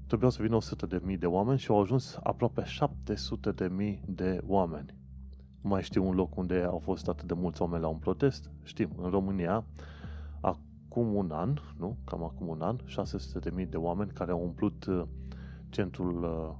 trebuiau 0.06 0.30
să 0.30 0.42
vină 0.42 0.56
100 0.56 0.86
de 0.86 1.00
mii 1.04 1.16
de 1.16 1.26
oameni 1.26 1.58
și 1.58 1.70
au 1.70 1.80
ajuns 1.80 2.18
aproape 2.22 2.64
700 2.64 3.50
de 3.52 3.68
mii 3.68 4.02
de 4.06 4.40
oameni. 4.46 4.94
Mai 5.60 5.82
știu 5.82 6.06
un 6.06 6.14
loc 6.14 6.36
unde 6.36 6.62
au 6.62 6.78
fost 6.78 7.08
atât 7.08 7.26
de 7.26 7.34
mulți 7.34 7.62
oameni 7.62 7.82
la 7.82 7.88
un 7.88 7.98
protest? 7.98 8.50
Știm, 8.62 8.90
în 8.96 9.10
România, 9.10 9.64
acum 10.40 11.14
un 11.14 11.30
an, 11.30 11.58
nu? 11.78 11.96
Cam 12.04 12.22
acum 12.22 12.48
un 12.48 12.60
an, 12.60 12.76
600 12.84 13.38
de 13.38 13.54
mii 13.54 13.66
de 13.66 13.76
oameni 13.76 14.10
care 14.10 14.30
au 14.30 14.42
umplut 14.42 14.84
uh, 14.84 15.02
centrul 15.76 16.22
uh, 16.22 16.54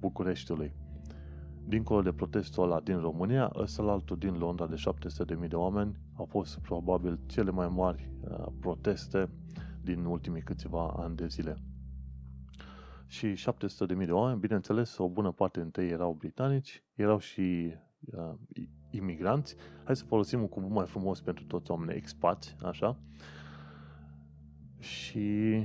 Bucureștiului. 0.00 0.72
Dincolo 1.64 2.02
de 2.02 2.12
protestul 2.12 2.62
ăla 2.62 2.80
din 2.80 2.98
România, 2.98 3.50
ăsta 3.54 3.82
altul 3.82 4.16
din 4.18 4.38
Londra 4.38 4.66
de 4.66 4.74
700.000 5.42 5.48
de 5.48 5.56
oameni 5.56 5.96
au 6.14 6.24
fost 6.24 6.58
probabil 6.58 7.20
cele 7.26 7.50
mai 7.50 7.68
mari 7.68 8.10
uh, 8.20 8.46
proteste 8.60 9.30
din 9.82 10.04
ultimii 10.04 10.42
câțiva 10.42 10.94
ani 10.96 11.16
de 11.16 11.26
zile. 11.26 11.56
Și 13.06 13.32
700.000 13.32 14.04
de 14.04 14.12
oameni, 14.12 14.40
bineînțeles, 14.40 14.98
o 14.98 15.08
bună 15.08 15.32
parte 15.32 15.60
dintre 15.60 15.84
ei 15.84 15.90
erau 15.90 16.12
britanici, 16.12 16.82
erau 16.94 17.18
și 17.18 17.74
uh, 18.04 18.34
imigranți. 18.90 19.56
Hai 19.84 19.96
să 19.96 20.04
folosim 20.04 20.40
un 20.40 20.48
cuvânt 20.48 20.72
mai 20.72 20.86
frumos 20.86 21.20
pentru 21.20 21.44
toți 21.44 21.70
oamenii, 21.70 21.96
expați, 21.96 22.56
așa. 22.62 22.98
Și 24.78 25.56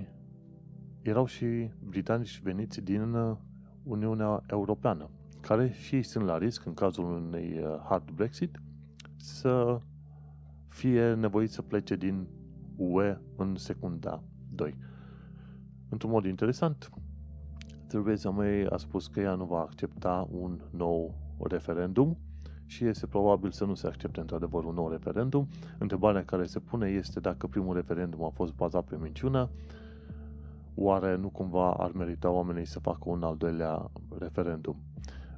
erau 1.10 1.26
și 1.26 1.70
britanici 1.90 2.42
veniți 2.42 2.82
din 2.82 3.14
uh, 3.14 3.38
Uniunea 3.84 4.44
Europeană 4.48 5.10
care 5.42 5.70
și 5.70 5.96
ei 5.96 6.04
sunt 6.04 6.26
la 6.26 6.38
risc, 6.38 6.66
în 6.66 6.74
cazul 6.74 7.06
unei 7.06 7.60
uh, 7.60 7.80
hard 7.90 8.12
Brexit, 8.12 8.62
să 9.16 9.80
fie 10.68 11.14
nevoiți 11.14 11.54
să 11.54 11.62
plece 11.62 11.96
din 11.96 12.28
UE 12.76 13.18
în 13.36 13.56
secunda 13.56 14.24
2. 14.50 14.76
Într-un 15.90 16.12
mod 16.12 16.26
interesant, 16.26 16.90
Theresa 17.88 18.30
May 18.30 18.64
a 18.64 18.78
spus 18.78 19.08
că 19.08 19.20
ea 19.20 19.36
nu 19.36 19.46
va 19.46 19.60
accepta 19.60 20.28
un 20.32 20.60
nou 20.72 21.16
referendum 21.50 22.18
și 22.66 22.86
este 22.86 23.08
probabil 23.08 23.52
să 23.52 23.66
nu 23.66 23.74
se 23.74 23.88
accepte 23.88 24.20
într-adevăr 24.20 24.64
un 24.64 24.74
nou 24.74 24.90
referendum. 24.90 25.48
Întrebarea 25.78 26.26
care 26.26 26.46
se 26.46 26.60
pune 26.60 26.88
este 26.90 27.20
dacă 27.20 27.48
primul 27.48 27.76
referendum 27.76 28.24
a 28.24 28.30
fost 28.30 28.54
bazat 28.54 28.84
pe 28.86 28.98
minciună, 29.02 29.50
oare 30.80 31.16
nu 31.16 31.30
cumva 31.30 31.72
ar 31.72 31.92
merita 31.92 32.30
oamenii 32.30 32.66
să 32.66 32.80
facă 32.80 33.10
un 33.10 33.24
al 33.24 33.38
doilea 33.38 33.92
referendum? 34.20 34.76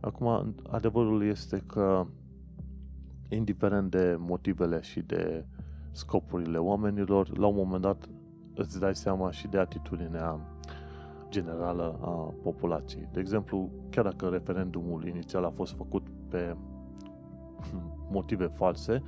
Acum, 0.02 0.56
adevărul 0.70 1.24
este 1.24 1.64
că, 1.68 2.06
indiferent 3.30 3.92
de 3.92 4.16
motivele 4.20 4.82
și 4.82 5.02
de 5.02 5.46
scopurile 5.92 6.58
oamenilor, 6.58 7.38
la 7.38 7.48
un 7.48 7.56
moment 7.56 7.82
dat 7.82 8.10
îți 8.56 8.80
dai 8.80 8.96
seama 8.96 9.32
și 9.32 9.48
de 9.48 9.58
atitudinea 9.58 10.40
generală 11.30 12.00
a 12.02 12.34
populației. 12.44 13.08
De 13.12 13.20
exemplu, 13.20 13.70
chiar 13.90 14.04
dacă 14.04 14.28
referendumul 14.28 15.08
inițial 15.08 15.44
a 15.44 15.50
fost 15.50 15.74
făcut 15.74 16.08
pe 16.30 16.56
motive 18.12 18.46
false, 18.46 19.04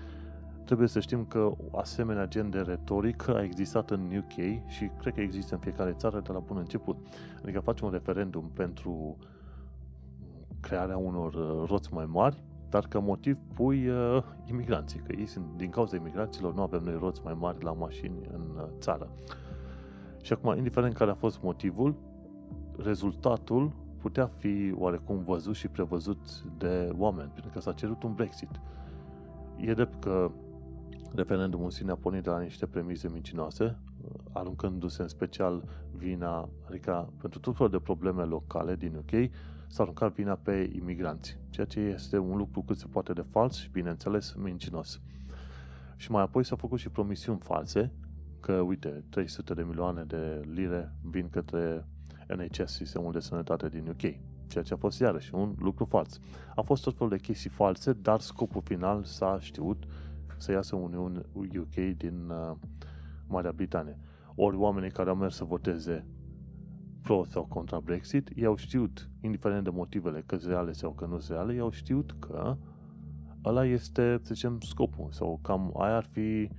trebuie 0.71 0.91
să 0.91 0.99
știm 0.99 1.25
că 1.25 1.51
asemenea 1.71 2.27
gen 2.27 2.49
de 2.49 2.59
retorică 2.59 3.35
a 3.35 3.43
existat 3.43 3.89
în 3.89 3.99
UK 4.17 4.67
și 4.67 4.89
cred 4.99 5.13
că 5.13 5.21
există 5.21 5.53
în 5.53 5.59
fiecare 5.59 5.93
țară 5.93 6.19
de 6.19 6.31
la 6.31 6.39
bun 6.39 6.57
început. 6.57 6.97
Adică 7.41 7.59
faci 7.59 7.79
un 7.79 7.89
referendum 7.89 8.51
pentru 8.53 9.17
crearea 10.59 10.97
unor 10.97 11.33
uh, 11.33 11.69
roți 11.69 11.93
mai 11.93 12.05
mari, 12.05 12.43
dar 12.69 12.85
ca 12.87 12.99
motiv 12.99 13.37
pui 13.53 13.87
uh, 13.87 14.23
imigranții, 14.45 14.99
că 14.99 15.15
ei 15.17 15.25
sunt, 15.25 15.45
din 15.57 15.69
cauza 15.69 15.95
imigranților, 15.95 16.53
nu 16.53 16.61
avem 16.61 16.83
noi 16.83 16.97
roți 16.99 17.21
mai 17.23 17.37
mari 17.39 17.63
la 17.63 17.71
mașini 17.71 18.19
în 18.33 18.41
uh, 18.55 18.63
țară. 18.79 19.09
Și 20.21 20.33
acum, 20.33 20.57
indiferent 20.57 20.93
care 20.93 21.11
a 21.11 21.15
fost 21.15 21.41
motivul, 21.41 21.95
rezultatul 22.77 23.71
putea 23.97 24.25
fi 24.37 24.73
oarecum 24.77 25.23
văzut 25.23 25.55
și 25.55 25.67
prevăzut 25.67 26.43
de 26.57 26.89
oameni, 26.97 27.29
pentru 27.33 27.51
că 27.53 27.59
s-a 27.59 27.71
cerut 27.73 28.03
un 28.03 28.13
Brexit. 28.13 28.59
E 29.57 29.73
drept 29.73 30.03
că 30.03 30.31
referendumul 31.15 31.65
în 31.65 31.71
sine 31.71 31.91
a 31.91 31.95
pornit 31.95 32.23
de 32.23 32.29
la 32.29 32.39
niște 32.39 32.65
premise 32.65 33.09
mincinoase, 33.09 33.63
uh, 33.63 34.09
aruncându-se 34.31 35.01
în 35.01 35.07
special 35.07 35.63
vina, 35.91 36.49
adică 36.67 37.13
pentru 37.21 37.39
tot 37.39 37.55
felul 37.55 37.71
de 37.71 37.79
probleme 37.79 38.23
locale 38.23 38.75
din 38.75 38.95
UK, 38.95 39.31
s-a 39.67 39.83
aruncat 39.83 40.13
vina 40.13 40.35
pe 40.35 40.71
imigranți, 40.75 41.37
ceea 41.49 41.65
ce 41.65 41.79
este 41.79 42.17
un 42.17 42.37
lucru 42.37 42.61
cât 42.61 42.77
se 42.77 42.85
poate 42.89 43.13
de 43.13 43.25
fals 43.29 43.55
și, 43.57 43.69
bineînțeles, 43.69 44.33
mincinos. 44.33 45.01
Și 45.95 46.11
mai 46.11 46.21
apoi 46.21 46.45
s-au 46.45 46.57
făcut 46.57 46.79
și 46.79 46.89
promisiuni 46.89 47.39
false, 47.39 47.91
că, 48.39 48.53
uite, 48.53 49.03
300 49.09 49.53
de 49.53 49.63
milioane 49.63 50.03
de 50.03 50.41
lire 50.53 50.95
vin 51.01 51.29
către 51.29 51.85
NHS, 52.27 52.71
sistemul 52.73 53.11
de 53.11 53.19
sănătate 53.19 53.69
din 53.69 53.87
UK, 53.87 54.01
ceea 54.47 54.63
ce 54.63 54.73
a 54.73 54.77
fost 54.77 54.99
iarăși 54.99 55.35
un 55.35 55.55
lucru 55.59 55.85
fals. 55.85 56.19
A 56.55 56.61
fost 56.61 56.83
tot 56.83 56.93
felul 56.93 57.09
de 57.09 57.17
chestii 57.17 57.49
false, 57.49 57.93
dar 57.93 58.19
scopul 58.19 58.61
final 58.61 59.03
s-a 59.03 59.37
știut 59.39 59.83
să 60.41 60.51
iasă 60.51 60.75
Uniunea 60.75 61.25
UK 61.35 61.95
din 61.97 62.29
uh, 62.29 62.55
Marea 63.27 63.51
Britanie. 63.51 63.97
Ori 64.35 64.55
oamenii 64.55 64.91
care 64.91 65.09
au 65.09 65.15
mers 65.15 65.35
să 65.35 65.43
voteze 65.43 66.05
pro 67.01 67.23
sau 67.29 67.45
contra 67.45 67.79
Brexit, 67.79 68.31
ei 68.35 68.45
au 68.45 68.55
știut, 68.55 69.09
indiferent 69.21 69.63
de 69.63 69.69
motivele, 69.69 70.23
că 70.25 70.35
reale 70.35 70.71
sau 70.71 70.91
că 70.91 71.05
nu 71.05 71.19
reale, 71.27 71.53
ei 71.53 71.59
au 71.59 71.69
știut 71.69 72.15
că 72.19 72.57
ăla 73.45 73.65
este, 73.65 74.19
să 74.21 74.33
zicem, 74.33 74.59
scopul 74.59 75.07
sau 75.11 75.39
cam 75.41 75.73
aia 75.77 75.95
ar 75.95 76.07
fi 76.11 76.49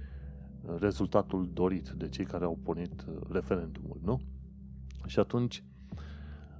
rezultatul 0.78 1.50
dorit 1.52 1.88
de 1.88 2.08
cei 2.08 2.24
care 2.24 2.44
au 2.44 2.58
pornit 2.62 3.04
referendumul, 3.30 4.00
nu? 4.02 4.20
Și 5.06 5.18
atunci, 5.18 5.64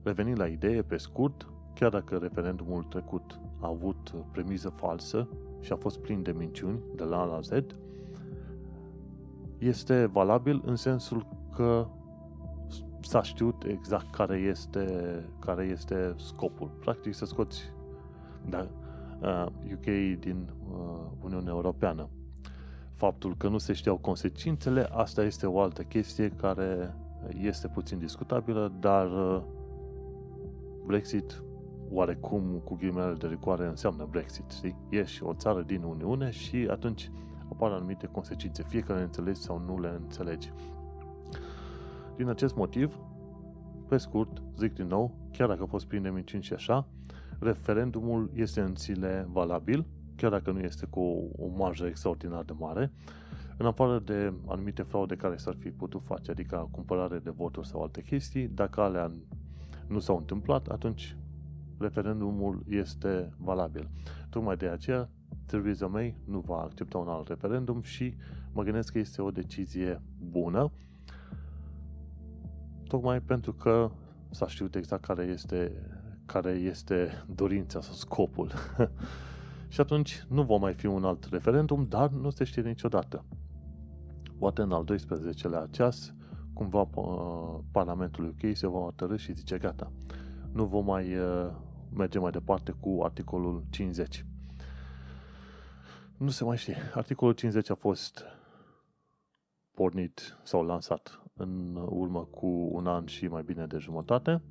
revenind 0.03 0.39
la 0.39 0.47
idee, 0.47 0.83
pe 0.83 0.97
scurt, 0.97 1.47
chiar 1.75 1.91
dacă 1.91 2.17
referendumul 2.17 2.83
trecut 2.83 3.41
a 3.61 3.69
avut 3.69 4.15
premiză 4.33 4.69
falsă 4.69 5.29
și 5.63 5.73
a 5.73 5.77
fost 5.77 5.99
plin 5.99 6.23
de 6.23 6.33
minciuni 6.33 6.81
de 6.95 7.05
la 7.05 7.21
A 7.21 7.25
la 7.25 7.41
Z, 7.41 7.51
este 9.59 10.07
valabil 10.07 10.63
în 10.65 10.77
sensul 10.77 11.27
că 11.55 11.87
s-a 13.01 13.23
știut 13.23 13.65
exact 13.65 14.11
care 14.11 14.37
este, 14.37 14.87
care 15.39 15.65
este 15.65 16.15
scopul. 16.17 16.71
Practic 16.81 17.15
să 17.15 17.25
scoți 17.25 17.73
da, 18.49 18.69
UK 19.73 19.87
uh, 19.87 20.17
din 20.19 20.49
uh, 20.71 21.01
Uniunea 21.21 21.53
Europeană. 21.53 22.09
Faptul 22.95 23.37
că 23.37 23.49
nu 23.49 23.59
se 23.59 23.73
știau 23.73 23.97
consecințele, 23.97 24.89
asta 24.91 25.23
este 25.23 25.47
o 25.47 25.61
altă 25.61 25.83
chestie 25.83 26.29
care 26.29 26.95
este 27.41 27.69
puțin 27.69 27.99
discutabilă, 27.99 28.73
dar 28.81 29.07
uh, 29.07 29.43
Brexit 30.87 31.43
oarecum 31.93 32.61
cu 32.65 32.75
ghimele 32.75 33.15
de 33.15 33.27
rigoare 33.27 33.67
înseamnă 33.67 34.07
Brexit, 34.11 34.51
știi? 34.51 34.77
Ești 34.89 35.23
o 35.23 35.35
țară 35.35 35.63
din 35.63 35.83
Uniune 35.83 36.31
și 36.31 36.67
atunci 36.71 37.11
apar 37.49 37.71
anumite 37.71 38.07
consecințe, 38.07 38.63
fie 38.63 38.81
că 38.81 38.95
le 38.95 39.03
înțelegi 39.03 39.41
sau 39.41 39.59
nu 39.59 39.81
le 39.81 39.89
înțelegi. 40.01 40.53
Din 42.17 42.29
acest 42.29 42.55
motiv, 42.55 42.99
pe 43.89 43.97
scurt, 43.97 44.43
zic 44.59 44.75
din 44.75 44.87
nou, 44.87 45.15
chiar 45.33 45.49
dacă 45.49 45.63
a 45.63 45.67
fost 45.67 45.87
plin 45.87 46.03
de 46.03 46.11
minciuni 46.11 46.43
și 46.43 46.53
așa, 46.53 46.87
referendumul 47.39 48.31
este 48.35 48.61
în 48.61 48.75
sine 48.75 49.27
valabil, 49.31 49.87
chiar 50.17 50.31
dacă 50.31 50.51
nu 50.51 50.59
este 50.61 50.87
cu 50.87 51.01
o, 51.01 51.45
o 51.45 51.49
marjă 51.57 51.87
extraordinar 51.87 52.43
de 52.45 52.53
mare, 52.59 52.93
în 53.57 53.67
afară 53.67 53.99
de 53.99 54.33
anumite 54.47 54.83
fraude 54.83 55.17
care 55.17 55.37
s-ar 55.37 55.57
fi 55.59 55.71
putut 55.71 56.03
face, 56.03 56.31
adică 56.31 56.69
cumpărare 56.71 57.19
de 57.19 57.31
voturi 57.31 57.67
sau 57.67 57.83
alte 57.83 58.03
chestii, 58.03 58.49
dacă 58.49 58.81
alea 58.81 59.13
nu 59.87 59.99
s-au 59.99 60.17
întâmplat, 60.17 60.67
atunci 60.67 61.17
referendumul 61.79 62.63
este 62.69 63.33
valabil. 63.39 63.91
Tocmai 64.31 64.57
de 64.57 64.67
aceea, 64.67 65.11
Theresa 65.47 65.87
May 65.87 66.17
nu 66.25 66.41
va 66.41 66.57
accepta 66.57 66.99
un 66.99 67.09
alt 67.09 67.29
referendum 67.29 67.83
și 67.83 68.17
mă 68.53 68.63
gândesc 68.63 68.93
că 68.93 68.99
este 68.99 69.23
o 69.23 69.31
decizie 69.31 70.03
bună, 70.31 70.73
tocmai 72.89 73.21
pentru 73.21 73.53
că 73.53 73.91
s-a 74.31 74.47
știut 74.47 74.75
exact 74.75 75.05
care 75.05 75.23
este, 75.23 75.73
care 76.27 76.51
este 76.51 77.25
dorința 77.35 77.81
sau 77.81 77.95
scopul. 77.95 78.51
Și 79.69 79.81
atunci 79.81 80.27
nu 80.29 80.43
va 80.43 80.57
mai 80.57 80.75
fi 80.75 80.87
un 80.87 81.05
alt 81.05 81.25
referendum, 81.31 81.87
dar 81.89 82.11
nu 82.11 82.31
se 82.31 82.45
știe 82.45 82.63
niciodată. 82.63 83.25
Poate 84.39 84.63
în 84.63 84.73
al 84.73 84.85
12-lea 84.85 85.71
ceas, 85.71 86.15
cumva 86.53 86.89
Parlamentul 87.71 88.25
UK 88.25 88.57
se 88.57 88.67
va 88.67 88.79
hotărâ 88.79 89.17
și 89.17 89.35
zice 89.35 89.59
gata, 89.59 89.93
nu 90.53 90.65
vom 90.65 90.85
mai 90.85 91.17
uh, 91.17 91.51
merge 91.95 92.19
mai 92.19 92.31
departe 92.31 92.75
cu 92.81 93.01
articolul 93.03 93.65
50. 93.71 94.25
Nu 96.17 96.29
se 96.29 96.45
mai 96.45 96.57
știe. 96.57 96.77
Articolul 96.95 97.35
50 97.35 97.71
a 97.71 97.75
fost 97.75 98.25
pornit 99.75 100.39
sau 100.43 100.63
lansat 100.63 101.23
în 101.35 101.77
urmă 101.89 102.25
cu 102.25 102.69
un 102.73 102.87
an 102.87 103.07
și 103.07 103.27
mai 103.27 103.43
bine 103.43 103.67
de 103.67 103.79
jumătate. 103.79 104.43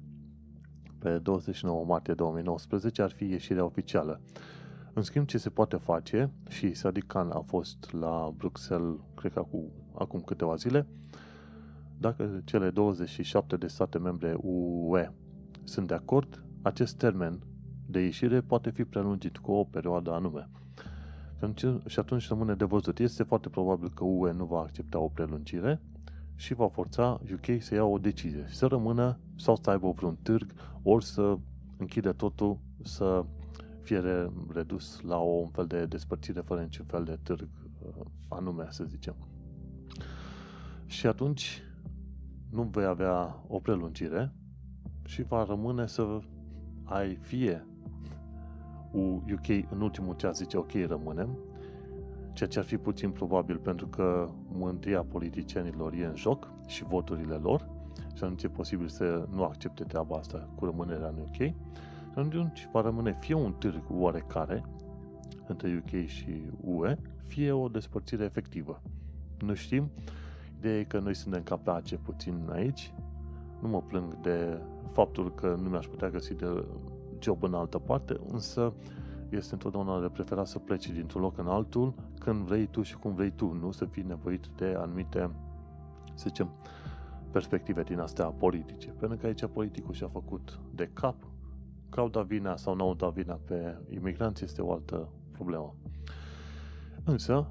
Pe 0.99 1.17
29 1.17 1.85
martie 1.85 2.13
2019 2.13 3.01
ar 3.01 3.11
fi 3.11 3.25
ieșirea 3.25 3.65
oficială. 3.65 4.21
În 4.93 5.01
schimb, 5.01 5.25
ce 5.25 5.37
se 5.37 5.49
poate 5.49 5.75
face, 5.75 6.31
și 6.49 6.71
Sadiq 6.71 7.07
Khan 7.07 7.29
a 7.29 7.39
fost 7.39 7.91
la 7.91 8.33
Bruxelles, 8.37 8.95
cred 9.15 9.33
că 9.33 9.39
acum, 9.39 9.71
acum 9.93 10.19
câteva 10.19 10.55
zile, 10.55 10.87
dacă 11.97 12.41
cele 12.45 12.69
27 12.69 13.55
de 13.57 13.67
state 13.67 13.97
membre 13.97 14.35
UE 14.37 15.11
sunt 15.63 15.87
de 15.87 15.93
acord, 15.93 16.43
acest 16.61 16.97
termen 16.97 17.39
de 17.85 17.99
ieșire 17.99 18.41
poate 18.41 18.69
fi 18.69 18.83
prelungit 18.83 19.37
cu 19.37 19.51
o 19.51 19.63
perioadă 19.63 20.11
anume. 20.11 20.49
Și 21.87 21.99
atunci 21.99 22.27
rămâne 22.27 22.53
de 22.53 22.65
văzut. 22.65 22.99
Este 22.99 23.23
foarte 23.23 23.49
probabil 23.49 23.89
că 23.89 24.03
UE 24.03 24.31
nu 24.31 24.45
va 24.45 24.59
accepta 24.59 24.99
o 24.99 25.07
prelungire 25.07 25.81
și 26.35 26.53
va 26.53 26.67
forța 26.67 27.21
UK 27.33 27.61
să 27.61 27.75
ia 27.75 27.83
o 27.83 27.97
decizie. 27.97 28.45
Să 28.49 28.65
rămână 28.65 29.19
sau 29.35 29.55
să 29.61 29.69
aibă 29.69 29.91
vreun 29.91 30.17
târg, 30.21 30.53
ori 30.83 31.05
să 31.05 31.37
închide 31.77 32.11
totul, 32.11 32.57
să 32.83 33.25
fie 33.81 34.01
redus 34.53 35.01
la 35.01 35.17
o 35.17 35.29
un 35.29 35.49
fel 35.49 35.65
de 35.65 35.85
despărțire 35.85 36.41
fără 36.41 36.61
niciun 36.61 36.85
fel 36.85 37.03
de 37.03 37.19
târg 37.23 37.47
uh, 37.85 38.05
anume, 38.27 38.67
să 38.69 38.83
zicem. 38.83 39.15
Și 40.85 41.07
atunci 41.07 41.61
nu 42.49 42.63
vei 42.63 42.85
avea 42.85 43.43
o 43.47 43.59
prelungire 43.59 44.31
și 45.11 45.23
va 45.23 45.43
rămâne 45.43 45.87
să 45.87 46.19
ai 46.83 47.15
fie 47.15 47.65
UK 49.33 49.47
în 49.69 49.81
ultimul 49.81 50.15
ceas 50.15 50.37
zice 50.37 50.57
ok, 50.57 50.71
rămânem, 50.87 51.37
ceea 52.33 52.49
ce 52.49 52.59
ar 52.59 52.65
fi 52.65 52.77
puțin 52.77 53.11
probabil 53.11 53.57
pentru 53.57 53.87
că 53.87 54.29
mântria 54.51 55.03
politicienilor 55.03 55.93
e 55.93 56.05
în 56.05 56.15
joc 56.15 56.51
și 56.67 56.83
voturile 56.83 57.35
lor 57.35 57.69
și 58.15 58.23
atunci 58.23 58.43
e 58.43 58.47
posibil 58.47 58.87
să 58.87 59.27
nu 59.33 59.43
accepte 59.43 59.83
treaba 59.83 60.15
asta 60.15 60.49
cu 60.55 60.65
rămânerea 60.65 61.07
în 61.07 61.17
UK 61.19 61.35
și 61.35 61.53
atunci 62.15 62.69
va 62.71 62.81
rămâne 62.81 63.17
fie 63.19 63.35
un 63.35 63.53
târg 63.53 63.83
oarecare 63.89 64.63
între 65.47 65.83
UK 65.83 66.05
și 66.05 66.41
UE, 66.63 66.95
fie 67.25 67.51
o 67.51 67.67
despărțire 67.67 68.23
efectivă. 68.23 68.81
Nu 69.39 69.53
știm. 69.53 69.89
Ideea 70.57 70.79
e 70.79 70.83
că 70.83 70.99
noi 70.99 71.15
suntem 71.15 71.43
capace 71.43 71.95
puțin 71.97 72.49
aici. 72.51 72.93
Nu 73.61 73.67
mă 73.67 73.81
plâng 73.81 74.21
de 74.21 74.61
faptul 74.91 75.33
că 75.33 75.57
nu 75.61 75.69
mi-aș 75.69 75.85
putea 75.85 76.09
găsi 76.09 76.33
de 76.33 76.65
job 77.19 77.43
în 77.43 77.53
altă 77.53 77.79
parte, 77.79 78.19
însă 78.31 78.73
este 79.29 79.53
întotdeauna 79.53 80.01
de 80.01 80.07
preferat 80.07 80.47
să 80.47 80.59
pleci 80.59 80.89
dintr-un 80.89 81.21
loc 81.21 81.37
în 81.37 81.47
altul 81.47 81.93
când 82.19 82.41
vrei 82.41 82.67
tu 82.67 82.81
și 82.81 82.97
cum 82.97 83.13
vrei 83.13 83.31
tu, 83.31 83.53
nu 83.53 83.71
să 83.71 83.85
fii 83.85 84.03
nevoit 84.03 84.47
de 84.47 84.75
anumite, 84.77 85.31
să 86.13 86.25
zicem, 86.27 86.49
perspective 87.31 87.83
din 87.83 87.99
astea 87.99 88.25
politice. 88.25 88.89
Pentru 88.89 89.17
că 89.17 89.25
aici 89.25 89.45
politicul 89.45 89.93
și-a 89.93 90.07
făcut 90.07 90.59
de 90.75 90.89
cap, 90.93 91.15
că 91.89 91.99
au 91.99 92.09
dat 92.09 92.25
vina 92.25 92.55
sau 92.55 92.75
nu 92.75 92.83
au 92.83 92.93
dat 92.93 93.13
vina 93.13 93.39
pe 93.45 93.77
imigranți 93.89 94.43
este 94.43 94.61
o 94.61 94.71
altă 94.71 95.07
problemă. 95.31 95.75
Însă, 97.03 97.47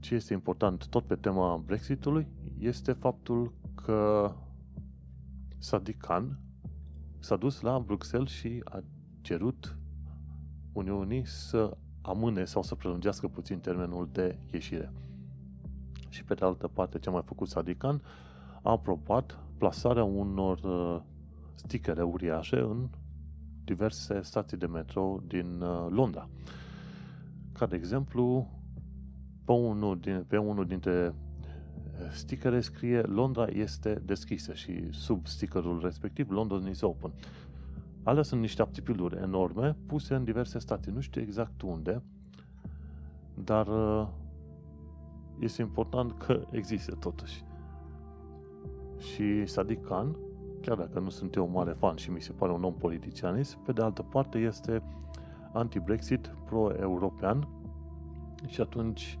ce 0.00 0.14
este 0.14 0.32
important 0.32 0.86
tot 0.86 1.04
pe 1.04 1.14
tema 1.14 1.62
Brexitului 1.66 2.26
este 2.58 2.92
faptul 2.92 3.52
că 3.74 4.32
Sadiq 5.60 5.96
Khan 5.98 6.38
s-a 7.18 7.36
dus 7.36 7.60
la 7.60 7.78
Bruxelles 7.78 8.30
și 8.30 8.60
a 8.64 8.82
cerut 9.20 9.78
Uniunii 10.72 11.26
să 11.26 11.76
amâne 12.02 12.44
sau 12.44 12.62
să 12.62 12.74
prelungească 12.74 13.28
puțin 13.28 13.58
termenul 13.58 14.08
de 14.12 14.38
ieșire. 14.52 14.92
Și 16.08 16.24
pe 16.24 16.34
de 16.34 16.44
altă 16.44 16.68
parte, 16.68 16.98
ce 16.98 17.08
a 17.08 17.12
mai 17.12 17.22
făcut 17.24 17.48
Sadikan 17.48 18.02
a 18.62 18.70
aprobat 18.70 19.38
plasarea 19.58 20.04
unor 20.04 20.58
uh, 20.58 21.02
stickere 21.54 22.02
uriașe 22.02 22.58
în 22.58 22.88
diverse 23.64 24.20
stații 24.22 24.56
de 24.56 24.66
metro 24.66 25.20
din 25.26 25.60
uh, 25.60 25.86
Londra. 25.90 26.28
Ca 27.52 27.66
de 27.66 27.76
exemplu, 27.76 28.50
pe 29.44 29.52
unul, 29.52 29.98
din, 29.98 30.24
pe 30.28 30.36
unul 30.36 30.66
dintre 30.66 31.14
uh, 32.00 32.10
stickere 32.12 32.60
scrie 32.60 33.00
Londra 33.00 33.46
este 33.46 34.02
deschisă 34.04 34.52
și 34.52 34.92
sub 34.92 35.26
stickerul 35.26 35.80
respectiv 35.82 36.30
London 36.30 36.68
is 36.68 36.80
open. 36.80 37.10
Alea 38.02 38.22
sunt 38.22 38.40
niște 38.40 38.62
aptipiluri 38.62 39.16
enorme 39.16 39.76
puse 39.86 40.14
în 40.14 40.24
diverse 40.24 40.58
state. 40.58 40.90
Nu 40.90 41.00
știu 41.00 41.20
exact 41.20 41.62
unde, 41.62 42.02
dar 43.34 43.66
uh, 43.66 44.08
este 45.38 45.62
important 45.62 46.12
că 46.12 46.46
există 46.50 46.94
totuși. 46.94 47.44
Și 48.98 49.44
Sadiq 49.44 49.80
Khan, 49.82 50.16
chiar 50.60 50.76
dacă 50.76 51.00
nu 51.00 51.10
sunt 51.10 51.34
eu 51.34 51.46
un 51.46 51.52
mare 51.52 51.72
fan 51.72 51.96
și 51.96 52.10
mi 52.10 52.20
se 52.20 52.32
pare 52.32 52.52
un 52.52 52.64
om 52.64 52.74
politicianist, 52.74 53.54
pe 53.54 53.72
de 53.72 53.82
altă 53.82 54.02
parte 54.02 54.38
este 54.38 54.82
anti-Brexit, 55.52 56.34
pro-european 56.44 57.48
și 58.46 58.60
atunci, 58.60 59.18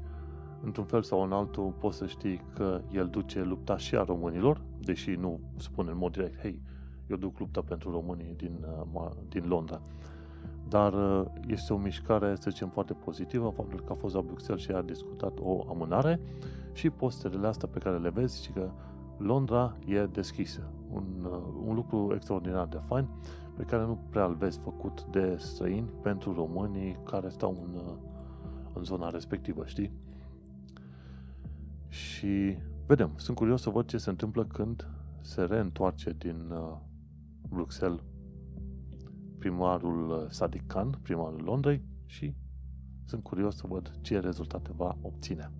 într-un 0.62 0.84
fel 0.84 1.02
sau 1.02 1.22
în 1.22 1.32
altul, 1.32 1.74
poți 1.78 1.96
să 1.96 2.06
știi 2.06 2.42
că 2.54 2.80
el 2.92 3.08
duce 3.08 3.42
lupta 3.42 3.76
și 3.76 3.96
a 3.96 4.02
românilor, 4.02 4.60
deși 4.80 5.10
nu 5.10 5.40
spune 5.56 5.90
în 5.90 5.96
mod 5.96 6.12
direct, 6.12 6.40
hei, 6.40 6.60
eu 7.06 7.16
duc 7.16 7.38
lupta 7.38 7.60
pentru 7.60 7.90
românii 7.90 8.34
din, 8.36 8.66
uh, 8.92 9.10
din 9.28 9.48
Londra. 9.48 9.80
Dar 10.68 10.92
uh, 10.92 11.26
este 11.46 11.72
o 11.72 11.76
mișcare, 11.76 12.34
să 12.38 12.50
zicem, 12.50 12.68
foarte 12.68 12.92
pozitivă, 12.92 13.52
faptul 13.56 13.80
că 13.80 13.92
a 13.92 13.94
fost 13.94 14.14
la 14.14 14.20
Bruxelles 14.20 14.62
și 14.62 14.70
a 14.70 14.82
discutat 14.82 15.38
o 15.40 15.64
amânare 15.68 16.20
și 16.72 16.90
posterele 16.90 17.46
astea 17.46 17.68
pe 17.68 17.78
care 17.78 17.98
le 17.98 18.10
vezi 18.10 18.44
și 18.44 18.50
că 18.50 18.70
Londra 19.16 19.76
e 19.86 20.06
deschisă. 20.06 20.72
Un, 20.92 21.04
uh, 21.24 21.38
un 21.66 21.74
lucru 21.74 22.12
extraordinar 22.14 22.66
de 22.66 22.80
fain 22.86 23.08
pe 23.56 23.62
care 23.62 23.82
nu 23.82 23.98
prea 24.10 24.24
îl 24.24 24.34
vezi 24.34 24.58
făcut 24.58 25.04
de 25.04 25.36
străini 25.38 25.88
pentru 26.02 26.34
românii 26.34 26.98
care 27.04 27.28
stau 27.28 27.56
în, 27.64 27.80
în 28.74 28.82
zona 28.82 29.10
respectivă, 29.10 29.64
știi? 29.64 29.92
Și 31.90 32.56
vedem, 32.86 33.12
sunt 33.16 33.36
curios 33.36 33.62
să 33.62 33.70
văd 33.70 33.86
ce 33.86 33.98
se 33.98 34.10
întâmplă 34.10 34.44
când 34.44 34.88
se 35.20 35.42
reîntoarce 35.42 36.12
din 36.18 36.52
Bruxelles 37.48 38.00
primarul 39.38 40.28
Sadiq 40.30 40.66
Khan, 40.66 40.98
primarul 41.02 41.42
Londrei 41.42 41.82
și 42.06 42.34
sunt 43.04 43.22
curios 43.22 43.56
să 43.56 43.66
văd 43.66 43.92
ce 44.00 44.18
rezultate 44.18 44.72
va 44.76 44.98
obține. 45.00 45.52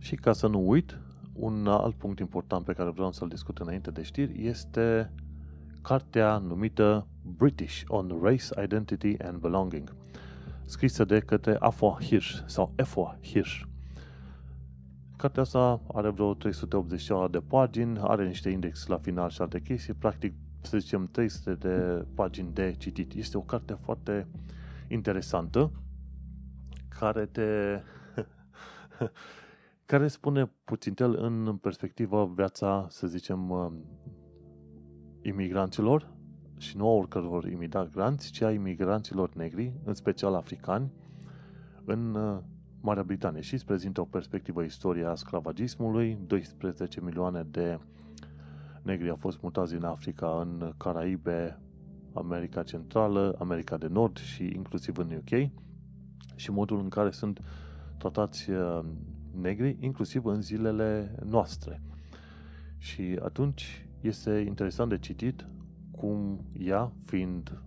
Și 0.00 0.14
ca 0.14 0.32
să 0.32 0.46
nu 0.46 0.68
uit, 0.68 1.00
un 1.32 1.66
alt 1.66 1.94
punct 1.94 2.18
important 2.18 2.64
pe 2.64 2.72
care 2.72 2.90
vreau 2.90 3.12
să-l 3.12 3.28
discut 3.28 3.58
înainte 3.58 3.90
de 3.90 4.02
știri 4.02 4.46
este 4.46 5.12
cartea 5.82 6.38
numită 6.38 7.06
British 7.36 7.82
on 7.86 8.18
Race, 8.22 8.62
Identity 8.62 9.16
and 9.18 9.38
Belonging, 9.38 9.94
scrisă 10.64 11.04
de 11.04 11.20
către 11.20 11.56
Afua 11.58 11.98
Hirsch 12.00 12.42
sau 12.46 12.72
Efua 12.76 13.18
Hirsch. 13.22 13.62
Cartea 15.16 15.42
asta 15.42 15.80
are 15.92 16.08
vreo 16.10 16.34
380 16.34 17.08
de 17.30 17.38
pagini, 17.38 17.98
are 18.00 18.26
niște 18.26 18.50
index 18.50 18.86
la 18.86 18.98
final 18.98 19.30
și 19.30 19.40
alte 19.40 19.60
chestii, 19.60 19.94
practic, 19.94 20.34
să 20.60 20.78
zicem, 20.78 21.08
300 21.10 21.54
de 21.54 22.06
pagini 22.14 22.52
de 22.52 22.74
citit. 22.78 23.14
Este 23.14 23.36
o 23.36 23.40
carte 23.40 23.78
foarte 23.80 24.26
interesantă, 24.88 25.70
care 26.88 27.26
te... 27.26 27.80
care 29.90 30.08
spune 30.08 30.50
puțin 30.64 30.94
el 30.96 31.14
în 31.14 31.56
perspectivă 31.56 32.32
viața, 32.34 32.86
să 32.88 33.06
zicem, 33.06 33.50
um, 33.50 33.84
imigranților 35.22 36.08
și 36.58 36.76
nu 36.76 36.88
a 36.88 36.92
oricăror 36.92 37.44
imigranți, 37.44 38.30
ci 38.30 38.40
a 38.40 38.52
imigranților 38.52 39.30
negri, 39.34 39.72
în 39.84 39.94
special 39.94 40.34
africani, 40.34 40.92
în 41.84 42.14
uh, 42.14 42.38
Marea 42.80 43.02
Britanie 43.02 43.40
și 43.40 43.54
îți 43.54 43.64
prezintă 43.64 44.00
o 44.00 44.04
perspectivă 44.04 44.62
istoria 44.62 45.14
sclavagismului. 45.14 46.18
12 46.26 47.00
milioane 47.00 47.46
de 47.50 47.78
negri 48.82 49.10
au 49.10 49.16
fost 49.16 49.40
mutați 49.42 49.72
din 49.72 49.84
Africa 49.84 50.40
în 50.40 50.72
Caraibe, 50.76 51.58
America 52.12 52.62
Centrală, 52.62 53.36
America 53.38 53.76
de 53.76 53.86
Nord 53.86 54.18
și 54.18 54.44
inclusiv 54.54 54.96
în 54.98 55.10
UK 55.16 55.50
și 56.34 56.50
modul 56.50 56.78
în 56.78 56.88
care 56.88 57.10
sunt 57.10 57.40
tratați 57.98 58.50
uh, 58.50 58.80
negri, 59.40 59.76
inclusiv 59.80 60.24
în 60.24 60.42
zilele 60.42 61.14
noastre. 61.24 61.82
Și 62.78 63.18
atunci 63.22 63.88
este 64.00 64.44
interesant 64.46 64.88
de 64.88 64.98
citit 64.98 65.46
cum 65.90 66.44
ea, 66.58 66.92
fiind 67.04 67.62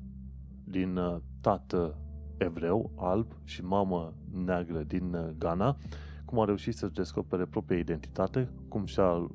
din 0.64 0.98
uh, 0.98 1.18
tată 1.42 1.98
evreu, 2.38 2.92
alb 2.96 3.28
și 3.44 3.64
mamă 3.64 4.14
neagră 4.46 4.84
din 4.84 5.14
uh, 5.14 5.30
Ghana, 5.38 5.78
cum 6.26 6.40
a 6.40 6.46
reușit 6.46 6.76
să-și 6.76 6.94
descopere 6.94 7.46
propria 7.46 7.78
identitate, 7.78 8.50
cum 8.68 8.86
și-a 8.86 9.30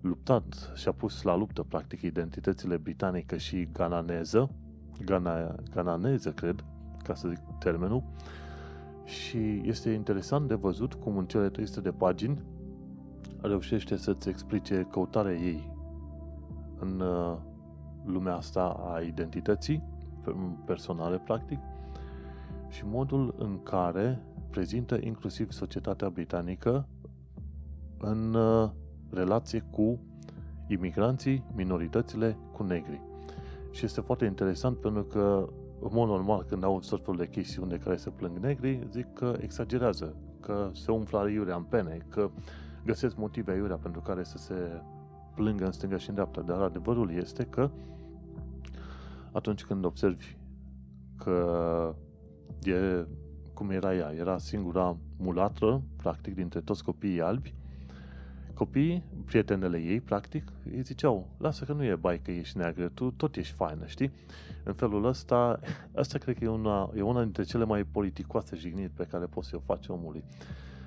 luptat 0.00 0.72
și-a 0.74 0.92
pus 0.92 1.22
la 1.22 1.36
luptă, 1.36 1.62
practic, 1.62 2.02
identitățile 2.02 2.76
britanică 2.76 3.36
și 3.36 3.68
gananeză, 3.72 4.50
Gana, 5.04 5.54
gananeză, 5.74 6.32
cred, 6.32 6.64
ca 7.02 7.14
să 7.14 7.28
zic 7.28 7.38
termenul, 7.58 8.02
și 9.04 9.60
este 9.64 9.90
interesant 9.90 10.48
de 10.48 10.54
văzut 10.54 10.94
cum 10.94 11.16
în 11.16 11.26
cele 11.26 11.48
300 11.48 11.80
de 11.80 11.90
pagini 11.90 12.42
reușește 13.40 13.96
să-ți 13.96 14.28
explice 14.28 14.86
căutarea 14.90 15.32
ei 15.32 15.76
în 16.78 17.00
uh, 17.00 17.36
lumea 18.04 18.34
asta 18.34 18.92
a 18.94 19.00
identității 19.00 19.82
personale, 20.64 21.18
practic, 21.18 21.58
și 22.68 22.82
modul 22.86 23.34
în 23.38 23.62
care 23.62 24.22
prezintă 24.50 24.98
inclusiv 25.00 25.50
societatea 25.50 26.08
britanică 26.08 26.88
în 27.98 28.34
uh, 28.34 28.70
relație 29.10 29.64
cu 29.70 30.00
imigranții, 30.68 31.44
minoritățile, 31.54 32.36
cu 32.52 32.62
negri. 32.62 33.00
Și 33.70 33.84
este 33.84 34.00
foarte 34.00 34.24
interesant 34.24 34.76
pentru 34.76 35.02
că, 35.02 35.48
în 35.80 35.90
mod 35.92 36.08
normal, 36.08 36.42
când 36.42 36.64
au 36.64 36.80
tot 36.88 37.00
felul 37.04 37.16
de 37.16 37.28
chestiuni 37.28 37.70
de 37.70 37.78
care 37.78 37.96
se 37.96 38.10
plâng 38.10 38.38
negri, 38.38 38.86
zic 38.90 39.12
că 39.12 39.36
exagerează, 39.40 40.16
că 40.40 40.70
se 40.72 40.90
umflă 40.90 41.28
iurea 41.28 41.56
în 41.56 41.62
pene, 41.62 42.06
că 42.08 42.30
găsesc 42.84 43.16
motive 43.16 43.56
iurea 43.56 43.76
pentru 43.76 44.00
care 44.00 44.24
să 44.24 44.38
se 44.38 44.54
plângă 45.38 45.64
în 45.64 45.72
stânga 45.72 45.96
și 45.96 46.08
în 46.08 46.14
dreapta. 46.14 46.40
Dar 46.40 46.60
adevărul 46.60 47.10
este 47.12 47.44
că 47.44 47.70
atunci 49.32 49.64
când 49.64 49.84
observi 49.84 50.36
că 51.16 51.94
e 52.62 53.06
cum 53.54 53.70
era 53.70 53.94
ea, 53.94 54.12
era 54.12 54.38
singura 54.38 54.96
mulatră, 55.18 55.82
practic, 55.96 56.34
dintre 56.34 56.60
toți 56.60 56.84
copiii 56.84 57.20
albi, 57.20 57.54
copiii, 58.54 59.04
prietenele 59.24 59.78
ei, 59.78 60.00
practic, 60.00 60.52
îi 60.64 60.82
ziceau, 60.82 61.28
lasă 61.36 61.64
că 61.64 61.72
nu 61.72 61.84
e 61.84 61.94
bai 61.94 62.20
că 62.20 62.30
ești 62.30 62.56
neagră, 62.56 62.88
tu 62.88 63.10
tot 63.10 63.36
ești 63.36 63.54
faină, 63.54 63.86
știi? 63.86 64.12
În 64.64 64.72
felul 64.72 65.04
ăsta, 65.04 65.60
asta 65.94 66.18
cred 66.18 66.38
că 66.38 66.44
e 66.44 66.48
una, 66.48 66.90
e 66.96 67.02
una 67.02 67.22
dintre 67.22 67.42
cele 67.42 67.64
mai 67.64 67.84
politicoase 67.84 68.56
jigniri 68.56 68.90
pe 68.90 69.04
care 69.04 69.24
poți 69.24 69.48
să 69.48 69.56
o 69.56 69.60
faci 69.64 69.88
omului. 69.88 70.24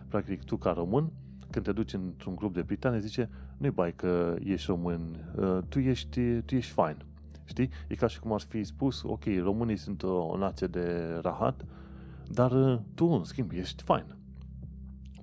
Practic, 0.08 0.44
tu 0.44 0.58
ca 0.58 0.72
român, 0.72 1.12
când 1.52 1.66
te 1.66 1.72
duci 1.72 1.94
într-un 1.94 2.36
grup 2.36 2.54
de 2.54 2.62
britane, 2.62 3.00
zice, 3.00 3.30
nu 3.58 3.66
e 3.66 3.70
bai 3.70 3.94
că 3.96 4.36
ești 4.44 4.68
român, 4.68 5.32
uh, 5.36 5.58
tu 5.70 5.80
ești, 5.80 6.40
tu 6.42 6.56
ești 6.56 6.72
fain. 6.72 7.06
Știi? 7.44 7.70
E 7.88 7.96
ca 7.96 8.08
și 8.08 8.20
cum 8.20 8.34
ar 8.34 8.42
fi 8.42 8.64
spus, 8.64 9.04
ok, 9.04 9.24
românii 9.42 9.78
sunt 9.78 10.04
o, 10.04 10.14
o 10.14 10.38
nație 10.38 10.68
de 10.68 11.18
rahat, 11.22 11.66
dar 12.28 12.52
uh, 12.52 12.80
tu, 12.94 13.06
în 13.06 13.24
schimb, 13.24 13.52
ești 13.52 13.84
fain. 13.84 14.16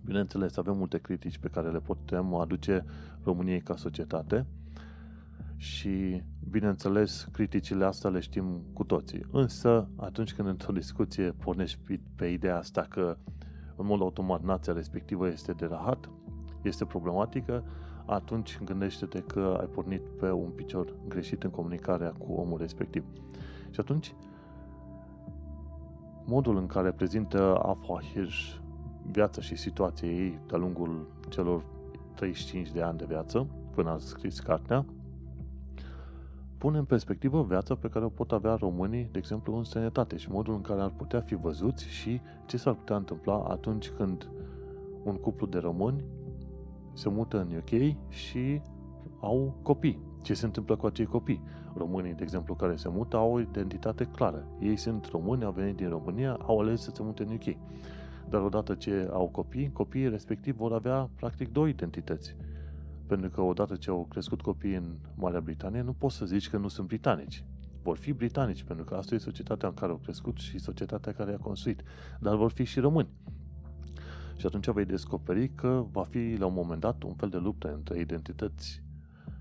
Bineînțeles, 0.04 0.56
avem 0.56 0.76
multe 0.76 0.98
critici 0.98 1.38
pe 1.38 1.48
care 1.48 1.70
le 1.70 1.80
putem 1.80 2.34
aduce 2.34 2.84
României 3.22 3.60
ca 3.60 3.76
societate 3.76 4.46
și, 5.56 6.22
bineînțeles, 6.50 7.28
criticile 7.32 7.84
astea 7.84 8.10
le 8.10 8.20
știm 8.20 8.62
cu 8.72 8.84
toții. 8.84 9.24
Însă, 9.30 9.88
atunci 9.96 10.34
când 10.34 10.48
într-o 10.48 10.72
discuție 10.72 11.30
pornești 11.30 11.78
pe, 11.84 12.00
pe 12.14 12.26
ideea 12.26 12.58
asta 12.58 12.86
că, 12.88 13.16
în 13.76 13.86
mod 13.86 14.00
automat, 14.00 14.42
nația 14.42 14.72
respectivă 14.72 15.28
este 15.28 15.52
de 15.52 15.66
rahat, 15.66 16.10
este 16.62 16.84
problematică, 16.84 17.64
atunci 18.06 18.58
gândește-te 18.64 19.20
că 19.20 19.56
ai 19.60 19.66
pornit 19.66 20.00
pe 20.00 20.30
un 20.30 20.50
picior 20.50 20.94
greșit 21.08 21.42
în 21.42 21.50
comunicarea 21.50 22.12
cu 22.18 22.32
omul 22.32 22.58
respectiv. 22.58 23.04
Și 23.70 23.80
atunci, 23.80 24.14
modul 26.24 26.56
în 26.56 26.66
care 26.66 26.90
prezintă 26.90 27.58
Afahir 27.62 28.28
viața 29.10 29.40
și 29.40 29.56
situația 29.56 30.08
ei 30.08 30.38
de-a 30.46 30.58
lungul 30.58 31.06
celor 31.28 31.64
35 32.14 32.70
de 32.70 32.82
ani 32.82 32.98
de 32.98 33.04
viață, 33.08 33.46
până 33.74 33.90
a 33.90 33.98
scris 33.98 34.40
cartea, 34.40 34.84
pune 36.58 36.78
în 36.78 36.84
perspectivă 36.84 37.42
viața 37.42 37.74
pe 37.74 37.88
care 37.88 38.04
o 38.04 38.08
pot 38.08 38.32
avea 38.32 38.54
românii, 38.54 39.08
de 39.12 39.18
exemplu, 39.18 39.56
în 39.56 39.64
sănătate 39.64 40.16
și 40.16 40.30
modul 40.30 40.54
în 40.54 40.60
care 40.60 40.80
ar 40.80 40.90
putea 40.90 41.20
fi 41.20 41.34
văzuți 41.34 41.88
și 41.88 42.20
ce 42.46 42.56
s-ar 42.56 42.74
putea 42.74 42.96
întâmpla 42.96 43.44
atunci 43.48 43.88
când 43.88 44.28
un 45.04 45.14
cuplu 45.14 45.46
de 45.46 45.58
români 45.58 46.04
se 46.98 47.08
mută 47.08 47.40
în 47.40 47.56
UK 47.56 47.96
și 48.08 48.60
au 49.20 49.58
copii. 49.62 50.00
Ce 50.22 50.34
se 50.34 50.44
întâmplă 50.44 50.76
cu 50.76 50.86
acei 50.86 51.04
copii? 51.04 51.42
Românii, 51.74 52.14
de 52.14 52.22
exemplu, 52.22 52.54
care 52.54 52.76
se 52.76 52.88
mută, 52.88 53.16
au 53.16 53.32
o 53.32 53.40
identitate 53.40 54.04
clară. 54.04 54.46
Ei 54.60 54.76
sunt 54.76 55.04
români, 55.04 55.44
au 55.44 55.52
venit 55.52 55.76
din 55.76 55.88
România, 55.88 56.32
au 56.32 56.60
ales 56.60 56.80
să 56.80 56.90
se 56.94 57.02
mute 57.02 57.22
în 57.22 57.32
UK. 57.32 57.56
Dar 58.28 58.42
odată 58.42 58.74
ce 58.74 59.08
au 59.12 59.28
copii, 59.28 59.72
copiii 59.72 60.08
respectiv 60.08 60.56
vor 60.56 60.72
avea 60.72 61.10
practic 61.14 61.52
două 61.52 61.68
identități. 61.68 62.36
Pentru 63.06 63.30
că 63.30 63.40
odată 63.40 63.76
ce 63.76 63.90
au 63.90 64.06
crescut 64.08 64.40
copiii 64.40 64.74
în 64.74 64.96
Marea 65.14 65.40
Britanie, 65.40 65.82
nu 65.82 65.92
poți 65.92 66.16
să 66.16 66.24
zici 66.24 66.50
că 66.50 66.56
nu 66.56 66.68
sunt 66.68 66.86
britanici. 66.86 67.44
Vor 67.82 67.96
fi 67.96 68.12
britanici, 68.12 68.62
pentru 68.62 68.84
că 68.84 68.94
asta 68.94 69.14
e 69.14 69.18
societatea 69.18 69.68
în 69.68 69.74
care 69.74 69.92
au 69.92 69.98
crescut 70.02 70.36
și 70.36 70.58
societatea 70.58 71.12
care 71.12 71.32
a 71.32 71.36
construit. 71.36 71.82
Dar 72.20 72.36
vor 72.36 72.50
fi 72.50 72.64
și 72.64 72.80
români. 72.80 73.08
Și 74.38 74.46
atunci 74.46 74.70
vei 74.70 74.84
descoperi 74.84 75.48
că 75.54 75.84
va 75.90 76.02
fi 76.02 76.36
la 76.38 76.46
un 76.46 76.54
moment 76.54 76.80
dat 76.80 77.02
un 77.02 77.14
fel 77.14 77.28
de 77.28 77.36
luptă 77.36 77.74
între 77.74 77.98
identități 77.98 78.82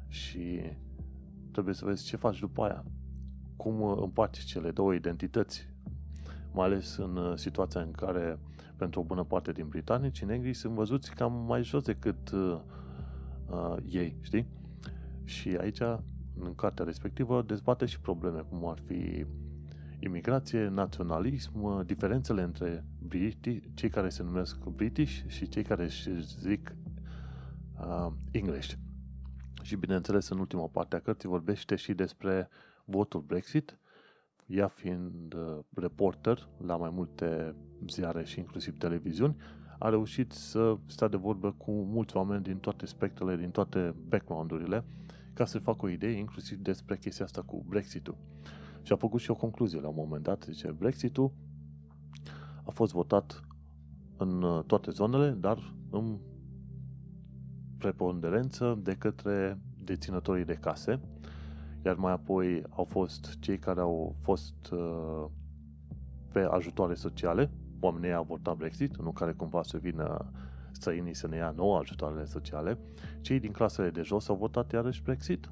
și 0.08 0.62
trebuie 1.52 1.74
să 1.74 1.86
vezi 1.86 2.06
ce 2.06 2.16
faci 2.16 2.40
după 2.40 2.64
aia. 2.64 2.84
Cum 3.56 3.82
împaci 3.84 4.38
cele 4.38 4.72
două 4.72 4.94
identități, 4.94 5.68
mai 6.52 6.66
ales 6.66 6.98
în 6.98 7.34
situația 7.36 7.82
în 7.82 7.92
care 7.92 8.40
pentru 8.76 9.00
o 9.00 9.04
bună 9.04 9.24
parte 9.24 9.52
din 9.52 9.68
britanici, 9.68 10.24
negrii 10.24 10.54
sunt 10.54 10.74
văzuți 10.74 11.16
cam 11.16 11.34
mai 11.34 11.64
jos 11.64 11.84
decât 11.84 12.32
uh, 12.32 12.60
uh, 13.50 13.76
ei, 13.90 14.16
știi? 14.22 14.46
Și 15.24 15.50
aici, 15.60 15.82
în 16.40 16.56
cartea 16.56 16.86
respectivă, 16.86 17.42
dezbate 17.42 17.86
și 17.86 18.00
probleme, 18.00 18.40
cum 18.50 18.68
ar 18.68 18.80
fi 18.86 19.26
imigrație, 20.00 20.68
naționalism, 20.68 21.86
diferențele 21.86 22.42
între 22.42 22.86
British, 23.08 23.64
cei 23.74 23.90
care 23.90 24.10
se 24.10 24.24
numesc 24.24 24.64
British 24.64 25.22
și 25.28 25.48
cei 25.48 25.64
care 25.64 25.84
își 25.84 26.22
zic 26.22 26.76
uh, 27.80 28.12
English. 28.32 28.74
Și 29.62 29.76
bineînțeles, 29.76 30.30
în 30.30 30.40
ultima 30.40 30.68
parte 30.68 30.96
a 30.96 31.00
cărții 31.00 31.30
vorbește 31.30 31.76
și 31.76 31.94
despre 31.94 32.50
votul 32.86 33.22
Brexit, 33.22 33.78
ea 34.46 34.68
fiind 34.68 35.34
uh, 35.34 35.60
reporter 35.76 36.50
la 36.58 36.76
mai 36.78 36.90
multe 36.94 37.56
ziare 37.88 38.24
și 38.24 38.40
inclusiv 38.40 38.78
televiziuni, 38.78 39.36
a 39.80 39.90
reușit 39.90 40.32
să 40.32 40.78
stea 40.86 41.08
de 41.08 41.18
vorbă 41.18 41.52
cu 41.52 41.72
mulți 41.72 42.18
oameni 42.18 42.44
din 42.44 42.58
toate 42.58 42.86
spectrele, 42.86 43.36
din 43.36 43.50
toate 43.50 43.96
background-urile, 44.08 44.84
ca 45.34 45.46
să 45.46 45.60
facă 45.60 45.86
o 45.86 45.90
idee 45.90 46.12
inclusiv 46.12 46.58
despre 46.58 46.98
chestia 46.98 47.26
asta 47.26 47.42
cu 47.42 47.66
Brexit-ul. 47.68 48.18
Și 48.88 48.94
a 48.94 48.96
făcut 48.96 49.20
și 49.20 49.32
o 49.32 49.36
concluzie. 49.36 49.80
La 49.80 49.88
un 49.88 49.94
moment 49.98 50.24
dat, 50.24 50.44
zice, 50.44 50.72
Brexit-ul 50.72 51.32
a 52.64 52.72
fost 52.72 52.94
votat 52.94 53.44
în 54.18 54.42
uh, 54.42 54.64
toate 54.64 54.92
zonele, 54.92 55.30
dar 55.30 55.74
în 55.90 56.18
preponderență 57.78 58.80
de 58.84 58.94
către 58.94 59.60
deținătorii 59.84 60.46
de 60.46 60.54
case, 60.54 61.00
iar 61.86 61.96
mai 61.96 62.12
apoi 62.12 62.64
au 62.70 62.84
fost 62.84 63.38
cei 63.40 63.60
care 63.60 63.80
au 63.80 64.16
fost 64.22 64.72
uh, 64.72 65.26
pe 66.32 66.40
ajutoare 66.40 66.94
sociale, 66.94 67.52
oamenii 67.80 68.14
au 68.14 68.24
votat 68.24 68.56
Brexit, 68.58 68.98
nu 68.98 69.12
care 69.12 69.32
cumva 69.32 69.64
să 69.64 69.78
vină 69.78 70.32
străinii 70.72 71.16
să 71.16 71.28
ne 71.28 71.36
ia 71.36 71.54
nouă 71.56 71.78
ajutoarele 71.78 72.26
sociale, 72.26 72.78
cei 73.22 73.40
din 73.40 73.52
clasele 73.52 73.90
de 73.90 74.02
jos 74.02 74.30
au 74.30 74.36
votat 74.36 74.72
iarăși 74.72 75.04
Brexit. 75.04 75.50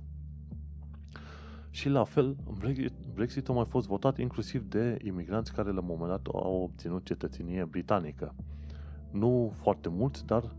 Și 1.75 1.89
la 1.89 2.03
fel, 2.03 2.35
Brexit 3.13 3.49
a 3.49 3.53
mai 3.53 3.65
fost 3.65 3.87
votat 3.87 4.17
inclusiv 4.17 4.69
de 4.69 4.97
imigranți 5.03 5.53
care 5.53 5.71
la 5.71 5.79
un 5.79 5.85
moment 5.87 6.09
dat 6.09 6.27
au 6.33 6.61
obținut 6.61 7.05
cetățenie 7.05 7.65
britanică. 7.65 8.33
Nu 9.11 9.51
foarte 9.55 9.89
mulți, 9.89 10.25
dar 10.25 10.55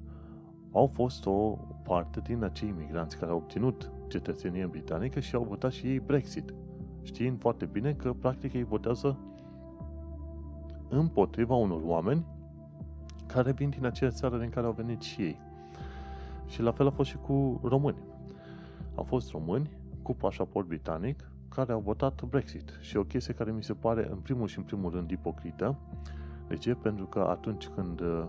au 0.73 0.87
fost 0.87 1.27
o 1.27 1.59
parte 1.83 2.21
din 2.21 2.43
acei 2.45 2.69
imigranți 2.69 3.19
care 3.19 3.31
au 3.31 3.37
obținut 3.37 3.91
cetățenie 4.09 4.67
britanică 4.67 5.21
și 5.21 5.35
au 5.35 5.43
votat 5.43 5.73
și 5.73 5.87
ei 5.87 6.01
Brexit. 6.01 6.55
Știind 7.03 7.41
foarte 7.41 7.67
bine 7.67 7.93
că 7.93 8.12
practic 8.12 8.53
ei 8.53 8.64
votează 8.64 9.19
împotriva 10.89 11.55
unor 11.55 11.81
oameni 11.85 12.27
care 13.27 13.53
vin 13.53 13.71
din 13.71 13.85
aceea 13.85 14.11
țară 14.11 14.39
din 14.39 14.51
care 14.51 14.67
au 14.67 14.73
venit 14.73 15.01
și 15.01 15.23
ei. 15.23 15.39
Și 16.47 16.62
la 16.62 16.73
fel 16.73 16.87
a 16.87 16.91
fost 16.91 17.11
și 17.11 17.17
cu 17.17 17.61
români. 17.64 18.03
Au 18.95 19.05
fost 19.05 19.31
români 19.31 19.71
cu 20.07 20.15
pașaport 20.15 20.67
britanic 20.67 21.31
care 21.49 21.73
au 21.73 21.81
votat 21.81 22.23
Brexit. 22.23 22.79
Și 22.81 22.97
o 22.97 23.05
chestie 23.05 23.35
care 23.35 23.53
mi 23.53 23.63
se 23.63 23.73
pare 23.75 24.09
în 24.11 24.19
primul 24.19 24.47
și 24.47 24.59
în 24.59 24.65
primul 24.65 24.91
rând 24.91 25.11
ipocrită. 25.11 25.79
De 26.49 26.57
ce? 26.57 26.75
Pentru 26.75 27.07
că 27.07 27.19
atunci 27.19 27.67
când 27.67 28.01
uh, 28.01 28.25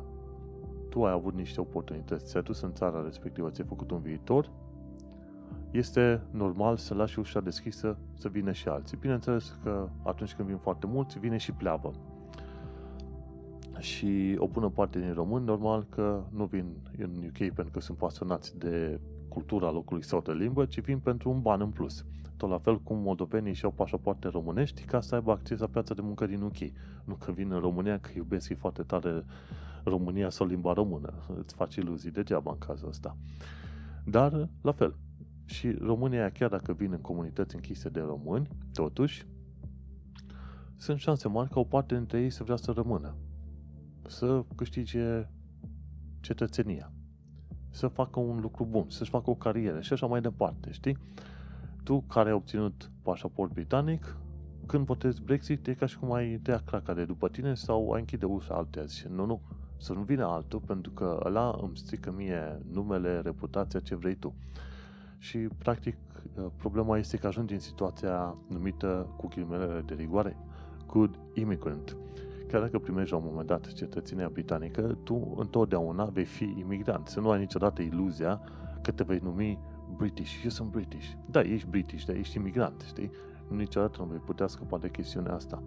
tu 0.89 1.05
ai 1.05 1.11
avut 1.11 1.33
niște 1.33 1.59
oportunități, 1.59 2.25
ți-ai 2.25 2.43
dus 2.43 2.61
în 2.61 2.73
țara 2.73 3.03
respectivă, 3.03 3.49
ți-ai 3.49 3.67
făcut 3.67 3.91
un 3.91 4.01
viitor 4.01 4.51
este 5.71 6.21
normal 6.31 6.77
să 6.77 6.93
lași 6.93 7.19
ușa 7.19 7.41
deschisă 7.41 7.97
să 8.13 8.27
vină 8.27 8.51
și 8.51 8.67
alții. 8.67 8.97
Bineînțeles 8.97 9.57
că 9.63 9.89
atunci 10.03 10.33
când 10.33 10.47
vin 10.47 10.57
foarte 10.57 10.87
mulți, 10.87 11.19
vine 11.19 11.37
și 11.37 11.51
pleavă. 11.51 11.91
Și 13.77 14.35
o 14.37 14.47
bună 14.47 14.69
parte 14.69 14.99
din 14.99 15.13
români, 15.13 15.45
normal 15.45 15.85
că 15.89 16.23
nu 16.29 16.45
vin 16.45 16.65
în 16.97 17.09
UK 17.09 17.37
pentru 17.37 17.69
că 17.71 17.79
sunt 17.79 17.97
pasionați 17.97 18.57
de 18.57 18.99
cultura 19.27 19.71
locului 19.71 20.03
sau 20.03 20.21
de 20.21 20.31
limbă, 20.31 20.65
ci 20.65 20.81
vin 20.81 20.99
pentru 20.99 21.29
un 21.29 21.41
ban 21.41 21.61
în 21.61 21.69
plus. 21.69 22.05
Tot 22.37 22.49
la 22.49 22.57
fel 22.57 22.79
cum 22.81 22.97
moldovenii 22.97 23.53
și-au 23.53 23.71
pașapoarte 23.71 24.27
românești 24.27 24.83
ca 24.83 25.01
să 25.01 25.15
aibă 25.15 25.31
acces 25.31 25.59
la 25.59 25.67
piața 25.67 25.93
de 25.93 26.01
muncă 26.01 26.25
din 26.25 26.41
UK. 26.41 26.57
Nu 27.05 27.15
că 27.15 27.31
vin 27.31 27.51
în 27.51 27.59
România 27.59 27.99
că 27.99 28.09
iubesc 28.15 28.53
foarte 28.57 28.83
tare 28.83 29.25
România 29.83 30.29
sau 30.29 30.47
limba 30.47 30.73
română. 30.73 31.13
Îți 31.37 31.55
faci 31.55 31.75
iluzii 31.75 32.11
degeaba 32.11 32.51
în 32.51 32.57
cazul 32.57 32.87
ăsta. 32.87 33.17
Dar, 34.05 34.49
la 34.61 34.71
fel, 34.71 34.95
și 35.45 35.71
România, 35.71 36.29
chiar 36.29 36.49
dacă 36.49 36.73
vin 36.73 36.91
în 36.91 37.01
comunități 37.01 37.55
închise 37.55 37.89
de 37.89 37.99
români, 37.99 38.49
totuși, 38.73 39.27
sunt 40.75 40.99
șanse 40.99 41.27
mari 41.27 41.49
ca 41.49 41.59
o 41.59 41.63
parte 41.63 41.95
dintre 41.95 42.21
ei 42.21 42.29
să 42.29 42.43
vrea 42.43 42.55
să 42.55 42.71
rămână, 42.71 43.15
să 44.07 44.43
câștige 44.55 45.29
cetățenia, 46.19 46.91
să 47.77 47.87
facă 47.87 48.19
un 48.19 48.39
lucru 48.39 48.65
bun, 48.69 48.85
să-și 48.89 49.09
facă 49.09 49.29
o 49.29 49.35
carieră 49.35 49.81
și 49.81 49.93
așa 49.93 50.05
mai 50.05 50.21
departe, 50.21 50.71
știi? 50.71 50.97
Tu 51.83 52.01
care 52.01 52.29
ai 52.29 52.35
obținut 52.35 52.91
pașaport 53.01 53.53
britanic, 53.53 54.17
când 54.65 54.85
votezi 54.85 55.21
Brexit, 55.21 55.67
e 55.67 55.73
ca 55.73 55.85
și 55.85 55.99
cum 55.99 56.13
ai 56.13 56.39
tăia 56.43 56.61
craca 56.65 56.93
de 56.93 57.05
după 57.05 57.29
tine 57.29 57.53
sau 57.53 57.91
ai 57.91 57.99
închide 57.99 58.25
ușa 58.25 58.55
altezi. 58.55 59.07
Nu, 59.09 59.25
nu, 59.25 59.41
să 59.77 59.93
nu 59.93 60.01
vină 60.01 60.25
altul, 60.25 60.59
pentru 60.59 60.91
că 60.91 61.21
ăla 61.25 61.59
îmi 61.61 61.77
strică 61.77 62.11
mie 62.11 62.61
numele, 62.71 63.19
reputația, 63.19 63.79
ce 63.79 63.95
vrei 63.95 64.15
tu. 64.15 64.33
Și, 65.17 65.37
practic, 65.37 65.95
problema 66.55 66.97
este 66.97 67.17
că 67.17 67.27
ajungi 67.27 67.53
în 67.53 67.59
situația 67.59 68.37
numită, 68.47 69.13
cu 69.17 69.27
ghilimele 69.27 69.83
de 69.85 69.93
rigoare, 69.93 70.37
good 70.85 71.19
immigrant. 71.33 71.97
Chiar 72.47 72.61
dacă 72.61 72.79
primești 72.79 73.11
la 73.11 73.17
un 73.17 73.23
moment 73.25 73.47
dat 73.47 73.73
cetățenia 73.73 74.29
britanică, 74.29 74.97
tu 75.03 75.33
întotdeauna 75.37 76.05
vei 76.05 76.25
fi 76.25 76.55
imigrant. 76.59 77.07
Să 77.07 77.19
nu 77.19 77.29
ai 77.29 77.39
niciodată 77.39 77.81
iluzia 77.81 78.41
că 78.81 78.91
te 78.91 79.03
vei 79.03 79.19
numi 79.23 79.59
British. 79.97 80.43
Eu 80.43 80.49
sunt 80.49 80.69
British. 80.69 81.07
Da, 81.29 81.41
ești 81.41 81.67
British, 81.67 82.05
dar 82.05 82.15
ești 82.15 82.37
imigrant, 82.37 82.83
știi? 82.87 83.11
Niciodată 83.47 83.95
nu 83.99 84.05
vei 84.05 84.19
putea 84.19 84.47
scăpa 84.47 84.77
de 84.77 84.89
chestiunea 84.89 85.33
asta. 85.33 85.63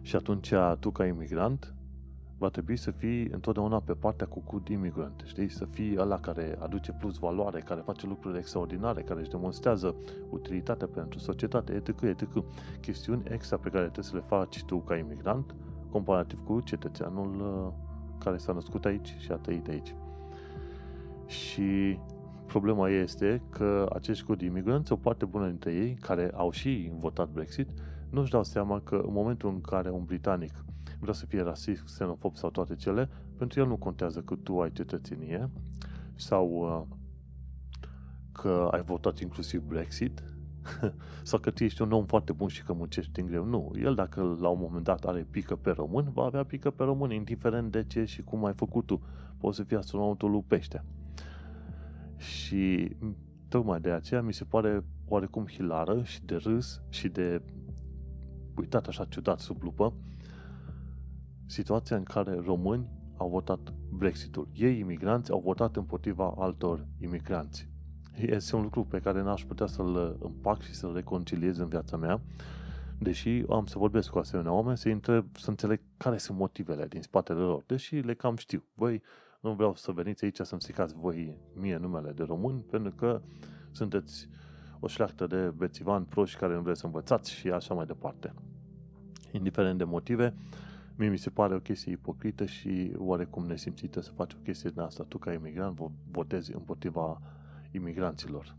Și 0.00 0.16
atunci, 0.16 0.52
tu 0.78 0.90
ca 0.90 1.06
imigrant, 1.06 1.74
va 2.42 2.48
trebui 2.48 2.76
să 2.76 2.90
fii 2.90 3.26
întotdeauna 3.26 3.80
pe 3.80 3.92
partea 3.92 4.26
cu 4.26 4.42
good 4.46 4.68
immigrant, 4.68 5.22
știi? 5.24 5.48
Să 5.48 5.64
fii 5.64 5.96
ăla 5.98 6.20
care 6.20 6.56
aduce 6.58 6.92
plus 6.92 7.18
valoare, 7.18 7.60
care 7.60 7.80
face 7.80 8.06
lucruri 8.06 8.38
extraordinare, 8.38 9.02
care 9.02 9.20
își 9.20 9.30
demonstrează 9.30 9.94
utilitatea 10.30 10.86
pentru 10.86 11.18
societate, 11.18 11.72
etc., 11.72 12.00
etc. 12.00 12.44
Chestiuni 12.80 13.22
extra 13.28 13.56
pe 13.56 13.68
care 13.68 13.84
trebuie 13.84 14.04
să 14.04 14.16
le 14.16 14.22
faci 14.26 14.64
tu 14.64 14.78
ca 14.78 14.96
imigrant, 14.96 15.54
comparativ 15.90 16.40
cu 16.44 16.60
cetățeanul 16.60 17.40
uh, 17.40 17.72
care 18.18 18.36
s-a 18.36 18.52
născut 18.52 18.84
aici 18.84 19.16
și 19.18 19.32
a 19.32 19.36
trăit 19.36 19.68
aici. 19.68 19.94
Și 21.26 21.98
problema 22.46 22.88
este 22.88 23.42
că 23.50 23.88
acești 23.94 24.24
good 24.24 24.40
imigranți, 24.40 24.92
o 24.92 24.96
parte 24.96 25.24
bună 25.24 25.46
dintre 25.46 25.72
ei, 25.72 25.94
care 25.94 26.30
au 26.34 26.50
și 26.50 26.92
votat 27.00 27.28
Brexit, 27.28 27.68
nu-și 28.10 28.30
dau 28.30 28.44
seama 28.44 28.80
că 28.80 28.94
în 28.94 29.12
momentul 29.12 29.48
în 29.48 29.60
care 29.60 29.90
un 29.90 30.04
britanic 30.04 30.64
vrea 31.02 31.14
să 31.14 31.26
fie 31.26 31.42
rasist, 31.42 31.82
xenofob 31.84 32.36
sau 32.36 32.50
toate 32.50 32.74
cele, 32.74 33.08
pentru 33.36 33.60
el 33.60 33.66
nu 33.66 33.76
contează 33.76 34.20
că 34.20 34.34
tu 34.34 34.60
ai 34.60 34.72
cetățenie 34.72 35.50
sau 36.14 36.48
uh, 36.48 36.96
că 38.32 38.68
ai 38.70 38.82
votat 38.82 39.18
inclusiv 39.18 39.62
Brexit 39.62 40.22
sau 41.22 41.38
că 41.38 41.50
tu 41.50 41.64
ești 41.64 41.82
un 41.82 41.92
om 41.92 42.04
foarte 42.04 42.32
bun 42.32 42.48
și 42.48 42.62
că 42.62 42.72
muncești 42.72 43.20
în 43.20 43.26
greu. 43.26 43.44
Nu. 43.44 43.72
El 43.76 43.94
dacă 43.94 44.36
la 44.40 44.48
un 44.48 44.58
moment 44.60 44.84
dat 44.84 45.04
are 45.04 45.26
pică 45.30 45.56
pe 45.56 45.70
român, 45.70 46.10
va 46.12 46.24
avea 46.24 46.44
pică 46.44 46.70
pe 46.70 46.84
român, 46.84 47.10
indiferent 47.10 47.72
de 47.72 47.84
ce 47.84 48.04
și 48.04 48.22
cum 48.22 48.44
ai 48.44 48.54
făcut 48.54 48.86
tu. 48.86 49.02
Poți 49.38 49.56
să 49.56 49.62
fii 49.62 49.76
astronautul 49.76 50.30
lui 50.30 50.44
pește. 50.46 50.84
Și 52.16 52.96
tocmai 53.48 53.80
de 53.80 53.90
aceea 53.90 54.22
mi 54.22 54.32
se 54.32 54.44
pare 54.44 54.84
oarecum 55.08 55.46
hilară 55.46 56.02
și 56.02 56.24
de 56.24 56.34
râs 56.34 56.82
și 56.88 57.08
de 57.08 57.42
uitat 58.56 58.86
așa 58.86 59.04
ciudat 59.04 59.38
sub 59.38 59.62
lupă 59.62 59.94
situația 61.52 61.96
în 61.96 62.02
care 62.02 62.40
români 62.44 62.88
au 63.16 63.28
votat 63.28 63.72
Brexitul. 63.90 64.48
Ei, 64.54 64.78
imigranți, 64.78 65.30
au 65.30 65.40
votat 65.40 65.76
împotriva 65.76 66.34
altor 66.38 66.86
imigranți. 67.00 67.68
Este 68.16 68.56
un 68.56 68.62
lucru 68.62 68.84
pe 68.84 69.00
care 69.00 69.22
n-aș 69.22 69.44
putea 69.44 69.66
să-l 69.66 70.16
împac 70.20 70.60
și 70.60 70.74
să-l 70.74 70.94
reconciliez 70.94 71.58
în 71.58 71.68
viața 71.68 71.96
mea, 71.96 72.20
deși 72.98 73.44
am 73.48 73.66
să 73.66 73.78
vorbesc 73.78 74.10
cu 74.10 74.18
asemenea 74.18 74.52
oameni, 74.52 74.76
să 74.76 74.88
întreb, 74.88 75.36
să 75.36 75.50
înțeleg 75.50 75.80
care 75.96 76.18
sunt 76.18 76.38
motivele 76.38 76.86
din 76.86 77.02
spatele 77.02 77.40
lor, 77.40 77.62
deși 77.66 77.96
le 77.96 78.14
cam 78.14 78.36
știu. 78.36 78.64
Voi 78.74 79.02
nu 79.40 79.52
vreau 79.52 79.74
să 79.74 79.92
veniți 79.92 80.24
aici 80.24 80.38
să-mi 80.40 80.60
stricați 80.60 80.94
voi 80.94 81.36
mie 81.54 81.76
numele 81.76 82.12
de 82.12 82.22
român, 82.22 82.60
pentru 82.70 82.92
că 82.92 83.22
sunteți 83.70 84.28
o 84.80 84.86
șleachtă 84.86 85.26
de 85.26 85.52
bețivani 85.56 86.04
proști 86.04 86.38
care 86.38 86.54
nu 86.54 86.60
vreți 86.60 86.80
să 86.80 86.86
învățați 86.86 87.32
și 87.32 87.50
așa 87.50 87.74
mai 87.74 87.86
departe. 87.86 88.32
Indiferent 89.32 89.78
de 89.78 89.84
motive, 89.84 90.34
Mie 90.96 91.08
mi 91.08 91.18
se 91.18 91.30
pare 91.30 91.54
o 91.54 91.60
chestie 91.60 91.92
ipocrită 91.92 92.44
și 92.46 92.92
oarecum 92.96 93.46
nesimțită 93.46 94.00
să 94.00 94.10
faci 94.10 94.32
o 94.32 94.38
chestie 94.42 94.70
din 94.70 94.80
asta. 94.80 95.04
Tu, 95.08 95.18
ca 95.18 95.32
imigrant, 95.32 95.78
votezi 96.10 96.54
împotriva 96.54 97.20
imigranților. 97.70 98.56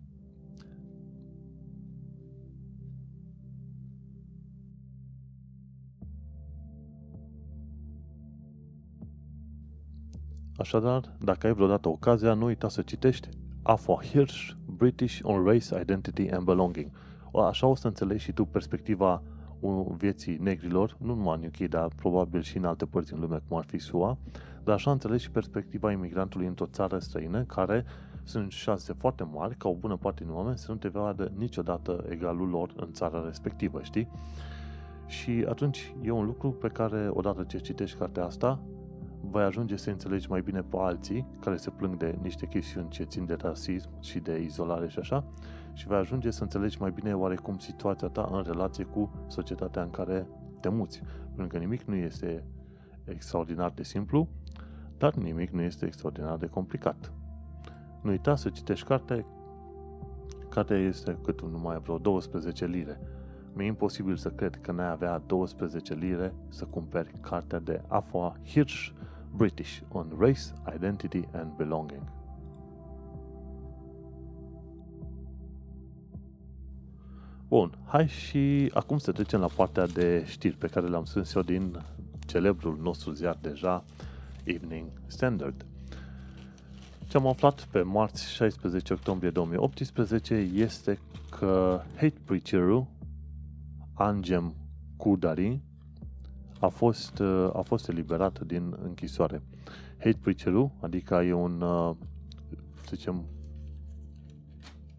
Așadar, 10.58 11.16
dacă 11.20 11.48
ai 11.48 11.54
vreodată 11.54 11.90
ocazia, 11.90 12.34
nu 12.34 12.46
uita 12.46 12.70
să 12.70 12.82
citești 12.82 13.30
Afua 13.64 14.02
Hirsch, 14.02 14.52
British 14.66 15.20
on 15.22 15.44
Race, 15.44 15.82
Identity 15.82 16.30
and 16.30 16.46
Belonging. 16.46 16.92
Așa 17.34 17.68
o 17.68 17.76
să 17.76 17.88
înțelegi 17.88 18.24
și 18.24 18.32
tu 18.32 18.46
perspectiva 18.46 19.24
vieții 19.72 20.38
negrilor, 20.42 20.98
nu 21.00 21.14
numai 21.14 21.40
în 21.42 21.46
UK, 21.46 21.70
dar 21.70 21.88
probabil 21.96 22.42
și 22.42 22.58
în 22.58 22.66
alte 22.66 22.86
părți 22.86 23.14
în 23.14 23.20
lume, 23.20 23.42
cum 23.48 23.58
ar 23.58 23.66
fi 23.66 23.78
SUA, 23.78 24.18
dar 24.64 24.76
așa 24.76 24.92
înțelegi 24.92 25.24
și 25.24 25.32
perspectiva 25.32 25.92
imigrantului 25.92 26.48
într-o 26.48 26.66
țară 26.66 27.00
străină, 27.00 27.44
care 27.44 27.86
sunt 28.24 28.52
șanse 28.52 28.94
foarte 28.94 29.24
mari 29.24 29.56
ca 29.56 29.70
o 29.70 29.76
bună 29.76 29.98
parte 29.98 30.24
din 30.24 30.34
oameni 30.34 30.58
să 30.58 30.72
nu 30.72 30.78
te 30.78 30.88
vadă 30.88 31.32
niciodată 31.38 32.06
egalul 32.10 32.50
lor 32.50 32.74
în 32.76 32.92
țara 32.92 33.24
respectivă, 33.26 33.82
știi? 33.82 34.10
Și 35.08 35.46
atunci 35.50 35.96
e 36.02 36.12
un 36.12 36.26
lucru 36.26 36.52
pe 36.52 36.68
care, 36.68 37.08
odată 37.10 37.44
ce 37.44 37.58
citești 37.58 37.98
cartea 37.98 38.26
asta, 38.26 38.60
vei 39.32 39.44
ajunge 39.44 39.76
să 39.76 39.90
înțelegi 39.90 40.30
mai 40.30 40.42
bine 40.42 40.62
pe 40.62 40.78
alții 40.80 41.26
care 41.40 41.56
se 41.56 41.70
plâng 41.70 41.98
de 41.98 42.18
niște 42.22 42.46
chestiuni 42.46 42.90
ce 42.90 43.04
țin 43.04 43.26
de 43.26 43.34
rasism 43.34 43.90
și 44.02 44.20
de 44.20 44.42
izolare 44.42 44.88
și 44.88 45.00
așa 45.00 45.26
și 45.74 45.88
vei 45.88 45.98
ajunge 45.98 46.32
să 46.32 46.44
înțelegi 46.44 46.82
mai 46.82 46.92
bine 46.92 47.14
oarecum 47.14 47.58
situația 47.58 48.08
ta 48.08 48.30
în 48.32 48.44
relație 48.44 48.84
cu 48.84 49.26
societatea 49.28 49.82
în 49.82 49.90
care 49.90 50.28
te 50.60 50.70
muți. 50.70 51.02
Pentru 51.36 51.48
că 51.48 51.58
nimic 51.58 51.82
nu 51.82 51.96
este 51.96 52.44
extraordinar 53.04 53.72
de 53.72 53.84
simplu, 53.84 54.28
dar 54.98 55.14
nimic 55.14 55.50
nu 55.50 55.62
este 55.62 55.86
extraordinar 55.86 56.38
de 56.38 56.48
complicat. 56.48 57.12
Nu 58.02 58.10
uita 58.10 58.36
să 58.36 58.50
citești 58.50 58.88
carte. 58.88 59.26
Cartea 60.50 60.78
este 60.78 61.18
cât 61.24 61.42
numai 61.42 61.80
vreo 61.80 61.98
12 61.98 62.66
lire. 62.66 63.00
Mi-e 63.54 63.66
imposibil 63.66 64.16
să 64.16 64.30
cred 64.30 64.56
că 64.62 64.72
n-ai 64.72 64.92
avea 64.92 65.18
12 65.18 65.94
lire 65.94 66.34
să 66.50 66.66
cumperi 66.66 67.12
cartea 67.22 67.60
de 67.60 67.82
Afua 67.88 68.38
Hirsch 68.46 68.92
British 69.36 69.82
on 69.92 70.16
Race, 70.20 70.54
Identity 70.76 71.28
and 71.32 71.52
Belonging. 71.58 72.23
Bun, 77.54 77.78
hai 77.86 78.08
și 78.08 78.72
acum 78.74 78.98
să 78.98 79.12
trecem 79.12 79.40
la 79.40 79.48
partea 79.48 79.88
de 79.88 80.24
știri 80.28 80.56
pe 80.56 80.68
care 80.68 80.88
le-am 80.88 81.06
strâns 81.06 81.34
eu 81.34 81.42
din 81.42 81.86
celebrul 82.26 82.78
nostru 82.82 83.12
ziar 83.12 83.38
deja, 83.42 83.84
Evening 84.44 84.88
Standard. 85.08 85.66
Ce 87.08 87.18
am 87.18 87.28
aflat 87.28 87.68
pe 87.72 87.82
marți 87.82 88.32
16 88.32 88.94
octombrie 88.94 89.30
2018 89.30 90.34
este 90.34 91.00
că 91.30 91.82
hate 91.96 92.22
preacherul 92.26 92.88
Angem 93.94 94.56
Kudari 94.98 95.62
a 96.60 96.68
fost, 96.68 97.20
a 97.54 97.62
fost 97.66 97.90
eliberat 97.90 98.40
din 98.40 98.78
închisoare. 98.84 99.42
Hate 99.98 100.18
preacherul, 100.22 100.72
adică 100.82 101.16
e 101.16 101.34
un, 101.34 101.60
să 102.82 102.96
zicem, 102.96 103.26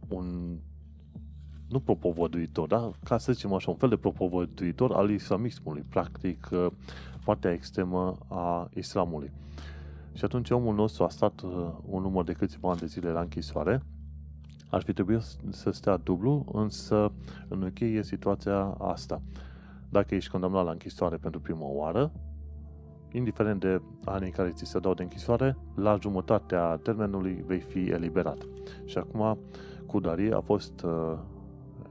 un 0.08 0.58
nu 1.68 1.80
propovăduitor, 1.80 2.68
da? 2.68 2.90
ca 3.04 3.18
să 3.18 3.32
zicem 3.32 3.52
așa, 3.52 3.70
un 3.70 3.76
fel 3.76 3.88
de 3.88 3.96
propovăduitor 3.96 4.92
al 4.92 5.10
islamismului, 5.10 5.82
practic 5.88 6.48
uh, 6.52 6.66
partea 7.24 7.52
extremă 7.52 8.18
a 8.28 8.68
islamului. 8.74 9.32
Și 10.12 10.24
atunci 10.24 10.50
omul 10.50 10.74
nostru 10.74 11.04
a 11.04 11.08
stat 11.08 11.40
uh, 11.40 11.50
un 11.86 12.02
număr 12.02 12.24
de 12.24 12.32
câțiva 12.32 12.70
ani 12.70 12.78
de 12.78 12.86
zile 12.86 13.10
la 13.10 13.20
închisoare, 13.20 13.82
ar 14.70 14.82
fi 14.82 14.92
trebuit 14.92 15.22
să 15.50 15.70
stea 15.70 15.96
dublu, 15.96 16.44
însă 16.52 17.12
în 17.48 17.62
UK 17.62 17.80
e 17.80 18.02
situația 18.02 18.58
asta. 18.78 19.22
Dacă 19.88 20.14
ești 20.14 20.30
condamnat 20.30 20.64
la 20.64 20.70
închisoare 20.70 21.16
pentru 21.16 21.40
prima 21.40 21.66
oară, 21.66 22.12
indiferent 23.12 23.60
de 23.60 23.82
anii 24.04 24.30
care 24.30 24.50
ți 24.50 24.64
se 24.64 24.78
dau 24.78 24.94
de 24.94 25.02
închisoare, 25.02 25.56
la 25.74 25.98
jumătatea 26.00 26.76
termenului 26.76 27.42
vei 27.46 27.60
fi 27.60 27.78
eliberat. 27.78 28.38
Și 28.84 28.98
acum 28.98 29.38
Kudari 29.86 30.32
a 30.32 30.40
fost 30.40 30.82
uh, 30.82 31.18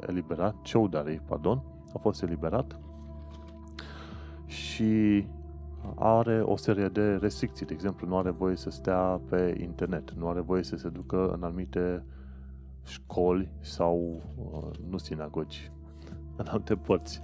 eliberat, 0.07 0.55
Choudary, 0.71 1.21
pardon, 1.25 1.63
a 1.93 1.97
fost 1.97 2.21
eliberat 2.23 2.79
și 4.45 5.25
are 5.95 6.41
o 6.41 6.55
serie 6.55 6.87
de 6.87 7.15
restricții. 7.15 7.65
De 7.65 7.73
exemplu, 7.73 8.07
nu 8.07 8.17
are 8.17 8.29
voie 8.29 8.55
să 8.55 8.69
stea 8.69 9.21
pe 9.29 9.57
internet, 9.61 10.11
nu 10.11 10.27
are 10.27 10.39
voie 10.39 10.63
să 10.63 10.75
se 10.75 10.89
ducă 10.89 11.33
în 11.33 11.43
anumite 11.43 12.05
școli 12.85 13.51
sau, 13.59 14.21
uh, 14.35 14.77
nu 14.89 14.97
sinagogi, 14.97 15.71
în 16.37 16.45
alte 16.49 16.75
părți 16.75 17.21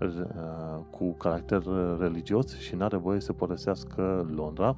uh, 0.00 0.80
cu 0.90 1.12
caracter 1.12 1.62
religios 1.98 2.58
și 2.58 2.74
nu 2.74 2.84
are 2.84 2.96
voie 2.96 3.20
să 3.20 3.32
părăsească 3.32 4.26
Londra, 4.34 4.76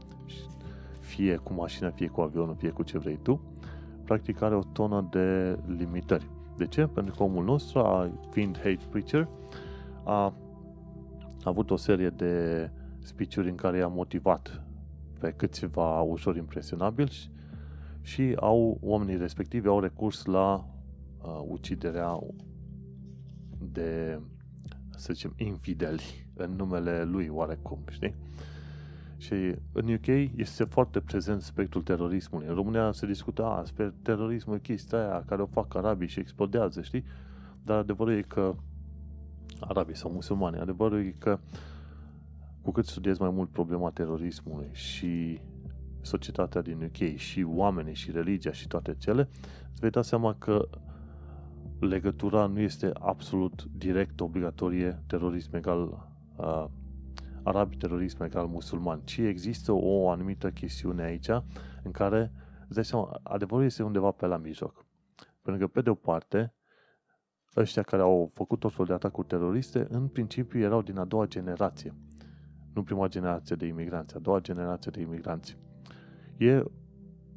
fie 1.01 1.37
cu 1.37 1.53
mașina, 1.53 1.91
fie 1.91 2.09
cu 2.09 2.21
avionul, 2.21 2.55
fie 2.55 2.71
cu 2.71 2.83
ce 2.83 2.99
vrei 2.99 3.19
tu. 3.23 3.41
Practic 4.05 4.43
are 4.43 4.55
o 4.55 4.63
tonă 4.73 5.09
de 5.11 5.59
limitări. 5.67 6.34
De 6.57 6.67
ce? 6.67 6.87
Pentru 6.87 7.15
că 7.15 7.23
omul 7.23 7.45
nostru, 7.45 7.81
fiind 8.31 8.57
hate 8.57 8.81
preacher, 8.91 9.29
a 10.05 10.35
avut 11.45 11.71
o 11.71 11.77
serie 11.77 12.11
de 12.11 12.71
speech 12.99 13.37
în 13.37 13.55
care 13.55 13.79
i-a 13.79 13.87
motivat 13.87 14.63
pe 15.19 15.33
câțiva 15.37 16.01
ușor 16.01 16.37
impresionabili 16.37 17.31
și 18.01 18.37
au, 18.37 18.79
oamenii 18.83 19.17
respectivi 19.17 19.67
au 19.67 19.81
recurs 19.81 20.25
la 20.25 20.67
uh, 21.23 21.45
uciderea 21.49 22.19
de, 23.73 24.21
să 24.97 25.13
zicem, 25.13 25.35
infideli 25.37 26.29
în 26.35 26.51
numele 26.51 27.05
lui 27.05 27.29
oarecum, 27.29 27.79
știi? 27.91 28.15
Și 29.25 29.55
în 29.73 29.93
UK 29.93 30.07
este 30.37 30.65
foarte 30.65 31.01
prezent 31.01 31.43
spectrul 31.43 31.83
terorismului. 31.83 32.47
În 32.49 32.55
România 32.55 32.93
se 32.93 33.07
discută, 33.07 33.45
a, 33.45 33.63
terorismul 34.03 34.57
e 34.57 34.59
chestia 34.59 34.99
aia 34.99 35.25
care 35.27 35.43
o 35.43 35.47
fac 35.47 35.75
arabii 35.75 36.09
și 36.09 36.21
explodează, 36.21 36.83
știi? 36.83 37.05
Dar 37.63 37.79
adevărul 37.79 38.13
e 38.13 38.23
că 38.23 38.55
arabii 39.61 39.97
sau 39.97 40.11
musulmani, 40.11 40.59
adevărul 40.59 40.99
e 40.99 41.15
că 41.19 41.39
cu 42.63 42.71
cât 42.71 42.87
studiezi 42.87 43.21
mai 43.21 43.31
mult 43.31 43.51
problema 43.51 43.91
terorismului 43.91 44.69
și 44.73 45.41
societatea 46.01 46.63
din 46.63 46.83
UK 46.83 47.17
și 47.17 47.47
oamenii 47.49 47.95
și 47.95 48.11
religia 48.11 48.53
și 48.53 48.69
toate 48.69 48.95
cele, 48.99 49.29
îți 49.71 49.81
vei 49.81 49.91
da 49.91 50.03
seama 50.03 50.35
că 50.39 50.69
legătura 51.81 52.47
nu 52.47 52.61
este 52.61 52.91
absolut 53.01 53.69
direct 53.77 54.21
obligatorie 54.21 55.03
terorism 55.07 55.57
egal 55.57 56.09
uh, 56.37 56.65
arabi, 57.45 57.77
terorism 57.77 58.23
egal 58.23 58.47
musulman, 58.47 59.01
ci 59.05 59.19
există 59.19 59.73
o 59.73 60.11
anumită 60.11 60.51
chestiune 60.51 61.03
aici 61.03 61.29
în 61.83 61.91
care, 61.91 62.33
îți 62.65 62.75
dai 62.75 62.85
seama, 62.85 63.21
adevărul 63.23 63.65
este 63.65 63.83
undeva 63.83 64.11
pe 64.11 64.27
la 64.27 64.37
mijloc. 64.37 64.87
Pentru 65.43 65.67
că, 65.67 65.73
pe 65.73 65.81
de 65.81 65.91
o 65.91 65.95
parte, 65.95 66.55
ăștia 67.57 67.83
care 67.83 68.03
au 68.03 68.31
făcut 68.35 68.59
tot 68.59 68.71
felul 68.71 68.87
de 68.87 68.93
atacuri 68.93 69.27
teroriste, 69.27 69.87
în 69.91 70.09
principiu 70.09 70.61
erau 70.61 70.83
din 70.83 70.99
a 70.99 71.05
doua 71.05 71.27
generație. 71.27 71.95
Nu 72.75 72.83
prima 72.83 73.09
generație 73.09 73.57
de 73.57 73.67
imigranți, 73.67 74.17
a 74.17 74.19
doua 74.19 74.41
generație 74.41 74.91
de 74.95 75.01
imigranți. 75.01 75.59
E 76.37 76.63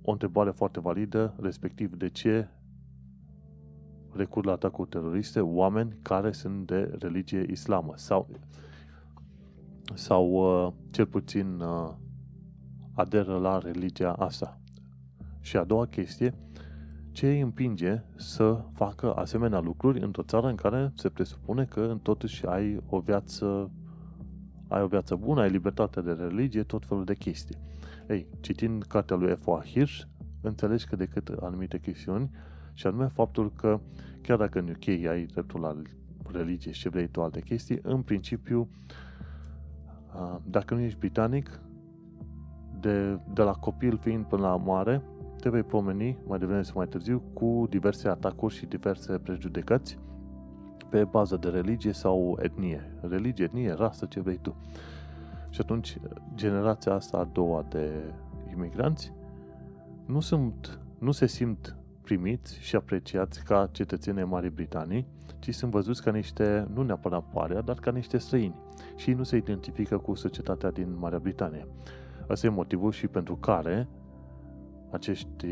o 0.02 0.12
întrebare 0.12 0.52
foarte 0.52 0.80
validă, 0.80 1.36
respectiv 1.40 1.96
de 1.96 2.10
ce 2.10 2.48
recur 4.14 4.46
la 4.46 4.52
atacuri 4.52 4.90
teroriste 4.90 5.40
oameni 5.40 5.98
care 6.02 6.32
sunt 6.32 6.68
de 6.68 6.96
religie 7.00 7.46
islamă 7.50 7.94
sau, 7.96 8.30
sau 9.94 10.32
uh, 10.32 10.74
cel 10.90 11.06
puțin 11.06 11.60
uh, 11.60 11.94
aderă 12.94 13.38
la 13.38 13.58
religia 13.58 14.14
asta. 14.14 14.60
Și 15.40 15.58
a 15.58 15.64
doua 15.64 15.86
chestie, 15.86 16.34
ce 17.12 17.28
îi 17.28 17.40
împinge 17.40 18.04
să 18.16 18.64
facă 18.74 19.14
asemenea 19.14 19.60
lucruri 19.60 20.00
într-o 20.00 20.24
țară 20.24 20.48
în 20.48 20.56
care 20.56 20.92
se 20.96 21.10
presupune 21.10 21.66
că 21.66 21.98
totuși 22.02 22.46
ai 22.46 22.80
o 22.90 23.00
viață 23.00 23.72
ai 24.68 24.82
o 24.82 24.88
viață 24.88 25.16
bună, 25.16 25.42
ai 25.42 25.50
libertate 25.50 26.02
de 26.02 26.12
religie, 26.12 26.64
tot 26.64 26.86
felul 26.86 27.06
de 27.06 27.16
chestii. 27.16 27.58
Ei, 28.10 28.28
citind 28.40 28.84
cartea 28.84 29.16
lui 29.16 29.36
F.O.A. 29.36 29.64
Hirsch, 29.64 30.02
înțelegi 30.42 30.86
că 30.86 30.96
decât 30.96 31.28
anumite 31.28 31.80
chestiuni, 31.80 32.30
și 32.74 32.88
anume 32.88 33.08
faptul 33.08 33.52
că 33.52 33.80
chiar 34.22 34.38
dacă 34.38 34.60
în 34.60 34.70
UK 34.70 34.88
ai 34.88 35.26
dreptul 35.26 35.60
la 35.60 35.82
religie 36.32 36.72
și 36.72 36.82
ce 36.82 36.90
vrei 36.90 37.08
tu 37.08 37.22
alte 37.22 37.42
chestii, 37.42 37.80
în 37.82 38.02
principiu, 38.02 38.70
dacă 40.44 40.74
nu 40.74 40.80
ești 40.80 41.00
britanic, 41.00 41.60
de, 42.80 43.20
de 43.34 43.42
la 43.42 43.52
copil 43.52 43.98
fiind 43.98 44.26
până 44.26 44.42
la 44.42 44.56
mare, 44.56 45.02
te 45.40 45.50
vei 45.50 45.64
pomeni 45.64 46.18
mai 46.28 46.40
devreme 46.40 46.62
sau 46.62 46.74
mai 46.78 46.88
târziu 46.88 47.22
cu 47.34 47.66
diverse 47.70 48.08
atacuri 48.08 48.54
și 48.54 48.66
diverse 48.66 49.18
prejudecăți 49.18 49.98
pe 50.90 51.04
bază 51.04 51.38
de 51.38 51.50
religie 51.50 51.92
sau 51.92 52.38
etnie. 52.42 52.98
Religie, 53.02 53.46
etnie, 53.46 53.74
rasă, 53.74 54.06
ce 54.06 54.20
vrei 54.20 54.38
tu. 54.42 54.56
Și 55.50 55.62
atunci, 55.62 55.98
generația 56.36 56.94
asta 56.94 57.18
a 57.18 57.30
doua 57.34 57.66
de 57.70 57.92
imigranți 58.52 59.14
nu, 60.06 60.20
sunt, 60.20 60.80
nu 61.00 61.12
se 61.12 61.26
simt 61.26 61.77
primiți 62.08 62.60
și 62.60 62.76
apreciați 62.76 63.44
ca 63.44 63.70
cetățenii 63.72 64.24
Marii 64.24 64.50
Britanii, 64.50 65.08
ci 65.40 65.54
sunt 65.54 65.72
văzuți 65.72 66.04
ca 66.04 66.12
niște, 66.12 66.68
nu 66.74 66.82
neapărat 66.84 67.24
paria, 67.34 67.62
dar 67.62 67.76
ca 67.76 67.92
niște 67.92 68.18
străini 68.18 68.56
și 68.96 69.12
nu 69.12 69.24
se 69.24 69.36
identifică 69.36 69.98
cu 69.98 70.14
societatea 70.14 70.72
din 70.72 70.98
Marea 71.00 71.20
Britanie. 71.20 71.68
Asta 72.28 72.48
e 72.48 72.50
motivul 72.50 72.92
și 72.92 73.08
pentru 73.08 73.36
care 73.36 73.88
acești 74.92 75.48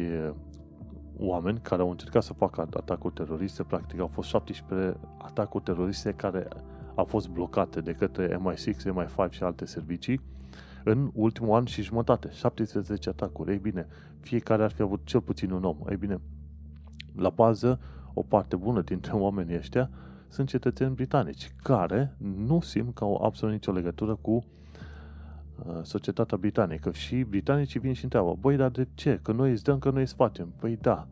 oameni 1.17 1.59
care 1.61 1.81
au 1.81 1.89
încercat 1.89 2.23
să 2.23 2.33
facă 2.33 2.61
atacuri 2.61 3.13
teroriste, 3.13 3.63
practic 3.63 3.99
au 3.99 4.07
fost 4.07 4.29
17 4.29 4.97
atacuri 5.17 5.63
teroriste 5.63 6.11
care 6.11 6.47
au 6.95 7.05
fost 7.05 7.27
blocate 7.29 7.81
de 7.81 7.91
către 7.91 8.37
MI6, 8.37 8.93
MI5 8.93 9.29
și 9.29 9.43
alte 9.43 9.65
servicii 9.65 10.21
în 10.83 11.11
ultimul 11.13 11.55
an 11.55 11.65
și 11.65 11.81
jumătate. 11.81 12.29
17 12.31 13.09
atacuri. 13.09 13.51
Ei 13.51 13.57
bine, 13.57 13.87
fiecare 14.19 14.63
ar 14.63 14.71
fi 14.71 14.81
avut 14.81 15.01
cel 15.03 15.21
puțin 15.21 15.51
un 15.51 15.63
om. 15.63 15.77
Ei 15.89 15.97
bine, 15.97 16.19
la 17.17 17.29
bază, 17.29 17.79
o 18.13 18.21
parte 18.21 18.55
bună 18.55 18.81
dintre 18.81 19.11
oamenii 19.25 19.57
ăștia 19.57 19.89
sunt 20.27 20.47
cetățeni 20.47 20.95
britanici 20.95 21.51
care 21.63 22.15
nu 22.35 22.61
simt 22.61 22.95
că 22.95 23.03
au 23.03 23.23
absolut 23.23 23.53
nicio 23.53 23.71
legătură 23.71 24.15
cu 24.15 24.31
uh, 24.31 25.79
societatea 25.81 26.37
britanică 26.37 26.91
și 26.91 27.23
britanicii 27.23 27.79
vin 27.79 27.93
și 27.93 28.03
întreabă, 28.03 28.37
băi, 28.39 28.55
dar 28.55 28.69
de 28.69 28.87
ce? 28.93 29.19
Că 29.21 29.31
noi 29.31 29.51
îți 29.51 29.63
dăm, 29.63 29.79
că 29.79 29.89
noi 29.89 30.01
îți 30.01 30.13
facem. 30.13 30.53
Păi 30.59 30.77
da, 30.81 31.07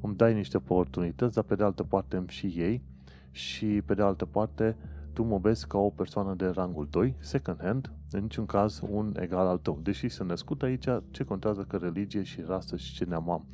îmi 0.00 0.16
dai 0.16 0.34
niște 0.34 0.56
oportunități, 0.56 1.34
dar 1.34 1.44
pe 1.44 1.54
de 1.54 1.64
altă 1.64 1.82
parte 1.82 2.16
îmi 2.16 2.28
și 2.28 2.46
ei 2.46 2.82
și 3.30 3.66
pe 3.66 3.94
de 3.94 4.02
altă 4.02 4.24
parte 4.24 4.76
tu 5.12 5.22
mă 5.22 5.38
vezi 5.38 5.66
ca 5.66 5.78
o 5.78 5.90
persoană 5.90 6.34
de 6.34 6.46
rangul 6.46 6.88
2, 6.90 7.14
second 7.18 7.60
hand, 7.60 7.92
în 8.10 8.20
niciun 8.20 8.46
caz 8.46 8.80
un 8.90 9.14
egal 9.20 9.46
al 9.46 9.58
tău. 9.58 9.80
Deși 9.82 10.08
sunt 10.08 10.28
născut 10.28 10.62
aici, 10.62 10.86
ce 11.10 11.24
contează 11.24 11.62
că 11.62 11.76
religie 11.76 12.22
și 12.22 12.40
rasă 12.46 12.76
și 12.76 12.94
ce 12.94 13.04
neam 13.04 13.30
am? 13.30 13.46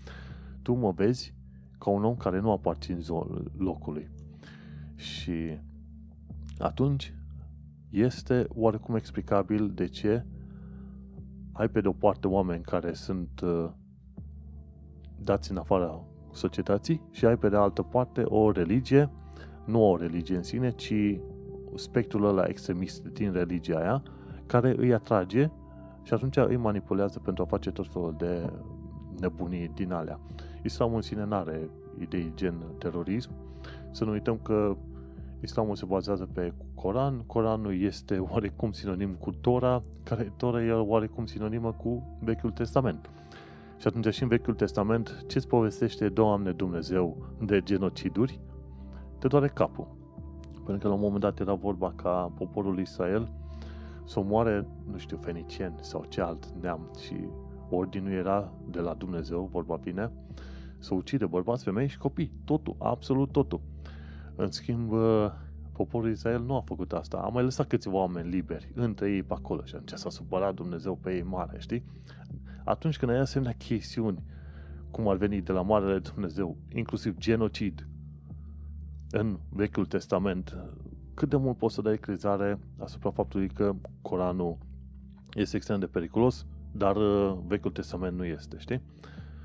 Tu 0.62 0.72
mă 0.72 0.90
vezi 0.90 1.33
ca 1.84 1.90
un 1.90 2.04
om 2.04 2.16
care 2.16 2.40
nu 2.40 2.50
aparține 2.50 2.98
locului. 3.56 4.10
Și 4.94 5.58
atunci 6.58 7.14
este 7.90 8.46
oarecum 8.48 8.94
explicabil 8.94 9.70
de 9.70 9.86
ce 9.86 10.24
ai 11.52 11.68
pe 11.68 11.80
de 11.80 11.88
o 11.88 11.92
parte 11.92 12.26
oameni 12.26 12.62
care 12.62 12.92
sunt 12.92 13.40
uh, 13.40 13.70
dați 15.18 15.50
în 15.50 15.56
afara 15.56 16.04
societății 16.32 17.00
și 17.10 17.26
ai 17.26 17.36
pe 17.36 17.48
de 17.48 17.56
altă 17.56 17.82
parte 17.82 18.22
o 18.22 18.50
religie, 18.50 19.10
nu 19.64 19.90
o 19.90 19.96
religie 19.96 20.36
în 20.36 20.42
sine, 20.42 20.70
ci 20.70 21.18
spectrul 21.74 22.24
ăla 22.24 22.44
extremist 22.44 23.04
din 23.04 23.32
religia 23.32 23.78
aia, 23.78 24.02
care 24.46 24.74
îi 24.76 24.94
atrage 24.94 25.50
și 26.02 26.14
atunci 26.14 26.36
îi 26.36 26.56
manipulează 26.56 27.18
pentru 27.18 27.42
a 27.42 27.46
face 27.46 27.70
tot 27.70 27.86
felul 27.92 28.14
de 28.18 28.52
nebunii 29.20 29.68
din 29.74 29.92
alea. 29.92 30.20
Islamul 30.64 30.94
în 30.94 31.02
sine 31.02 31.24
nu 31.24 31.34
are 31.34 31.70
idei 31.98 32.32
gen 32.34 32.54
terorism. 32.78 33.30
Să 33.90 34.04
nu 34.04 34.10
uităm 34.10 34.38
că 34.42 34.76
Islamul 35.40 35.76
se 35.76 35.84
bazează 35.84 36.28
pe 36.32 36.52
Coran, 36.74 37.22
Coranul 37.26 37.80
este 37.80 38.18
oarecum 38.30 38.72
sinonim 38.72 39.14
cu 39.14 39.30
Tora, 39.30 39.80
care 40.02 40.32
Tora 40.36 40.64
e 40.64 40.72
oarecum 40.72 41.26
sinonimă 41.26 41.72
cu 41.72 42.18
Vechiul 42.20 42.50
Testament. 42.50 43.10
Și 43.78 43.86
atunci 43.86 44.14
și 44.14 44.22
în 44.22 44.28
Vechiul 44.28 44.54
Testament, 44.54 45.24
ce 45.26 45.38
îți 45.38 45.48
povestește 45.48 46.08
Doamne 46.08 46.50
Dumnezeu 46.50 47.16
de 47.40 47.60
genociduri? 47.60 48.40
Te 49.18 49.26
doare 49.26 49.48
capul. 49.48 49.86
Pentru 50.52 50.78
că 50.78 50.88
la 50.88 50.94
un 50.94 51.00
moment 51.00 51.20
dat 51.20 51.40
era 51.40 51.54
vorba 51.54 51.92
ca 51.96 52.32
poporul 52.36 52.78
Israel 52.78 53.28
să 54.04 54.18
omoare, 54.18 54.66
nu 54.90 54.98
știu, 54.98 55.16
fenicieni 55.16 55.74
sau 55.80 56.04
ce 56.08 56.20
alt 56.20 56.52
neam 56.60 56.90
și 57.06 57.14
ordinul 57.70 58.12
era 58.12 58.52
de 58.70 58.80
la 58.80 58.94
Dumnezeu, 58.94 59.48
vorba 59.52 59.76
bine, 59.76 60.10
să 60.84 60.94
ucide 60.94 61.26
bărbați, 61.26 61.64
femei 61.64 61.88
și 61.88 61.98
copii. 61.98 62.32
Totul, 62.44 62.76
absolut 62.78 63.32
totul. 63.32 63.60
În 64.36 64.50
schimb, 64.50 64.92
uh, 64.92 65.30
poporul 65.72 66.10
Israel 66.10 66.42
nu 66.42 66.56
a 66.56 66.60
făcut 66.60 66.92
asta. 66.92 67.16
A 67.16 67.28
mai 67.28 67.42
lăsat 67.42 67.66
câțiva 67.66 67.94
oameni 67.94 68.30
liberi 68.30 68.70
între 68.74 69.10
ei 69.10 69.22
pe 69.22 69.34
acolo 69.34 69.64
și 69.64 69.74
atunci 69.74 69.98
s-a 69.98 70.10
supărat 70.10 70.54
Dumnezeu 70.54 70.96
pe 70.96 71.14
ei 71.14 71.22
mare, 71.22 71.58
știi? 71.58 71.84
Atunci 72.64 72.98
când 72.98 73.10
ai 73.10 73.18
asemenea 73.18 73.54
chestiuni, 73.58 74.22
cum 74.90 75.08
ar 75.08 75.16
veni 75.16 75.40
de 75.40 75.52
la 75.52 75.62
Marele 75.62 75.98
Dumnezeu, 75.98 76.56
inclusiv 76.74 77.18
genocid, 77.18 77.88
în 79.10 79.38
Vechiul 79.48 79.86
Testament, 79.86 80.56
cât 81.14 81.28
de 81.28 81.36
mult 81.36 81.56
poți 81.56 81.74
să 81.74 81.82
dai 81.82 81.98
crezare 81.98 82.58
asupra 82.78 83.10
faptului 83.10 83.48
că 83.48 83.74
Coranul 84.02 84.58
este 85.34 85.56
extrem 85.56 85.78
de 85.78 85.86
periculos, 85.86 86.46
dar 86.72 86.96
uh, 86.96 87.38
Vechiul 87.46 87.70
Testament 87.70 88.16
nu 88.16 88.24
este, 88.24 88.58
știi? 88.58 88.82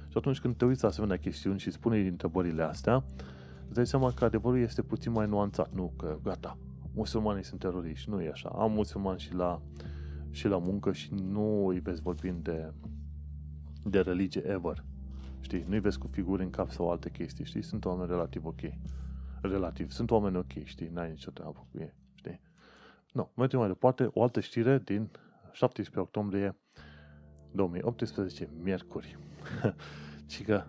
Și 0.09 0.17
atunci 0.17 0.39
când 0.39 0.55
te 0.55 0.65
uiți 0.65 0.83
la 0.83 0.89
asemenea 0.89 1.17
chestiuni 1.17 1.59
și 1.59 1.71
spune 1.71 1.99
întrebările 1.99 2.63
astea, 2.63 3.03
îți 3.65 3.73
dai 3.73 3.87
seama 3.87 4.11
că 4.11 4.25
adevărul 4.25 4.59
este 4.59 4.81
puțin 4.81 5.11
mai 5.11 5.27
nuanțat. 5.27 5.73
Nu 5.73 5.93
că, 5.97 6.17
gata, 6.23 6.57
musulmanii 6.93 7.43
sunt 7.43 7.59
teroriști. 7.59 8.09
Nu 8.09 8.21
e 8.21 8.29
așa. 8.29 8.49
Am 8.49 8.71
musulmani 8.71 9.19
și 9.19 9.33
la, 9.33 9.61
și 10.31 10.47
la 10.47 10.57
muncă 10.57 10.91
și 10.91 11.13
nu 11.13 11.67
îi 11.67 11.79
vezi 11.79 12.01
vorbind 12.01 12.43
de, 12.43 12.73
de 13.83 13.99
religie 13.99 14.47
ever. 14.47 14.83
Știi? 15.39 15.65
Nu-i 15.67 15.79
vezi 15.79 15.97
cu 15.97 16.07
figuri 16.07 16.43
în 16.43 16.49
cap 16.49 16.69
sau 16.69 16.91
alte 16.91 17.09
chestii, 17.09 17.45
știi? 17.45 17.61
Sunt 17.61 17.85
oameni 17.85 18.09
relativ 18.09 18.45
ok. 18.45 18.59
Relativ. 19.41 19.91
Sunt 19.91 20.11
oameni 20.11 20.37
ok, 20.37 20.63
știi? 20.63 20.87
N-ai 20.87 21.09
nicio 21.09 21.31
treabă 21.31 21.67
cu 21.71 21.79
ei, 21.79 21.93
știi? 22.15 22.39
Nu. 23.11 23.31
Mergem 23.35 23.59
mai 23.59 23.67
departe. 23.67 24.09
O 24.13 24.21
altă 24.21 24.39
știre 24.39 24.81
din 24.85 25.09
17 25.51 25.99
octombrie 25.99 26.55
2018, 27.51 28.49
miercuri. 28.63 29.17
ci 30.29 30.43
că 30.43 30.63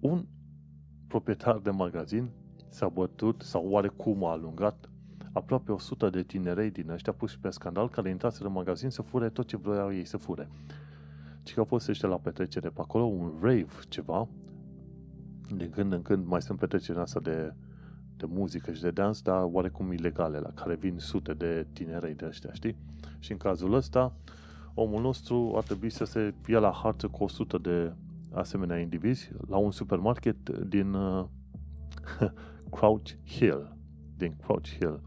un 0.00 0.24
proprietar 1.08 1.58
de 1.58 1.70
magazin 1.70 2.30
s-a 2.68 2.88
bătut 2.88 3.42
sau 3.42 3.68
oarecum 3.68 4.24
a 4.24 4.30
alungat 4.30 4.90
aproape 5.32 5.72
100 5.72 6.10
de 6.10 6.22
tinerei 6.22 6.70
din 6.70 6.90
ăștia 6.90 7.12
puși 7.12 7.38
pe 7.38 7.50
scandal 7.50 7.90
care 7.90 8.10
intraseră 8.10 8.48
în 8.48 8.54
magazin 8.54 8.90
să 8.90 9.02
fure 9.02 9.28
tot 9.28 9.46
ce 9.46 9.56
vroiau 9.56 9.92
ei 9.92 10.04
să 10.04 10.16
fure. 10.16 10.48
Și 11.42 11.54
că 11.54 11.60
au 11.60 11.66
fost 11.66 11.88
ăștia 11.88 12.08
la 12.08 12.16
petrecere 12.16 12.68
pe 12.68 12.80
acolo, 12.80 13.04
un 13.04 13.32
rave 13.40 13.66
ceva, 13.88 14.28
de 15.56 15.68
când 15.68 15.92
în 15.92 16.02
când 16.02 16.26
mai 16.26 16.42
sunt 16.42 16.58
petrecerea 16.58 17.02
asta 17.02 17.20
de, 17.20 17.54
de 18.16 18.26
muzică 18.28 18.72
și 18.72 18.80
de 18.80 18.90
dans, 18.90 19.22
dar 19.22 19.48
oarecum 19.50 19.92
ilegale, 19.92 20.38
la 20.38 20.50
care 20.50 20.74
vin 20.74 20.98
sute 20.98 21.34
de 21.34 21.66
tinerei 21.72 22.14
de 22.14 22.26
ăștia, 22.26 22.52
știi? 22.52 22.76
Și 23.18 23.32
în 23.32 23.38
cazul 23.38 23.74
ăsta, 23.74 24.12
omul 24.78 25.02
nostru 25.02 25.52
ar 25.56 25.62
trebui 25.62 25.90
să 25.90 26.04
se 26.04 26.34
ia 26.46 26.58
la 26.58 26.72
harță 26.82 27.08
cu 27.08 27.24
100 27.24 27.58
de 27.58 27.92
asemenea 28.32 28.78
indivizi 28.78 29.30
la 29.48 29.56
un 29.56 29.70
supermarket 29.70 30.50
din 30.50 30.92
uh, 30.94 31.24
Crouch 32.76 33.10
Hill. 33.24 33.76
Din 34.16 34.36
Crouch 34.42 34.68
Hill. 34.68 35.00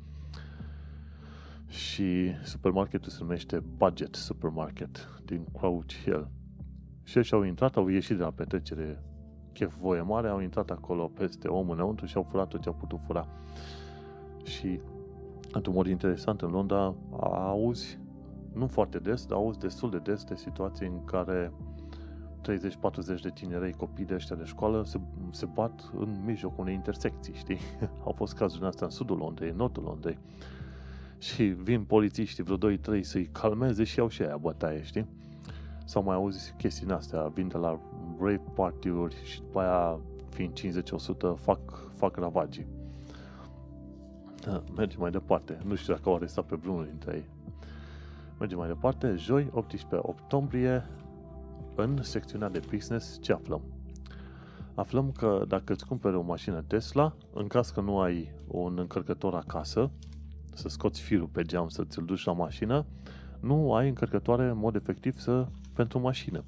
Și 1.68 2.32
supermarketul 2.44 3.12
se 3.12 3.18
numește 3.22 3.64
Budget 3.78 4.16
Supermarket 4.16 5.22
din 5.26 5.46
Crouch 5.54 5.94
Hill. 6.04 6.30
Și 7.04 7.22
și 7.22 7.34
au 7.34 7.44
intrat, 7.44 7.76
au 7.76 7.88
ieșit 7.88 8.18
de 8.18 8.24
la 8.24 8.32
petrecere 8.32 9.04
chef 9.54 9.76
voie 9.80 10.02
mare, 10.02 10.28
au 10.28 10.40
intrat 10.40 10.70
acolo 10.70 11.08
peste 11.08 11.48
omul 11.48 11.76
înăuntru 11.76 12.06
și 12.06 12.18
au 12.18 12.24
furat 12.24 12.48
tot 12.48 12.62
ce 12.62 12.70
au 12.70 12.76
putut 12.76 13.00
fura. 13.06 13.28
Și 14.44 14.80
într-un 15.52 15.74
mod 15.74 15.88
interesant 15.88 16.42
în 16.42 16.50
Londra 16.50 16.96
auzi, 17.22 18.00
nu 18.54 18.68
foarte 18.68 19.00
des, 19.00 19.26
dar 19.26 19.38
auzi 19.38 19.60
destul 19.60 19.90
de 19.90 19.98
des 19.98 20.24
de 20.24 20.36
situații 20.36 20.88
în 20.88 21.06
care 21.06 21.52
30-40 22.42 23.22
de 23.22 23.30
tinerei 23.34 23.74
copii 23.74 24.06
de 24.06 24.14
ăștia 24.14 24.36
de 24.36 24.44
școală 24.44 24.84
se, 24.86 25.00
se 25.32 25.46
bat 25.46 25.92
în 26.00 26.16
mijlocul 26.26 26.60
unei 26.60 26.74
intersecții, 26.74 27.34
știi? 27.34 27.60
Au 28.06 28.12
fost 28.12 28.36
cazuri 28.36 28.66
astea 28.66 28.86
în 28.86 28.92
sudul 28.92 29.18
Londrei, 29.18 29.50
în 29.50 29.56
nordul 29.56 29.84
Londrei. 29.84 30.18
Și 31.18 31.44
vin 31.44 31.84
polițiștii 31.84 32.44
vreo 32.44 32.76
2-3 32.98 33.02
să-i 33.02 33.26
calmeze 33.26 33.84
și 33.84 33.98
iau 33.98 34.08
și 34.08 34.22
aia 34.22 34.38
bătaie, 34.38 34.84
știi? 34.84 35.06
Sau 35.86 36.04
mai 36.04 36.16
auzi 36.16 36.54
chestiile 36.58 36.94
astea, 36.94 37.28
vin 37.28 37.48
de 37.48 37.58
la 37.58 37.80
rape 38.20 38.52
party-uri 38.54 39.16
și 39.24 39.40
după 39.40 39.60
aia, 39.60 40.00
fiind 40.30 40.82
50-100, 41.38 41.42
fac, 41.42 41.60
fac 41.96 42.16
ravagii. 42.16 42.68
Da, 44.42 44.64
mergem 44.76 45.00
mai 45.00 45.12
departe. 45.12 45.58
Nu 45.66 45.76
știu 45.76 45.94
dacă 45.94 46.10
au 46.10 46.16
arestat 46.16 46.46
pe 46.46 46.56
vreunul 46.56 46.86
dintre 46.86 47.16
ei. 47.16 47.26
Mergem 48.40 48.58
mai 48.58 48.68
departe. 48.68 49.16
Joi, 49.16 49.50
18 49.52 50.10
octombrie, 50.10 50.90
în 51.76 52.04
secțiunea 52.04 52.50
de 52.50 52.62
business, 52.72 53.22
ce 53.22 53.34
aflăm? 53.34 53.62
Aflăm 54.76 55.12
că 55.12 55.44
dacă 55.48 55.74
îți 55.74 55.86
cumperi 55.86 56.16
o 56.16 56.22
mașină 56.22 56.62
Tesla, 56.62 57.16
în 57.34 57.48
caz 57.48 57.70
că 57.70 57.82
nu 57.82 58.00
ai 58.00 58.32
un 58.48 58.78
încărcător 58.78 59.36
acasă, 59.36 59.92
să 60.54 60.70
scoți 60.70 61.02
firul 61.02 61.28
pe 61.28 61.42
geam 61.42 61.68
să 61.68 61.84
ți-l 61.84 62.06
duci 62.06 62.24
la 62.24 62.34
mașină, 62.34 62.86
nu 63.40 63.74
ai 63.74 63.88
încărcătoare 63.88 64.50
în 64.50 64.58
mod 64.58 64.76
efectiv 64.76 65.18
să, 65.18 65.48
pentru 65.74 66.00
mașină. 66.00 66.44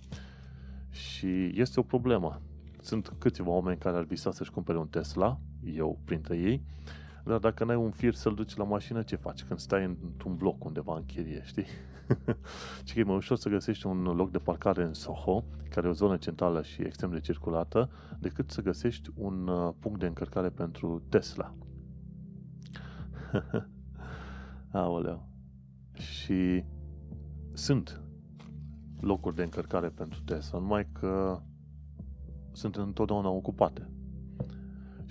Și 0.89 1.51
este 1.53 1.79
o 1.79 1.83
problemă. 1.83 2.41
Sunt 2.81 3.13
câțiva 3.17 3.49
oameni 3.49 3.77
care 3.77 3.97
ar 3.97 4.03
visa 4.03 4.31
să-și 4.31 4.51
cumpere 4.51 4.77
un 4.77 4.87
Tesla, 4.87 5.39
eu 5.75 5.99
printre 6.05 6.37
ei, 6.37 6.61
dar 7.25 7.37
dacă 7.37 7.63
n-ai 7.63 7.75
un 7.75 7.91
fir 7.91 8.13
să-l 8.13 8.33
duci 8.33 8.55
la 8.55 8.63
mașină, 8.63 9.01
ce 9.01 9.15
faci 9.15 9.43
când 9.43 9.59
stai 9.59 9.83
într-un 9.83 10.35
bloc 10.35 10.63
undeva 10.63 10.95
în 10.95 11.05
chirie, 11.05 11.41
știi? 11.45 11.65
și 12.85 12.93
că 12.93 12.99
e 12.99 13.03
mai 13.03 13.15
ușor 13.15 13.37
să 13.37 13.49
găsești 13.49 13.85
un 13.85 14.03
loc 14.03 14.31
de 14.31 14.37
parcare 14.37 14.83
în 14.83 14.93
Soho, 14.93 15.43
care 15.69 15.87
e 15.87 15.89
o 15.89 15.93
zonă 15.93 16.17
centrală 16.17 16.61
și 16.61 16.81
extrem 16.81 17.11
de 17.11 17.19
circulată, 17.19 17.89
decât 18.19 18.51
să 18.51 18.61
găsești 18.61 19.09
un 19.15 19.47
uh, 19.47 19.73
punct 19.79 19.99
de 19.99 20.05
încărcare 20.05 20.49
pentru 20.49 21.03
Tesla. 21.09 21.53
Aoleu. 24.71 25.29
Și 25.93 26.63
sunt 27.53 28.01
locuri 28.99 29.35
de 29.35 29.43
încărcare 29.43 29.89
pentru 29.89 30.21
Tesla, 30.25 30.59
numai 30.59 30.87
că 30.91 31.41
sunt 32.51 32.75
întotdeauna 32.75 33.29
ocupate. 33.29 33.89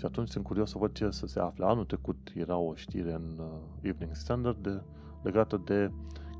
Și 0.00 0.06
atunci 0.06 0.28
sunt 0.28 0.44
curios 0.44 0.70
să 0.70 0.78
văd 0.78 0.92
ce 0.92 1.10
să 1.10 1.26
se 1.26 1.40
afle. 1.40 1.64
Anul 1.64 1.84
trecut 1.84 2.16
era 2.34 2.56
o 2.56 2.74
știre 2.74 3.12
în 3.12 3.38
uh, 3.38 3.46
Evening 3.80 4.14
Standard 4.14 4.56
de, 4.62 4.82
legată 5.22 5.62
de 5.64 5.90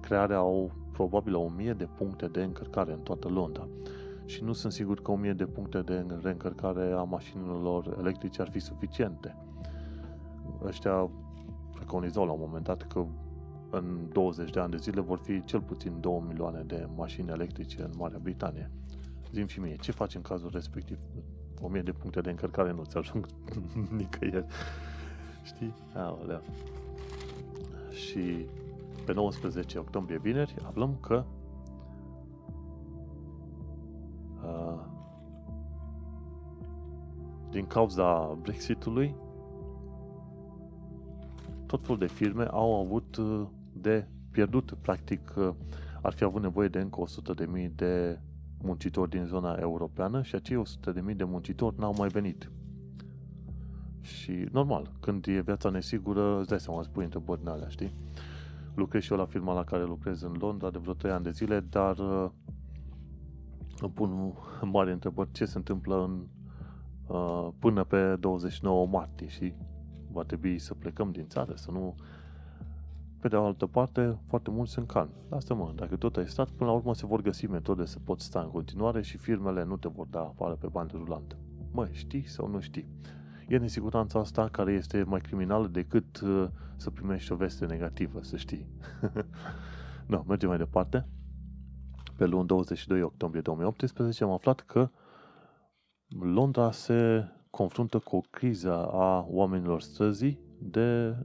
crearea 0.01 0.43
o, 0.43 0.69
probabil 0.93 1.35
o 1.35 1.49
mie 1.49 1.73
de 1.73 1.89
puncte 1.97 2.27
de 2.27 2.43
încărcare 2.43 2.93
în 2.93 2.99
toată 2.99 3.29
Londra. 3.29 3.69
Și 4.25 4.45
nu 4.45 4.53
sunt 4.53 4.73
sigur 4.73 5.03
că 5.03 5.11
o 5.11 5.17
mie 5.17 5.33
de 5.33 5.47
puncte 5.47 5.81
de 5.81 6.07
reîncărcare 6.23 6.93
a 6.93 7.03
mașinilor 7.03 7.97
electrice 7.99 8.41
ar 8.41 8.51
fi 8.51 8.59
suficiente. 8.59 9.37
Ăștia 10.65 11.11
preconizau 11.75 12.27
la 12.27 12.33
un 12.33 12.41
moment 12.41 12.65
dat 12.65 12.83
că 12.83 13.07
în 13.71 14.09
20 14.13 14.51
de 14.51 14.61
ani 14.61 14.71
de 14.71 14.77
zile 14.77 15.01
vor 15.01 15.19
fi 15.19 15.45
cel 15.45 15.61
puțin 15.61 16.01
2 16.01 16.23
milioane 16.29 16.63
de 16.67 16.89
mașini 16.97 17.31
electrice 17.31 17.83
în 17.83 17.91
Marea 17.97 18.19
Britanie. 18.23 18.71
Zim 19.33 19.47
și 19.47 19.61
mie, 19.61 19.77
ce 19.77 19.93
faci 19.93 20.15
în 20.15 20.23
cazul 20.23 20.51
respectiv? 20.53 20.99
1000 21.61 21.83
de 21.83 21.93
puncte 21.93 22.21
de 22.21 22.31
încărcare 22.31 22.73
nu 22.73 22.85
ți 22.85 22.97
ajung 22.97 23.27
nicăieri. 23.97 24.47
Știi? 25.43 25.75
Aolea. 25.95 26.43
Și 27.91 28.47
pe 29.07 29.13
19 29.13 29.79
octombrie, 29.79 30.19
vineri, 30.19 30.55
aflăm 30.67 30.97
că 31.01 31.25
uh, 34.45 34.81
din 37.51 37.67
cauza 37.67 38.39
Brexitului 38.43 39.15
tot 41.67 41.81
felul 41.83 41.99
de 41.99 42.07
firme 42.07 42.45
au 42.45 42.81
avut 42.81 43.17
uh, 43.17 43.47
de 43.73 44.07
pierdut, 44.31 44.75
practic 44.81 45.35
uh, 45.37 45.51
ar 46.03 46.13
fi 46.13 46.25
avut 46.25 46.43
nevoie 46.43 46.69
de 46.69 46.79
încă 46.79 47.03
100.000 47.65 47.71
de 47.75 48.19
muncitori 48.63 49.11
din 49.11 49.25
zona 49.25 49.53
europeană 49.53 50.23
și 50.23 50.35
acei 50.35 50.63
100.000 51.11 51.17
de 51.17 51.25
muncitori 51.25 51.79
n-au 51.79 51.95
mai 51.99 52.09
venit. 52.09 52.51
Și 54.01 54.47
normal, 54.53 54.91
când 55.01 55.27
e 55.27 55.41
viața 55.41 55.69
nesigură, 55.71 56.39
îți 56.39 56.49
dai 56.49 56.61
seama, 56.61 56.81
îți 56.81 56.91
pui 56.91 57.05
întrebări 57.05 57.41
alea, 57.45 57.69
știi? 57.69 57.95
Lucrez 58.75 59.03
și 59.03 59.13
eu 59.13 59.19
la 59.19 59.25
firma 59.25 59.53
la 59.53 59.65
care 59.65 59.85
lucrez 59.85 60.23
în 60.23 60.37
Londra 60.39 60.71
de 60.71 60.79
vreo 60.79 60.93
3 60.93 61.13
ani 61.13 61.25
de 61.25 61.31
zile, 61.31 61.61
dar 61.61 61.99
uh, 61.99 62.31
îmi 63.81 63.93
pun 63.93 64.33
mari 64.73 64.93
întrebări 64.93 65.33
ce 65.33 65.45
se 65.45 65.57
întâmplă 65.57 66.05
în, 66.05 66.27
uh, 67.07 67.49
până 67.59 67.85
pe 67.85 68.17
29 68.17 68.87
martie 68.87 69.27
și 69.27 69.55
va 70.13 70.23
trebui 70.23 70.59
să 70.59 70.75
plecăm 70.75 71.11
din 71.11 71.27
țară, 71.27 71.55
să 71.55 71.71
nu 71.71 71.95
pe 73.21 73.29
de 73.29 73.37
altă 73.37 73.67
parte, 73.67 74.19
foarte 74.27 74.51
mulți 74.51 74.73
sunt 74.73 74.87
calmi. 74.87 75.13
Lasă 75.29 75.55
mă, 75.55 75.73
dacă 75.75 75.97
tot 75.97 76.17
ai 76.17 76.29
stat, 76.29 76.51
până 76.51 76.71
la 76.71 76.77
urmă 76.77 76.95
se 76.95 77.07
vor 77.07 77.23
găsi 77.23 77.47
metode 77.47 77.85
să 77.85 77.99
poți 78.05 78.25
sta 78.25 78.41
în 78.41 78.51
continuare 78.51 79.03
și 79.03 79.17
firmele 79.17 79.65
nu 79.65 79.77
te 79.77 79.89
vor 79.89 80.07
da 80.11 80.21
afară 80.21 80.55
pe 80.55 80.67
bandă 80.67 80.97
rulantă. 80.97 81.37
Mă, 81.73 81.89
știi 81.91 82.29
sau 82.29 82.49
nu 82.49 82.61
știi? 82.61 82.89
E 83.49 83.57
nesiguranța 83.57 84.19
asta 84.19 84.49
care 84.49 84.73
este 84.73 85.03
mai 85.03 85.21
criminală 85.21 85.67
decât 85.67 86.21
uh, 86.21 86.49
să 86.77 86.91
primești 86.91 87.33
o 87.33 87.37
veste 87.37 87.67
negativă, 87.67 88.19
să 88.23 88.37
știi. 88.37 88.67
no, 90.07 90.23
mergem 90.27 90.49
mai 90.49 90.59
departe. 90.59 91.07
Pe 92.17 92.27
luni 92.27 92.47
22 92.47 93.03
octombrie 93.03 93.41
2018 93.41 94.25
am 94.25 94.31
aflat 94.31 94.61
că 94.61 94.91
Londra 96.09 96.71
se 96.71 97.29
confruntă 97.51 97.99
cu 97.99 98.17
o 98.17 98.21
criză 98.31 98.87
a 98.87 99.27
oamenilor 99.29 99.81
străzii 99.81 100.39
de 100.59 101.17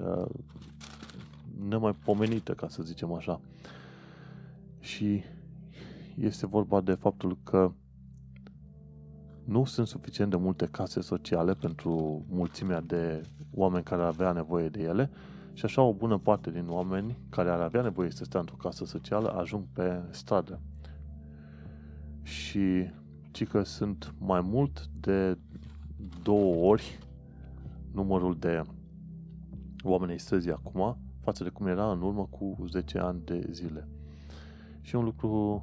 uh, 0.00 0.26
nemaipomenită, 1.68 2.52
ca 2.52 2.68
să 2.68 2.82
zicem 2.82 3.12
așa. 3.12 3.40
Și 4.80 5.22
este 6.16 6.46
vorba 6.46 6.80
de 6.80 6.92
faptul 6.92 7.38
că 7.44 7.72
nu 9.44 9.64
sunt 9.64 9.86
suficient 9.86 10.30
de 10.30 10.36
multe 10.36 10.66
case 10.66 11.00
sociale 11.00 11.54
pentru 11.54 12.24
mulțimea 12.28 12.80
de 12.80 13.22
oameni 13.54 13.84
care 13.84 14.02
avea 14.02 14.32
nevoie 14.32 14.68
de 14.68 14.82
ele 14.82 15.10
și 15.52 15.64
așa 15.64 15.82
o 15.82 15.92
bună 15.92 16.18
parte 16.18 16.50
din 16.50 16.66
oameni 16.68 17.18
care 17.28 17.50
ar 17.50 17.60
avea 17.60 17.82
nevoie 17.82 18.10
să 18.10 18.24
stea 18.24 18.40
într-o 18.40 18.56
casă 18.56 18.84
socială 18.84 19.28
ajung 19.28 19.64
pe 19.72 20.02
stradă. 20.10 20.60
Și 22.22 22.90
ci 23.30 23.46
că 23.46 23.62
sunt 23.62 24.14
mai 24.18 24.40
mult 24.40 24.86
de 25.00 25.38
două 26.22 26.70
ori 26.70 26.98
numărul 27.92 28.36
de 28.38 28.62
oameni 29.82 30.18
străzi 30.18 30.50
acum 30.50 30.98
față 31.20 31.44
de 31.44 31.50
cum 31.50 31.66
era 31.66 31.90
în 31.90 32.02
urmă 32.02 32.26
cu 32.30 32.56
10 32.68 32.98
ani 32.98 33.22
de 33.24 33.46
zile. 33.50 33.88
Și 34.80 34.94
e 34.94 34.98
un 34.98 35.04
lucru 35.04 35.62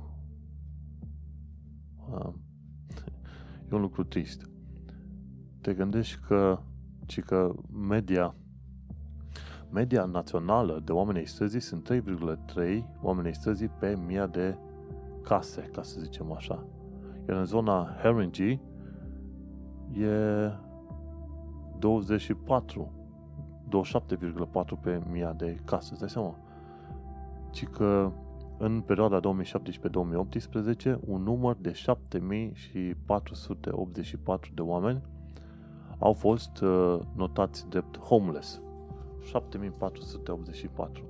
uh, 2.09 2.33
e 3.71 3.75
un 3.75 3.81
lucru 3.81 4.03
trist. 4.03 4.49
Te 5.61 5.73
gândești 5.73 6.19
că, 6.27 6.59
ci 7.05 7.21
că 7.21 7.55
media 7.71 8.35
media 9.69 10.05
națională 10.05 10.81
de 10.85 10.91
oameni 10.91 11.27
străzi 11.27 11.59
sunt 11.59 11.91
3,3 11.91 12.83
oameni 13.01 13.35
străzi 13.35 13.65
pe 13.65 13.97
mii 14.05 14.27
de 14.31 14.57
case, 15.21 15.61
ca 15.61 15.83
să 15.83 15.99
zicem 15.99 16.31
așa. 16.31 16.65
Iar 17.27 17.37
în 17.37 17.45
zona 17.45 17.95
Haringey 18.01 18.61
e 19.93 20.51
24, 21.79 22.91
27,4 23.67 23.71
pe 24.81 25.01
mii 25.11 25.33
de 25.37 25.57
case, 25.65 25.87
îți 25.91 25.99
dai 25.99 26.09
seama? 26.09 26.35
Ci 27.51 27.67
că 27.67 28.11
în 28.57 28.81
perioada 28.81 29.19
2017-2018 29.19 29.23
un 31.05 31.23
număr 31.23 31.55
de 31.59 31.71
7484 31.71 34.51
de 34.53 34.61
oameni 34.61 35.01
au 35.99 36.13
fost 36.13 36.61
uh, 36.61 36.99
notați 37.15 37.69
drept 37.69 37.99
homeless. 37.99 38.61
7484. 39.23 41.03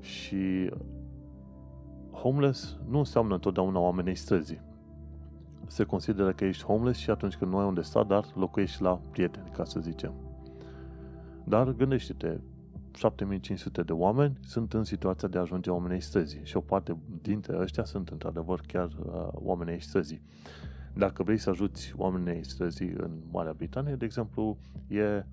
Și 0.00 0.70
homeless 2.12 2.78
nu 2.88 2.98
înseamnă 2.98 3.34
întotdeauna 3.34 3.78
oamenii 3.78 4.14
străzi. 4.14 4.60
Se 5.66 5.84
consideră 5.84 6.32
că 6.32 6.44
ești 6.44 6.64
homeless 6.64 7.00
și 7.00 7.10
atunci 7.10 7.36
când 7.36 7.50
nu 7.50 7.58
ai 7.58 7.66
unde 7.66 7.82
sta, 7.82 8.02
dar 8.02 8.24
locuiești 8.34 8.82
la 8.82 9.00
prieteni, 9.10 9.50
ca 9.50 9.64
să 9.64 9.80
zicem. 9.80 10.12
Dar 11.50 11.72
gândește-te, 11.72 12.38
7500 12.94 13.82
de 13.82 13.92
oameni 13.92 14.38
sunt 14.40 14.72
în 14.72 14.84
situația 14.84 15.28
de 15.28 15.38
a 15.38 15.40
ajunge 15.40 15.70
oamenii 15.70 16.00
străzi 16.00 16.40
și 16.42 16.56
o 16.56 16.60
parte 16.60 16.96
dintre 17.22 17.58
ăștia 17.58 17.84
sunt 17.84 18.08
într-adevăr 18.08 18.60
chiar 18.66 18.86
uh, 18.86 19.28
oamenii 19.32 19.82
străzi. 19.82 20.20
Dacă 20.94 21.22
vrei 21.22 21.38
să 21.38 21.50
ajuți 21.50 21.94
oamenii 21.96 22.44
străzi 22.44 22.82
în 22.82 23.10
Marea 23.30 23.52
Britanie, 23.52 23.94
de 23.94 24.04
exemplu, 24.04 24.58
e 24.88 25.26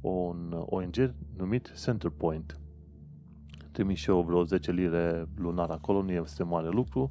un 0.00 0.64
ONG 0.66 1.14
numit 1.36 1.72
Centerpoint. 1.82 2.60
Trimiți 3.72 4.00
și 4.00 4.10
eu 4.10 4.22
vreo 4.22 4.44
10 4.44 4.72
lire 4.72 5.28
lunar 5.36 5.70
acolo, 5.70 6.02
nu 6.02 6.12
este 6.12 6.42
mare 6.42 6.68
lucru, 6.68 7.06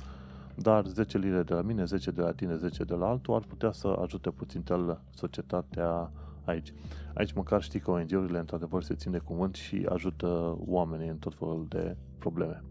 dar 0.55 0.85
10 0.85 1.17
lire 1.17 1.43
de 1.43 1.53
la 1.53 1.61
mine, 1.61 1.83
10 1.83 2.11
de 2.11 2.21
la 2.21 2.31
tine, 2.31 2.55
10 2.55 2.83
de 2.83 2.93
la 2.93 3.07
altul 3.07 3.33
ar 3.33 3.43
putea 3.47 3.71
să 3.71 3.87
ajute 3.87 4.29
puțin 4.29 4.63
societatea 5.09 6.11
aici. 6.49 6.73
Aici 7.19 7.33
măcar 7.33 7.61
știi 7.61 7.79
că 7.79 7.91
ONG-urile 7.91 8.39
într-adevăr 8.39 8.83
se 8.83 8.95
țin 8.95 9.11
de 9.11 9.17
cuvânt 9.17 9.55
și 9.55 9.85
ajută 9.89 10.57
oamenii 10.65 11.07
în 11.07 11.17
tot 11.17 11.35
felul 11.35 11.65
de 11.69 11.95
probleme. 12.17 12.63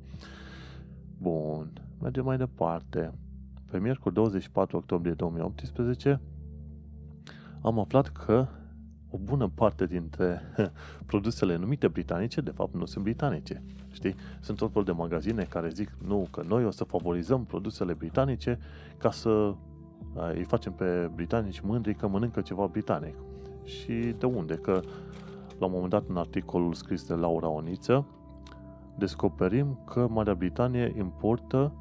Bun, 1.18 1.72
mergem 2.00 2.24
mai 2.24 2.36
departe. 2.36 3.12
Pe 3.70 3.78
miercuri 3.78 4.14
24 4.14 4.76
octombrie 4.76 5.12
2018 5.12 6.20
am 7.62 7.78
aflat 7.78 8.08
că 8.08 8.46
o 9.10 9.18
bună 9.18 9.50
parte 9.54 9.86
dintre 9.86 10.40
produsele 11.06 11.56
numite 11.56 11.88
britanice, 11.88 12.40
de 12.40 12.50
fapt, 12.50 12.74
nu 12.74 12.84
sunt 12.84 13.04
britanice. 13.04 13.62
Știi? 13.92 14.14
Sunt 14.40 14.58
tot 14.58 14.72
fel 14.72 14.82
de 14.82 14.92
magazine 14.92 15.42
care 15.42 15.68
zic, 15.68 15.96
nu, 16.06 16.28
că 16.30 16.42
noi 16.46 16.64
o 16.64 16.70
să 16.70 16.84
favorizăm 16.84 17.44
produsele 17.44 17.92
britanice 17.92 18.58
ca 18.98 19.10
să 19.10 19.54
îi 20.34 20.44
facem 20.44 20.72
pe 20.72 21.10
britanici 21.14 21.60
mândri 21.60 21.94
că 21.94 22.08
mănâncă 22.08 22.40
ceva 22.40 22.66
britanic. 22.66 23.14
Și 23.64 24.14
de 24.18 24.26
unde? 24.26 24.54
Că 24.54 24.80
la 25.58 25.66
un 25.66 25.72
moment 25.72 25.90
dat 25.90 26.04
în 26.08 26.16
articolul 26.16 26.74
scris 26.74 27.06
de 27.06 27.14
Laura 27.14 27.48
Oniță 27.48 28.06
descoperim 28.98 29.78
că 29.84 30.06
Marea 30.10 30.34
Britanie 30.34 30.94
importă 30.98 31.72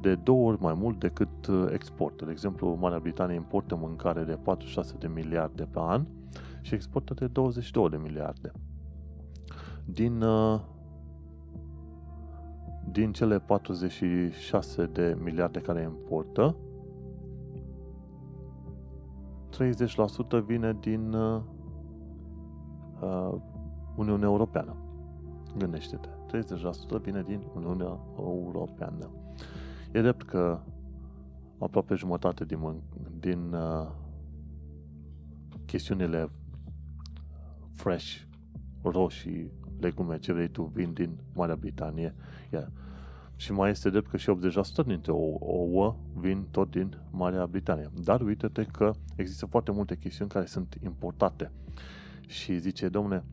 de 0.00 0.14
două 0.14 0.48
ori 0.48 0.60
mai 0.60 0.74
mult 0.74 0.98
decât 0.98 1.46
uh, 1.46 1.66
exportă. 1.72 2.24
De 2.24 2.30
exemplu, 2.30 2.76
Marea 2.80 2.98
Britanie 2.98 3.34
importă 3.34 3.76
mâncare 3.76 4.22
de 4.22 4.38
46 4.42 4.94
de 4.98 5.10
miliarde 5.14 5.62
pe 5.70 5.78
an 5.78 6.06
și 6.60 6.74
exportă 6.74 7.14
de 7.14 7.26
22 7.26 7.88
de 7.88 7.96
miliarde. 7.96 8.52
Din, 9.84 10.22
uh, 10.22 10.60
din 12.90 13.12
cele 13.12 13.38
46 13.38 14.86
de 14.86 15.16
miliarde 15.22 15.60
care 15.60 15.82
importă, 15.82 16.56
30% 20.40 20.44
vine 20.44 20.76
din 20.80 21.12
uh, 21.12 21.42
uh, 23.00 23.34
Uniunea 23.96 24.28
Europeană. 24.28 24.76
Gândește-te. 25.58 26.08
30% 26.98 27.02
vine 27.02 27.22
din 27.22 27.42
Uniunea 27.54 27.98
Europeană. 28.18 29.10
E 29.92 30.00
drept 30.00 30.22
că 30.22 30.58
aproape 31.58 31.94
jumătate 31.94 32.44
din, 32.44 32.82
din 33.20 33.52
uh, 33.52 33.88
chestiunile 35.64 36.30
fresh, 37.74 38.20
roșii, 38.82 39.50
legume, 39.80 40.18
ce 40.18 40.32
vrei 40.32 40.48
tu, 40.48 40.62
vin 40.62 40.92
din 40.92 41.18
Marea 41.34 41.56
Britanie. 41.56 42.14
Yeah. 42.50 42.66
Și 43.42 43.52
mai 43.52 43.70
este 43.70 43.90
drept 43.90 44.08
că 44.08 44.16
și 44.16 44.30
80% 44.82 44.86
dintre 44.86 45.12
ouă 45.12 45.96
vin 46.14 46.46
tot 46.50 46.70
din 46.70 46.98
Marea 47.10 47.46
Britanie. 47.46 47.90
Dar 48.04 48.20
uite-te 48.20 48.64
că 48.64 48.92
există 49.16 49.46
foarte 49.46 49.70
multe 49.70 49.96
chestiuni 49.96 50.30
care 50.30 50.44
sunt 50.44 50.76
importate. 50.82 51.50
Și 52.26 52.58
zice, 52.58 52.88
domne, 52.88 53.24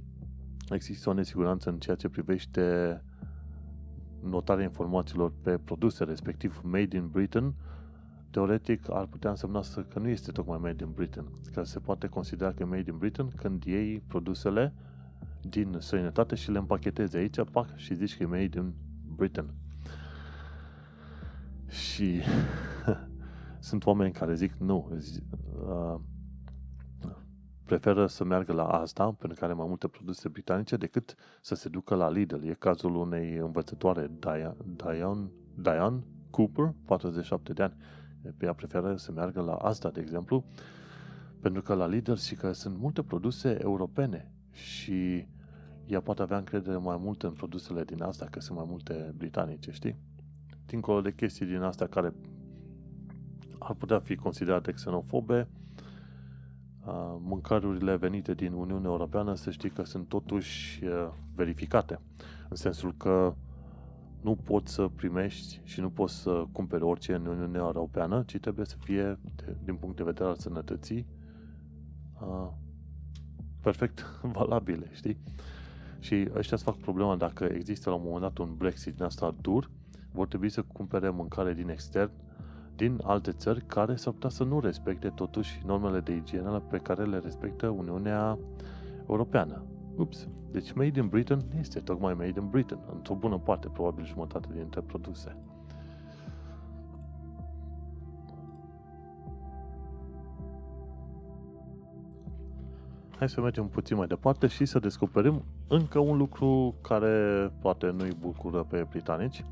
există 0.70 1.10
o 1.10 1.14
nesiguranță 1.14 1.70
în 1.70 1.80
ceea 1.80 1.96
ce 1.96 2.10
privește 2.10 2.62
notarea 4.24 4.64
informațiilor 4.64 5.34
pe 5.42 5.58
produse, 5.58 6.04
respectiv 6.04 6.62
Made 6.64 6.98
in 6.98 7.08
Britain, 7.08 7.54
teoretic 8.30 8.92
ar 8.92 9.06
putea 9.06 9.30
însemna 9.30 9.62
să, 9.62 9.82
că 9.82 10.00
nu 10.00 10.08
este 10.08 10.32
tocmai 10.32 10.58
Made 10.62 10.84
in 10.84 10.92
Britain. 10.92 11.26
Că 11.54 11.64
se 11.64 11.80
poate 11.80 12.08
considera 12.08 12.52
că 12.52 12.66
Made 12.66 12.92
in 12.92 12.98
Britain 12.98 13.30
când 13.36 13.64
iei 13.64 14.00
produsele 14.08 14.74
din 15.42 15.76
străinătate 15.80 16.36
și 16.36 16.52
le 16.52 16.58
împachetezi 16.58 17.18
aici, 17.18 17.44
pac, 17.52 17.76
și 17.76 17.96
zici 17.96 18.18
că 18.18 18.24
e 18.24 18.26
Made 18.26 18.60
in 18.60 18.74
Britain. 19.16 19.54
Și 21.70 22.22
sunt 23.60 23.86
oameni 23.86 24.14
care 24.14 24.34
zic 24.34 24.54
nu, 24.54 24.92
zi, 24.98 25.24
uh, 25.68 26.00
preferă 27.70 28.08
să 28.08 28.24
meargă 28.24 28.54
la 28.54 28.68
asta, 28.68 29.04
pentru 29.12 29.40
că 29.40 29.46
are 29.46 29.54
mai 29.54 29.68
multe 29.68 29.88
produse 29.88 30.30
britanice, 30.30 30.78
decât 30.78 31.16
să 31.42 31.56
se 31.56 31.70
ducă 31.70 31.96
la 31.96 32.10
Lidl. 32.10 32.48
E 32.48 32.54
cazul 32.54 32.96
unei 32.96 33.36
învățătoare, 33.36 34.12
Diane, 34.20 34.56
Diane, 34.76 35.32
Diane 35.56 36.04
Cooper, 36.30 36.74
47 36.86 37.54
de 37.54 37.64
ani. 37.64 37.76
Ea 38.42 38.54
preferă 38.54 38.96
să 38.96 39.12
meargă 39.12 39.42
la 39.42 39.54
asta, 39.54 39.90
de 39.90 40.00
exemplu, 40.00 40.46
pentru 41.40 41.62
că 41.62 41.74
la 41.74 41.88
Lidl 41.88 42.14
și 42.14 42.36
că 42.36 42.52
sunt 42.52 42.78
multe 42.78 43.04
produse 43.04 43.58
europene 43.62 44.32
și 44.52 45.28
ea 45.86 46.02
poate 46.02 46.22
avea 46.22 46.38
încredere 46.38 46.78
mai 46.78 46.98
mult 47.00 47.24
în 47.24 47.32
produsele 47.32 47.84
din 47.84 48.02
asta, 48.02 48.26
că 48.26 48.40
sunt 48.40 48.58
mai 48.58 48.66
multe 48.70 49.14
britanice, 49.18 49.72
știi? 49.72 50.00
Dincolo 50.70 51.02
de 51.02 51.14
chestii 51.14 51.46
din 51.46 51.62
astea 51.62 51.88
care 51.88 52.14
ar 53.60 53.74
putea 53.74 54.00
fi 54.00 54.16
considerate 54.16 54.72
xenofobe, 54.72 55.48
mâncărurile 57.20 57.96
venite 57.96 58.34
din 58.34 58.54
Uniunea 58.54 58.90
Europeană 58.90 59.36
să 59.36 59.52
știi 59.52 59.70
că 59.70 59.84
sunt 59.84 60.08
totuși 60.08 60.84
verificate. 61.36 62.00
În 62.50 62.56
sensul 62.56 62.94
că 62.98 63.34
nu 64.22 64.36
poți 64.36 64.74
să 64.74 64.88
primești 64.96 65.62
și 65.64 65.80
nu 65.80 65.90
poți 65.90 66.22
să 66.22 66.46
cumperi 66.52 66.84
orice 66.84 67.14
în 67.14 67.26
Uniunea 67.26 67.62
Europeană, 67.62 68.24
ci 68.26 68.38
trebuie 68.38 68.66
să 68.66 68.76
fie, 68.80 69.20
de, 69.36 69.56
din 69.64 69.76
punct 69.76 69.96
de 69.96 70.04
vedere 70.04 70.30
al 70.30 70.36
sănătății, 70.36 71.06
perfect 73.62 74.06
valabile, 74.38 74.90
știi? 74.92 75.18
Și 76.00 76.28
ăștia 76.36 76.56
îți 76.56 76.64
fac 76.64 76.76
problema 76.78 77.16
dacă 77.16 77.44
există 77.44 77.90
la 77.90 77.96
un 77.96 78.02
moment 78.04 78.22
dat 78.22 78.38
un 78.38 78.56
Brexit 78.58 78.96
din 78.96 79.04
asta 79.04 79.36
dur, 79.42 79.70
vor 80.12 80.28
trebui 80.28 80.50
să 80.50 80.62
cumpere 80.62 81.10
mâncare 81.10 81.54
din 81.54 81.70
extern 81.70 82.12
din 82.76 83.00
alte 83.04 83.32
țări 83.32 83.66
care 83.66 83.96
s-ar 83.96 84.14
putea 84.14 84.30
să 84.30 84.44
nu 84.44 84.60
respecte 84.60 85.10
totuși 85.10 85.62
normele 85.66 86.00
de 86.00 86.16
igienă 86.16 86.62
pe 86.70 86.78
care 86.78 87.04
le 87.04 87.18
respectă 87.18 87.68
Uniunea 87.68 88.38
Europeană. 89.08 89.64
Ups. 89.96 90.28
Deci 90.52 90.72
Made 90.72 91.00
in 91.00 91.08
Britain 91.08 91.42
este 91.60 91.80
tocmai 91.80 92.14
Made 92.14 92.40
in 92.40 92.50
Britain, 92.50 92.80
într-o 92.94 93.16
bună 93.16 93.38
parte, 93.38 93.68
probabil 93.68 94.06
jumătate 94.06 94.48
dintre 94.54 94.82
produse. 94.82 95.36
Hai 103.18 103.30
să 103.30 103.42
mergem 103.42 103.68
puțin 103.68 103.98
mai 103.98 104.08
departe 104.08 104.48
și 104.48 104.66
să 104.66 104.80
descoperim 104.80 105.44
încă 105.68 106.00
un 106.00 106.18
lucru 106.18 106.76
care 106.82 107.52
poate 107.62 107.90
nu-i 107.90 108.18
bucură 108.20 108.64
pe 108.70 108.86
britanici 108.90 109.44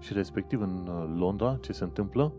și 0.00 0.12
respectiv 0.12 0.60
în 0.60 0.88
Londra 1.18 1.58
ce 1.60 1.72
se 1.72 1.84
întâmplă 1.84 2.32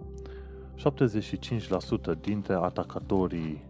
75% 0.78 2.20
dintre 2.22 2.54
atacatorii 2.54 3.64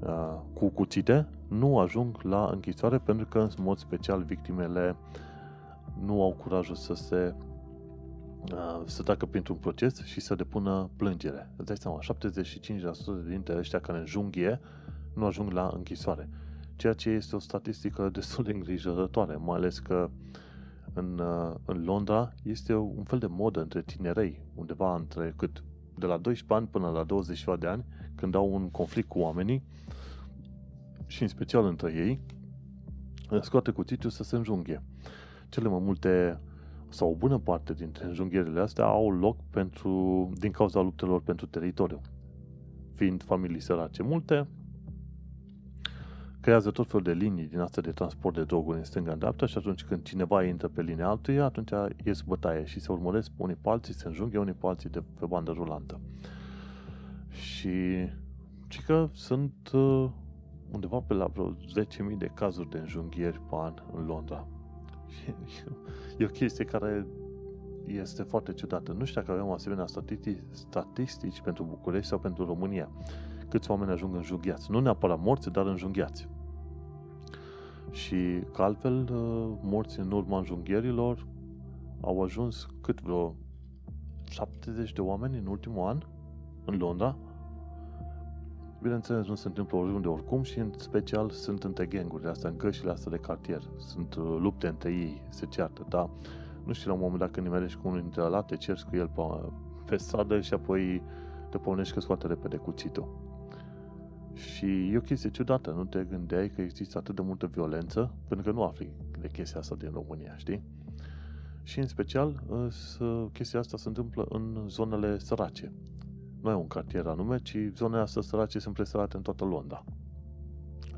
uh, 0.00 0.38
cu 0.52 0.68
cuțite 0.68 1.28
nu 1.48 1.78
ajung 1.78 2.22
la 2.22 2.48
închisoare 2.52 2.98
pentru 2.98 3.26
că, 3.26 3.38
în 3.38 3.48
mod 3.58 3.78
special, 3.78 4.22
victimele 4.22 4.96
nu 6.04 6.22
au 6.22 6.32
curajul 6.32 6.74
să 6.74 6.94
se 6.94 7.34
uh, 8.52 8.82
să 8.84 9.02
treacă 9.02 9.26
printr-un 9.26 9.56
proces 9.56 10.04
și 10.04 10.20
să 10.20 10.34
depună 10.34 10.90
plângere. 10.96 11.50
Îți 11.56 11.66
dai 11.66 11.76
seama, 11.76 11.98
75% 13.24 13.28
dintre 13.28 13.56
ăștia 13.56 13.80
care 13.80 13.98
înjunghie 13.98 14.60
nu 15.14 15.24
ajung 15.24 15.50
la 15.50 15.70
închisoare. 15.74 16.28
Ceea 16.76 16.92
ce 16.92 17.10
este 17.10 17.36
o 17.36 17.38
statistică 17.38 18.08
destul 18.12 18.44
de 18.44 18.52
îngrijorătoare, 18.52 19.36
mai 19.36 19.56
ales 19.56 19.78
că 19.78 19.94
în, 19.94 20.02
uh, 20.02 20.49
în 20.94 21.84
Londra 21.84 22.32
este 22.42 22.74
un 22.74 23.02
fel 23.02 23.18
de 23.18 23.26
modă 23.26 23.60
între 23.60 23.82
tinerei, 23.82 24.42
undeva 24.54 24.94
între 24.94 25.34
cât 25.36 25.64
de 25.98 26.06
la 26.06 26.16
12 26.16 26.54
ani 26.54 26.66
până 26.66 26.88
la 26.88 27.04
20 27.04 27.44
de 27.58 27.66
ani, 27.66 27.84
când 28.14 28.34
au 28.34 28.52
un 28.52 28.70
conflict 28.70 29.08
cu 29.08 29.18
oamenii 29.18 29.64
și 31.06 31.22
în 31.22 31.28
special 31.28 31.64
între 31.64 31.92
ei, 31.92 32.20
scoate 33.40 33.70
cuțitul 33.70 34.10
să 34.10 34.22
se 34.22 34.36
înjunghe. 34.36 34.82
Cele 35.48 35.68
mai 35.68 35.80
multe 35.82 36.40
sau 36.88 37.10
o 37.10 37.14
bună 37.14 37.38
parte 37.38 37.74
dintre 37.74 38.04
înjunghierile 38.04 38.60
astea 38.60 38.84
au 38.84 39.10
loc 39.10 39.36
pentru, 39.50 40.28
din 40.34 40.50
cauza 40.50 40.80
luptelor 40.80 41.22
pentru 41.22 41.46
teritoriu. 41.46 42.00
Fiind 42.94 43.22
familii 43.22 43.60
sărace 43.60 44.02
multe, 44.02 44.48
creează 46.40 46.70
tot 46.70 46.86
felul 46.86 47.02
de 47.02 47.12
linii 47.12 47.46
din 47.46 47.58
astea 47.58 47.82
de 47.82 47.90
transport 47.90 48.34
de 48.34 48.44
droguri 48.44 48.78
în 48.78 48.84
stânga 48.84 49.12
în 49.12 49.18
dreapta 49.18 49.46
și 49.46 49.58
atunci 49.58 49.84
când 49.84 50.02
cineva 50.02 50.44
intră 50.44 50.68
pe 50.68 50.82
linia 50.82 51.08
altuia, 51.08 51.44
atunci 51.44 51.70
ies 52.04 52.20
bătaie 52.20 52.64
și 52.64 52.80
se 52.80 52.92
urmăresc 52.92 53.30
unii 53.36 53.56
pe 53.60 53.68
alții, 53.68 53.94
se 53.94 54.06
înjunghe 54.06 54.38
unii 54.38 54.52
pe 54.52 54.66
alții 54.66 54.88
de 54.88 55.02
pe 55.18 55.26
bandă 55.26 55.50
rulantă. 55.50 56.00
Și 57.28 57.70
ci 58.68 58.80
că 58.80 59.08
sunt 59.12 59.70
uh, 59.72 60.10
undeva 60.70 60.98
pe 60.98 61.14
la 61.14 61.26
vreo 61.26 61.52
10.000 61.52 61.56
de 62.18 62.30
cazuri 62.34 62.70
de 62.70 62.78
înjunghieri 62.78 63.40
pe 63.48 63.54
an 63.54 63.74
în 63.92 64.06
Londra. 64.06 64.46
Și 65.06 65.34
e 66.18 66.24
o 66.24 66.28
chestie 66.28 66.64
care 66.64 67.06
este 67.86 68.22
foarte 68.22 68.52
ciudată. 68.52 68.92
Nu 68.92 69.04
știu 69.04 69.20
dacă 69.20 69.32
avem 69.32 69.50
asemenea 69.50 69.86
statistici, 69.86 70.38
statistici 70.50 71.40
pentru 71.40 71.64
București 71.64 72.08
sau 72.08 72.18
pentru 72.18 72.44
România 72.44 72.88
câți 73.50 73.70
oameni 73.70 73.90
ajung 73.90 74.14
înjunghiați. 74.14 74.70
Nu 74.70 74.80
neapărat 74.80 75.20
morți, 75.22 75.50
dar 75.50 75.66
înjunghiați. 75.66 76.28
Și 77.90 78.16
că 78.52 78.62
altfel, 78.62 79.08
uh, 79.12 79.58
morți 79.62 80.00
în 80.00 80.12
urma 80.12 80.38
înjunghierilor 80.38 81.26
au 82.00 82.22
ajuns 82.22 82.66
cât 82.80 83.00
vreo 83.00 83.34
70 84.30 84.92
de 84.92 85.00
oameni 85.00 85.38
în 85.38 85.46
ultimul 85.46 85.86
an 85.86 86.02
în 86.64 86.76
Londra. 86.76 87.16
Bineînțeles, 88.82 89.26
nu 89.26 89.34
se 89.34 89.48
întâmplă 89.48 89.78
oriunde 89.78 90.08
oricum 90.08 90.42
și 90.42 90.58
în 90.58 90.72
special 90.76 91.30
sunt 91.30 91.64
între 91.64 91.86
gangurile 91.86 92.30
astea, 92.30 92.50
în 92.50 92.58
gășile 92.58 92.90
astea 92.90 93.10
de 93.10 93.16
cartier. 93.16 93.62
Sunt 93.76 94.14
uh, 94.14 94.36
lupte 94.40 94.66
între 94.66 94.90
ei, 94.90 95.22
se 95.28 95.46
ceartă, 95.46 95.86
dar 95.88 96.10
nu 96.64 96.72
știu 96.72 96.88
la 96.88 96.94
un 96.94 97.02
moment 97.02 97.20
dat 97.20 97.30
când 97.30 97.46
nimerești 97.46 97.78
cu 97.78 97.88
unul 97.88 98.00
dintre 98.00 98.22
ăla, 98.22 98.42
te 98.42 98.56
cerți 98.56 98.86
cu 98.86 98.96
el 98.96 99.08
pe, 99.08 99.22
pe 99.84 99.96
stradă 99.96 100.40
și 100.40 100.54
apoi 100.54 101.02
te 101.50 101.58
pornești 101.58 101.94
că 101.94 102.00
scoate 102.00 102.26
repede 102.26 102.56
cuțitul. 102.56 103.29
Și 104.34 104.90
e 104.92 104.96
o 104.96 105.00
chestie 105.00 105.30
ciudată, 105.30 105.70
nu 105.70 105.84
te 105.84 106.04
gândeai 106.04 106.50
că 106.50 106.60
există 106.60 106.98
atât 106.98 107.14
de 107.14 107.22
multă 107.22 107.46
violență, 107.46 108.14
pentru 108.28 108.46
că 108.50 108.56
nu 108.58 108.64
afli 108.64 108.90
de 109.20 109.28
chestia 109.28 109.60
asta 109.60 109.74
din 109.74 109.90
România, 109.92 110.36
știi? 110.36 110.62
Și 111.62 111.78
în 111.78 111.86
special, 111.86 112.42
chestia 113.32 113.58
asta 113.58 113.76
se 113.76 113.88
întâmplă 113.88 114.26
în 114.28 114.64
zonele 114.68 115.18
sărace. 115.18 115.72
Nu 116.40 116.50
e 116.50 116.54
un 116.54 116.66
cartier 116.66 117.06
anume, 117.06 117.38
ci 117.38 117.56
zonele 117.74 118.02
astea 118.02 118.22
sărace 118.22 118.58
sunt 118.58 118.74
presărate 118.74 119.16
în 119.16 119.22
toată 119.22 119.44
Londra. 119.44 119.84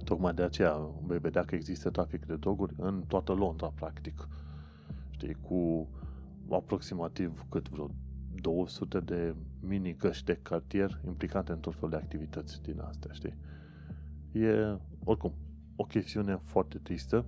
Tocmai 0.05 0.35
de 0.35 0.43
aceea 0.43 0.91
vei 1.07 1.19
vedea 1.19 1.45
că 1.45 1.55
există 1.55 1.91
trafic 1.91 2.27
de 2.27 2.37
droguri 2.37 2.75
în 2.79 3.05
toată 3.07 3.33
Londra, 3.33 3.73
practic. 3.75 4.29
Știi, 5.11 5.37
cu 5.41 5.89
aproximativ 6.51 7.45
cât 7.49 7.69
vreo 7.69 7.91
200 8.35 9.01
de 9.01 9.35
mini 9.67 9.95
căști 9.95 10.25
de 10.25 10.39
cartier 10.43 11.01
implicate 11.07 11.53
în 11.53 11.59
tot 11.59 11.75
felul 11.75 11.91
de 11.91 11.97
activități 11.97 12.63
din 12.63 12.81
astea, 12.81 13.13
știi? 13.13 13.35
E, 14.33 14.79
oricum, 15.05 15.33
o 15.77 15.85
chestiune 15.85 16.41
foarte 16.45 16.79
tristă, 16.79 17.25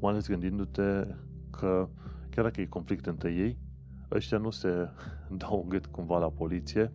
mai 0.00 0.12
ales 0.12 0.28
gândindu-te 0.28 1.06
că 1.50 1.88
chiar 2.30 2.44
dacă 2.44 2.60
e 2.60 2.66
conflict 2.66 3.06
între 3.06 3.32
ei, 3.32 3.58
ăștia 4.10 4.38
nu 4.38 4.50
se 4.50 4.88
dau 5.36 5.60
un 5.62 5.68
gât 5.68 5.86
cumva 5.86 6.18
la 6.18 6.30
poliție 6.30 6.92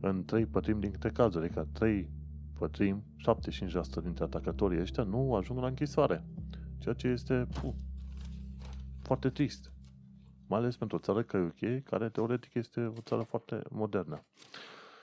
în 0.00 0.24
trei 0.24 0.46
pătrimi 0.46 0.80
din 0.80 0.90
câte 0.90 1.08
cazuri, 1.08 1.44
adică 1.44 1.68
trei 1.72 2.10
pătrimi, 2.58 3.02
75% 4.00 4.02
dintre 4.02 4.24
atacatorii 4.24 4.80
ăștia 4.80 5.02
nu 5.02 5.34
ajung 5.34 5.58
la 5.58 5.66
închisoare. 5.66 6.24
Ceea 6.78 6.94
ce 6.94 7.08
este 7.08 7.46
puh, 7.60 7.74
foarte 8.98 9.28
trist 9.28 9.72
mai 10.50 10.58
ales 10.58 10.76
pentru 10.76 10.96
o 10.96 11.00
țară 11.00 11.22
ca 11.22 11.38
UK, 11.38 11.82
care 11.82 12.08
teoretic 12.08 12.54
este 12.54 12.92
o 12.96 13.00
țară 13.00 13.22
foarte 13.22 13.62
modernă. 13.68 14.24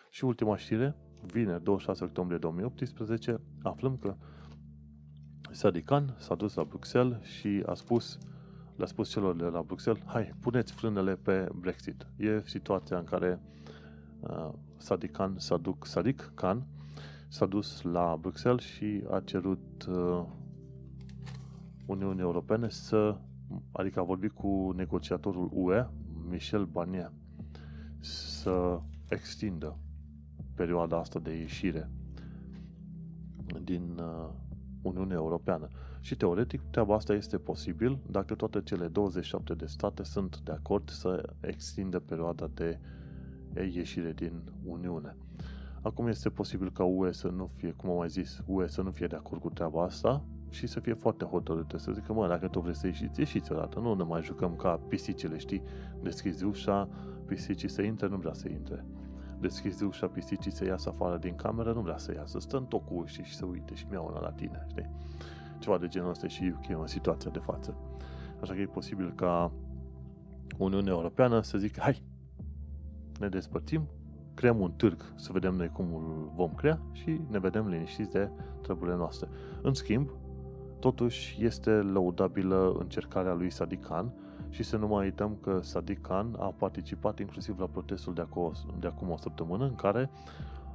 Și 0.10 0.26
ultima 0.26 0.58
știre, 0.58 0.96
vineri 1.26 1.64
26 1.64 2.04
octombrie 2.04 2.38
2018, 2.38 3.42
aflăm 3.64 3.98
că 3.98 4.16
Sadikan 5.52 6.16
s-a 6.20 6.36
dus 6.36 6.54
la 6.54 6.64
Bruxelles 6.64 7.24
și 7.24 7.64
a 7.66 7.74
spus, 7.74 8.18
le-a 8.76 8.88
spus 8.88 9.10
celor 9.10 9.36
de 9.36 9.44
la 9.44 9.62
Bruxelles, 9.62 10.04
hai, 10.06 10.34
puneți 10.40 10.74
frânele 10.74 11.16
pe 11.16 11.48
Brexit. 11.56 12.08
E 12.18 12.42
situația 12.46 12.98
în 12.98 13.04
care 13.04 13.42
uh, 14.20 14.50
Sadikan, 14.78 15.34
Saduc, 15.38 15.86
Sadik 15.86 16.32
Khan 16.36 16.68
s-a 17.28 17.46
dus 17.46 17.82
la 17.82 18.18
Bruxelles 18.22 18.64
și 18.64 19.04
a 19.12 19.20
cerut 19.20 19.86
uh, 19.90 20.24
Uniunii 21.86 22.22
Europene 22.22 22.70
să 22.70 23.18
adică 23.72 24.00
a 24.00 24.04
vorbit 24.04 24.32
cu 24.32 24.74
negociatorul 24.76 25.50
UE, 25.54 25.88
Michel 26.30 26.66
Barnier, 26.66 27.12
să 28.00 28.80
extindă 29.10 29.78
perioada 30.56 30.98
asta 30.98 31.20
de 31.20 31.38
ieșire 31.38 31.90
din 33.64 33.98
uh, 34.00 34.30
Uniunea 34.82 35.16
Europeană. 35.16 35.68
Și 36.00 36.16
teoretic 36.16 36.62
treaba 36.70 36.96
asta 36.96 37.14
este 37.14 37.38
posibil 37.38 38.00
dacă 38.10 38.36
toate 38.36 38.62
cele 38.62 38.88
27 38.88 39.54
de 39.54 39.66
state 39.66 40.04
sunt 40.04 40.40
de 40.40 40.52
acord 40.52 40.90
să 40.90 41.34
extindă 41.40 42.00
perioada 42.00 42.50
de 42.54 42.80
ieșire 43.74 44.14
din 44.14 44.42
Uniune. 44.66 45.16
Acum 45.82 46.08
este 46.08 46.30
posibil 46.30 46.72
ca 46.72 46.84
UE 46.84 47.12
să 47.12 47.28
nu 47.28 47.50
fie, 47.56 47.72
cum 47.72 47.90
am 47.90 47.98
mai 47.98 48.10
zis, 48.10 48.42
UE 48.46 48.68
să 48.68 48.82
nu 48.82 48.92
fie 48.92 49.08
de 49.08 49.16
acord 49.16 49.42
cu 49.42 49.50
treaba 49.50 49.84
asta, 49.84 50.24
și 50.50 50.68
să 50.68 50.80
fie 50.80 50.94
foarte 50.94 51.26
hotărâtă, 51.26 51.78
să 51.78 51.92
zică, 51.92 52.14
mă, 52.14 52.28
dacă 52.28 52.48
tu 52.48 52.60
vrei 52.60 52.76
să 52.76 52.88
ieșiți, 52.88 53.20
ieșiți 53.20 53.52
odată, 53.52 53.80
nu 53.80 53.94
ne 53.94 54.04
mai 54.04 54.22
jucăm 54.24 54.56
ca 54.56 54.80
pisicile, 54.88 55.38
știi? 55.38 55.64
Deschizi 56.02 56.44
ușa, 56.44 56.90
pisicii 57.26 57.70
să 57.70 57.82
intre, 57.82 58.08
nu 58.08 58.18
vrea 58.18 58.34
să 58.34 58.50
intre. 58.50 58.86
Deschizi 59.40 59.84
ușa, 59.84 60.08
pisicii 60.08 60.52
să 60.52 60.66
iasă 60.66 60.90
afară 60.90 61.18
din 61.18 61.36
cameră, 61.36 61.74
nu 61.74 61.82
vrea 61.82 61.98
să 61.98 62.14
iasă, 62.14 62.40
stă 62.40 62.58
în 62.58 62.66
tot 62.66 62.86
cu 62.86 62.94
ușii 62.94 63.24
și 63.24 63.36
să 63.36 63.46
uite 63.46 63.76
și 63.76 63.86
mi-au 63.90 64.08
una 64.10 64.20
la 64.20 64.32
tine, 64.32 64.66
știi? 64.70 64.90
Ceva 65.60 65.78
de 65.78 65.88
genul 65.88 66.10
ăsta 66.10 66.28
și 66.28 66.54
UK 66.56 66.80
în 66.80 66.88
situația 66.88 67.32
de 67.32 67.40
față. 67.40 67.78
Așa 68.42 68.54
că 68.54 68.60
e 68.60 68.66
posibil 68.66 69.14
ca 69.16 69.52
Uniunea 70.58 70.94
Europeană 70.94 71.42
să 71.42 71.58
zică, 71.58 71.80
hai, 71.82 72.04
ne 73.20 73.30
despărțim, 73.30 73.88
creăm 74.34 74.60
un 74.60 74.72
târg 74.72 75.14
să 75.16 75.32
vedem 75.32 75.54
noi 75.54 75.70
cum 75.70 75.86
îl 75.96 76.32
vom 76.36 76.54
crea 76.54 76.80
și 76.92 77.22
ne 77.30 77.40
vedem 77.40 77.68
liniștiți 77.68 78.12
de 78.12 78.30
treburile 78.62 78.96
noastre. 78.96 79.30
În 79.62 79.74
schimb, 79.74 80.10
Totuși, 80.80 81.46
este 81.46 81.70
lăudabilă 81.72 82.76
încercarea 82.80 83.34
lui 83.34 83.52
Sadiq 83.52 83.82
Khan 83.82 84.14
și 84.50 84.64
să 84.64 84.78
nu 84.78 84.88
mai 84.88 85.06
uităm 85.06 85.38
că 85.42 85.60
Sadiq 85.60 86.02
Khan 86.02 86.36
a 86.40 86.54
participat 86.58 87.20
inclusiv 87.20 87.60
la 87.60 87.66
protestul 87.66 88.14
de 88.14 88.22
acum, 88.22 88.52
de 88.80 88.88
acum 88.88 89.10
o 89.10 89.18
săptămână 89.18 89.66
în 89.66 89.76
care 89.76 90.10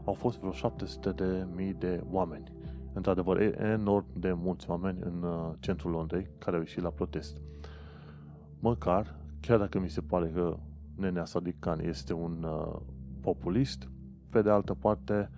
au 0.05 0.13
fost 0.13 0.39
vreo 0.39 0.53
700 0.53 1.11
de 1.11 1.47
mii 1.57 1.73
de 1.73 2.05
oameni. 2.11 2.53
Într-adevăr, 2.93 3.41
e 3.41 3.57
enorm 3.61 4.07
de 4.17 4.33
mulți 4.33 4.71
oameni 4.71 4.99
în 5.01 5.23
uh, 5.23 5.51
centrul 5.61 5.91
Londrei 5.91 6.27
care 6.39 6.57
au 6.57 6.63
ieșit 6.63 6.83
la 6.83 6.91
protest. 6.91 7.37
Măcar, 8.61 9.17
chiar 9.41 9.59
dacă 9.59 9.79
mi 9.79 9.91
se 9.91 10.01
pare 10.01 10.31
că 10.35 10.57
nenea 10.97 11.25
Sadiq 11.25 11.59
Khan 11.59 11.81
este 11.81 12.13
un 12.13 12.43
uh, 12.43 12.81
populist, 13.21 13.89
pe 14.29 14.43
de 14.43 14.51
altă 14.51 14.75
parte 14.75 15.31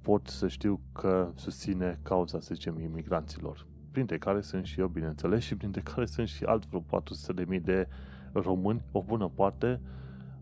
pot 0.00 0.26
să 0.26 0.48
știu 0.48 0.80
că 0.92 1.30
susține 1.34 1.98
cauza, 2.02 2.40
să 2.40 2.54
zicem, 2.54 2.80
imigranților, 2.80 3.66
printre 3.92 4.18
care 4.18 4.40
sunt 4.40 4.64
și 4.64 4.80
eu, 4.80 4.86
bineînțeles, 4.86 5.42
și 5.42 5.56
printre 5.56 5.80
care 5.80 6.06
sunt 6.06 6.28
și 6.28 6.44
alt 6.44 6.66
vreo 6.66 6.84
400.000 7.54 7.62
de 7.62 7.88
români, 8.32 8.82
o 8.92 9.02
bună 9.02 9.28
parte, 9.34 9.80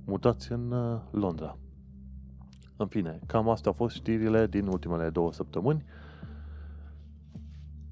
mutați 0.05 0.53
în 0.53 0.71
uh, 0.71 1.01
Londra. 1.11 1.59
În 2.77 2.87
fine, 2.87 3.19
cam 3.27 3.49
astea 3.49 3.71
au 3.71 3.77
fost 3.77 3.95
știrile 3.95 4.47
din 4.47 4.67
ultimele 4.67 5.11
două 5.11 5.33
săptămâni. 5.33 5.85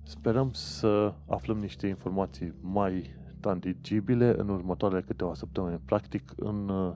Sperăm 0.02 0.50
să 0.52 1.14
aflăm 1.26 1.59
niște 1.59 1.86
informații 1.86 2.54
mai 2.61 3.16
tangibile 3.40 4.34
în 4.38 4.48
următoarele 4.48 5.00
câteva 5.00 5.34
săptămâni. 5.34 5.80
Practic, 5.84 6.32
în 6.36 6.68
uh, 6.68 6.94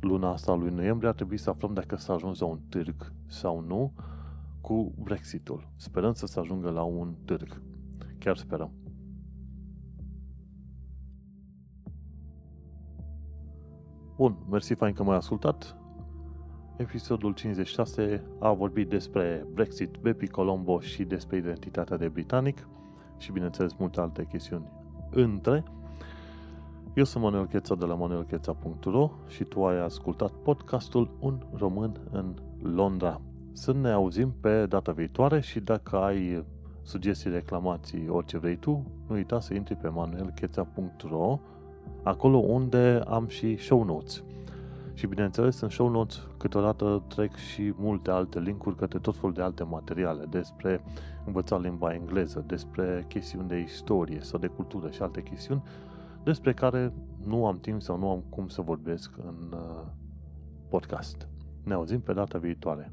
luna 0.00 0.30
asta 0.30 0.54
lui 0.54 0.70
noiembrie 0.70 1.08
ar 1.08 1.14
trebui 1.14 1.36
să 1.36 1.50
aflăm 1.50 1.72
dacă 1.74 1.96
s-a 1.96 2.12
ajuns 2.12 2.38
la 2.38 2.46
un 2.46 2.58
târg 2.68 3.12
sau 3.26 3.60
nu 3.60 3.92
cu 4.60 4.92
Brexitul. 5.02 5.68
Sperăm 5.76 6.12
să 6.12 6.26
se 6.26 6.40
ajungă 6.40 6.70
la 6.70 6.82
un 6.82 7.14
târg. 7.24 7.60
Chiar 8.24 8.36
sperăm. 8.36 8.70
Bun, 14.16 14.36
mersi 14.50 14.74
fain 14.74 14.94
că 14.94 15.02
m-ai 15.02 15.16
ascultat. 15.16 15.76
Episodul 16.76 17.32
56 17.32 18.22
a 18.40 18.52
vorbit 18.52 18.88
despre 18.88 19.46
Brexit, 19.52 19.96
Bepi 19.96 20.28
Colombo 20.28 20.80
și 20.80 21.04
despre 21.04 21.36
identitatea 21.36 21.96
de 21.96 22.08
britanic 22.08 22.68
și, 23.18 23.32
bineînțeles, 23.32 23.74
multe 23.74 24.00
alte 24.00 24.26
chestiuni 24.26 24.68
între. 25.10 25.64
Eu 26.94 27.04
sunt 27.04 27.22
Manuel 27.22 27.46
Cheța 27.46 27.74
de 27.74 27.84
la 27.84 27.94
manuelcheța.ro 27.94 29.10
și 29.26 29.44
tu 29.44 29.64
ai 29.64 29.80
ascultat 29.80 30.32
podcastul 30.32 31.16
Un 31.20 31.46
român 31.52 32.00
în 32.10 32.34
Londra. 32.62 33.20
Să 33.52 33.72
ne 33.72 33.90
auzim 33.90 34.34
pe 34.40 34.66
data 34.66 34.92
viitoare 34.92 35.40
și 35.40 35.60
dacă 35.60 35.96
ai 35.96 36.44
sugestii, 36.84 37.30
reclamații, 37.30 38.08
orice 38.08 38.38
vrei 38.38 38.56
tu, 38.56 38.70
nu 39.06 39.14
uita 39.14 39.40
să 39.40 39.54
intri 39.54 39.74
pe 39.74 39.88
manuelcheța.ro 39.88 41.40
acolo 42.02 42.36
unde 42.36 43.02
am 43.06 43.26
și 43.26 43.56
show 43.56 43.84
notes. 43.84 44.22
Și 44.94 45.06
bineînțeles, 45.06 45.60
în 45.60 45.68
show 45.68 45.88
notes 45.88 46.26
câteodată 46.36 47.02
trec 47.08 47.34
și 47.34 47.72
multe 47.76 48.10
alte 48.10 48.40
linkuri 48.40 48.76
către 48.76 48.98
tot 48.98 49.16
felul 49.16 49.32
de 49.32 49.42
alte 49.42 49.62
materiale 49.62 50.24
despre 50.24 50.84
învățat 51.26 51.62
limba 51.62 51.94
engleză, 51.94 52.44
despre 52.46 53.04
chestiuni 53.08 53.48
de 53.48 53.58
istorie 53.58 54.20
sau 54.20 54.38
de 54.38 54.46
cultură 54.46 54.90
și 54.90 55.02
alte 55.02 55.22
chestiuni 55.22 55.62
despre 56.24 56.52
care 56.52 56.92
nu 57.24 57.46
am 57.46 57.58
timp 57.60 57.82
sau 57.82 57.98
nu 57.98 58.10
am 58.10 58.24
cum 58.28 58.48
să 58.48 58.60
vorbesc 58.60 59.10
în 59.16 59.52
uh, 59.52 59.82
podcast. 60.68 61.28
Ne 61.64 61.74
auzim 61.74 62.00
pe 62.00 62.12
data 62.12 62.38
viitoare. 62.38 62.92